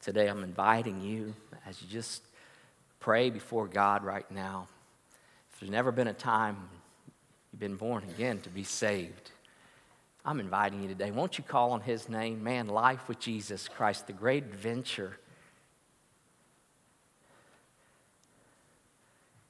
Today, 0.00 0.28
I'm 0.28 0.44
inviting 0.44 1.02
you 1.02 1.34
as 1.66 1.82
you 1.82 1.88
just 1.88 2.22
pray 3.00 3.30
before 3.30 3.66
God 3.66 4.04
right 4.04 4.30
now. 4.30 4.68
There's 5.58 5.70
never 5.70 5.90
been 5.90 6.08
a 6.08 6.14
time 6.14 6.56
you've 7.52 7.60
been 7.60 7.76
born 7.76 8.04
again 8.04 8.40
to 8.40 8.48
be 8.48 8.64
saved, 8.64 9.30
I'm 10.24 10.40
inviting 10.40 10.82
you 10.82 10.88
today. 10.88 11.10
Won't 11.10 11.38
you 11.38 11.44
call 11.44 11.72
on 11.72 11.80
His 11.80 12.08
name? 12.08 12.44
Man, 12.44 12.68
life 12.68 13.08
with 13.08 13.18
Jesus 13.18 13.66
Christ, 13.66 14.06
the 14.06 14.12
great 14.12 14.44
adventure. 14.44 15.18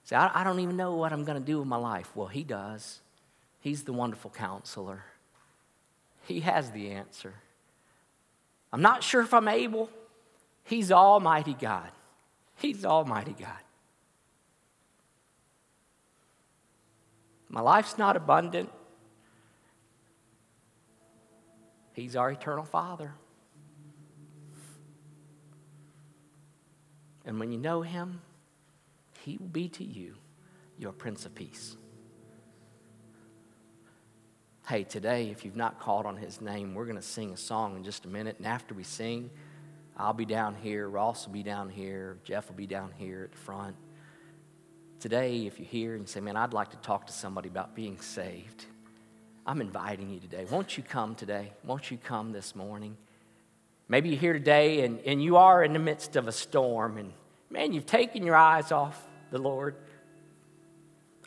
Say, 0.04 0.14
I, 0.14 0.40
I 0.40 0.44
don't 0.44 0.60
even 0.60 0.76
know 0.76 0.94
what 0.94 1.12
I'm 1.12 1.24
going 1.24 1.38
to 1.38 1.44
do 1.44 1.58
with 1.58 1.66
my 1.66 1.76
life. 1.76 2.14
Well, 2.14 2.28
He 2.28 2.44
does. 2.44 3.00
He's 3.60 3.82
the 3.82 3.92
wonderful 3.92 4.30
counselor, 4.30 5.04
He 6.26 6.40
has 6.40 6.70
the 6.70 6.92
answer. 6.92 7.34
I'm 8.72 8.82
not 8.82 9.02
sure 9.02 9.22
if 9.22 9.34
I'm 9.34 9.48
able. 9.48 9.90
He's 10.62 10.92
Almighty 10.92 11.54
God. 11.54 11.90
He's 12.56 12.84
Almighty 12.84 13.34
God. 13.36 13.56
My 17.48 17.60
life's 17.60 17.96
not 17.96 18.16
abundant. 18.16 18.70
He's 21.92 22.14
our 22.14 22.30
eternal 22.30 22.64
Father. 22.64 23.12
And 27.24 27.40
when 27.40 27.50
you 27.50 27.58
know 27.58 27.82
Him, 27.82 28.20
He 29.24 29.36
will 29.38 29.48
be 29.48 29.68
to 29.70 29.84
you 29.84 30.14
your 30.78 30.92
Prince 30.92 31.26
of 31.26 31.34
Peace. 31.34 31.76
Hey, 34.68 34.84
today, 34.84 35.30
if 35.30 35.44
you've 35.44 35.56
not 35.56 35.80
called 35.80 36.06
on 36.06 36.18
His 36.18 36.40
name, 36.40 36.74
we're 36.74 36.84
going 36.84 36.96
to 36.96 37.02
sing 37.02 37.32
a 37.32 37.36
song 37.36 37.76
in 37.76 37.84
just 37.84 38.04
a 38.04 38.08
minute. 38.08 38.36
And 38.38 38.46
after 38.46 38.74
we 38.74 38.84
sing, 38.84 39.30
I'll 39.96 40.12
be 40.12 40.26
down 40.26 40.54
here, 40.54 40.88
Ross 40.88 41.26
will 41.26 41.32
be 41.32 41.42
down 41.42 41.70
here, 41.70 42.18
Jeff 42.22 42.48
will 42.48 42.56
be 42.56 42.66
down 42.66 42.92
here 42.96 43.24
at 43.24 43.32
the 43.32 43.38
front. 43.38 43.74
Today, 45.00 45.46
if 45.46 45.60
you're 45.60 45.68
here 45.68 45.94
and 45.94 46.08
say, 46.08 46.20
Man, 46.20 46.36
I'd 46.36 46.52
like 46.52 46.70
to 46.70 46.76
talk 46.78 47.06
to 47.06 47.12
somebody 47.12 47.48
about 47.48 47.74
being 47.74 48.00
saved, 48.00 48.64
I'm 49.46 49.60
inviting 49.60 50.10
you 50.10 50.18
today. 50.18 50.44
Won't 50.50 50.76
you 50.76 50.82
come 50.82 51.14
today? 51.14 51.52
Won't 51.64 51.90
you 51.90 51.98
come 51.98 52.32
this 52.32 52.56
morning? 52.56 52.96
Maybe 53.88 54.10
you're 54.10 54.18
here 54.18 54.32
today 54.32 54.84
and, 54.84 55.00
and 55.06 55.22
you 55.22 55.36
are 55.36 55.62
in 55.62 55.72
the 55.72 55.78
midst 55.78 56.16
of 56.16 56.28
a 56.28 56.32
storm, 56.32 56.98
and 56.98 57.12
man, 57.48 57.72
you've 57.72 57.86
taken 57.86 58.24
your 58.24 58.36
eyes 58.36 58.72
off 58.72 59.00
the 59.30 59.38
Lord. 59.38 59.76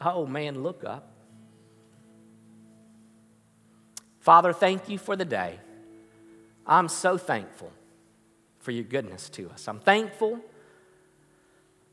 Oh, 0.01 0.25
man, 0.25 0.61
look 0.61 0.83
up. 0.83 1.07
Father, 4.19 4.53
thank 4.53 4.89
you 4.89 4.97
for 4.97 5.15
the 5.15 5.25
day. 5.25 5.59
I'm 6.67 6.89
so 6.89 7.17
thankful 7.17 7.71
for 8.59 8.71
your 8.71 8.83
goodness 8.83 9.29
to 9.31 9.49
us. 9.49 9.67
I'm 9.67 9.79
thankful 9.79 10.39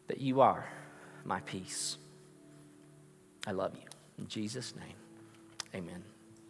that 0.09 0.21
you 0.21 0.41
are 0.41 0.67
my 1.29 1.41
peace. 1.41 1.99
I 3.47 3.53
love 3.53 3.75
you. 3.75 3.89
In 4.19 4.27
Jesus' 4.27 4.75
name, 4.75 4.97
amen. 5.75 6.03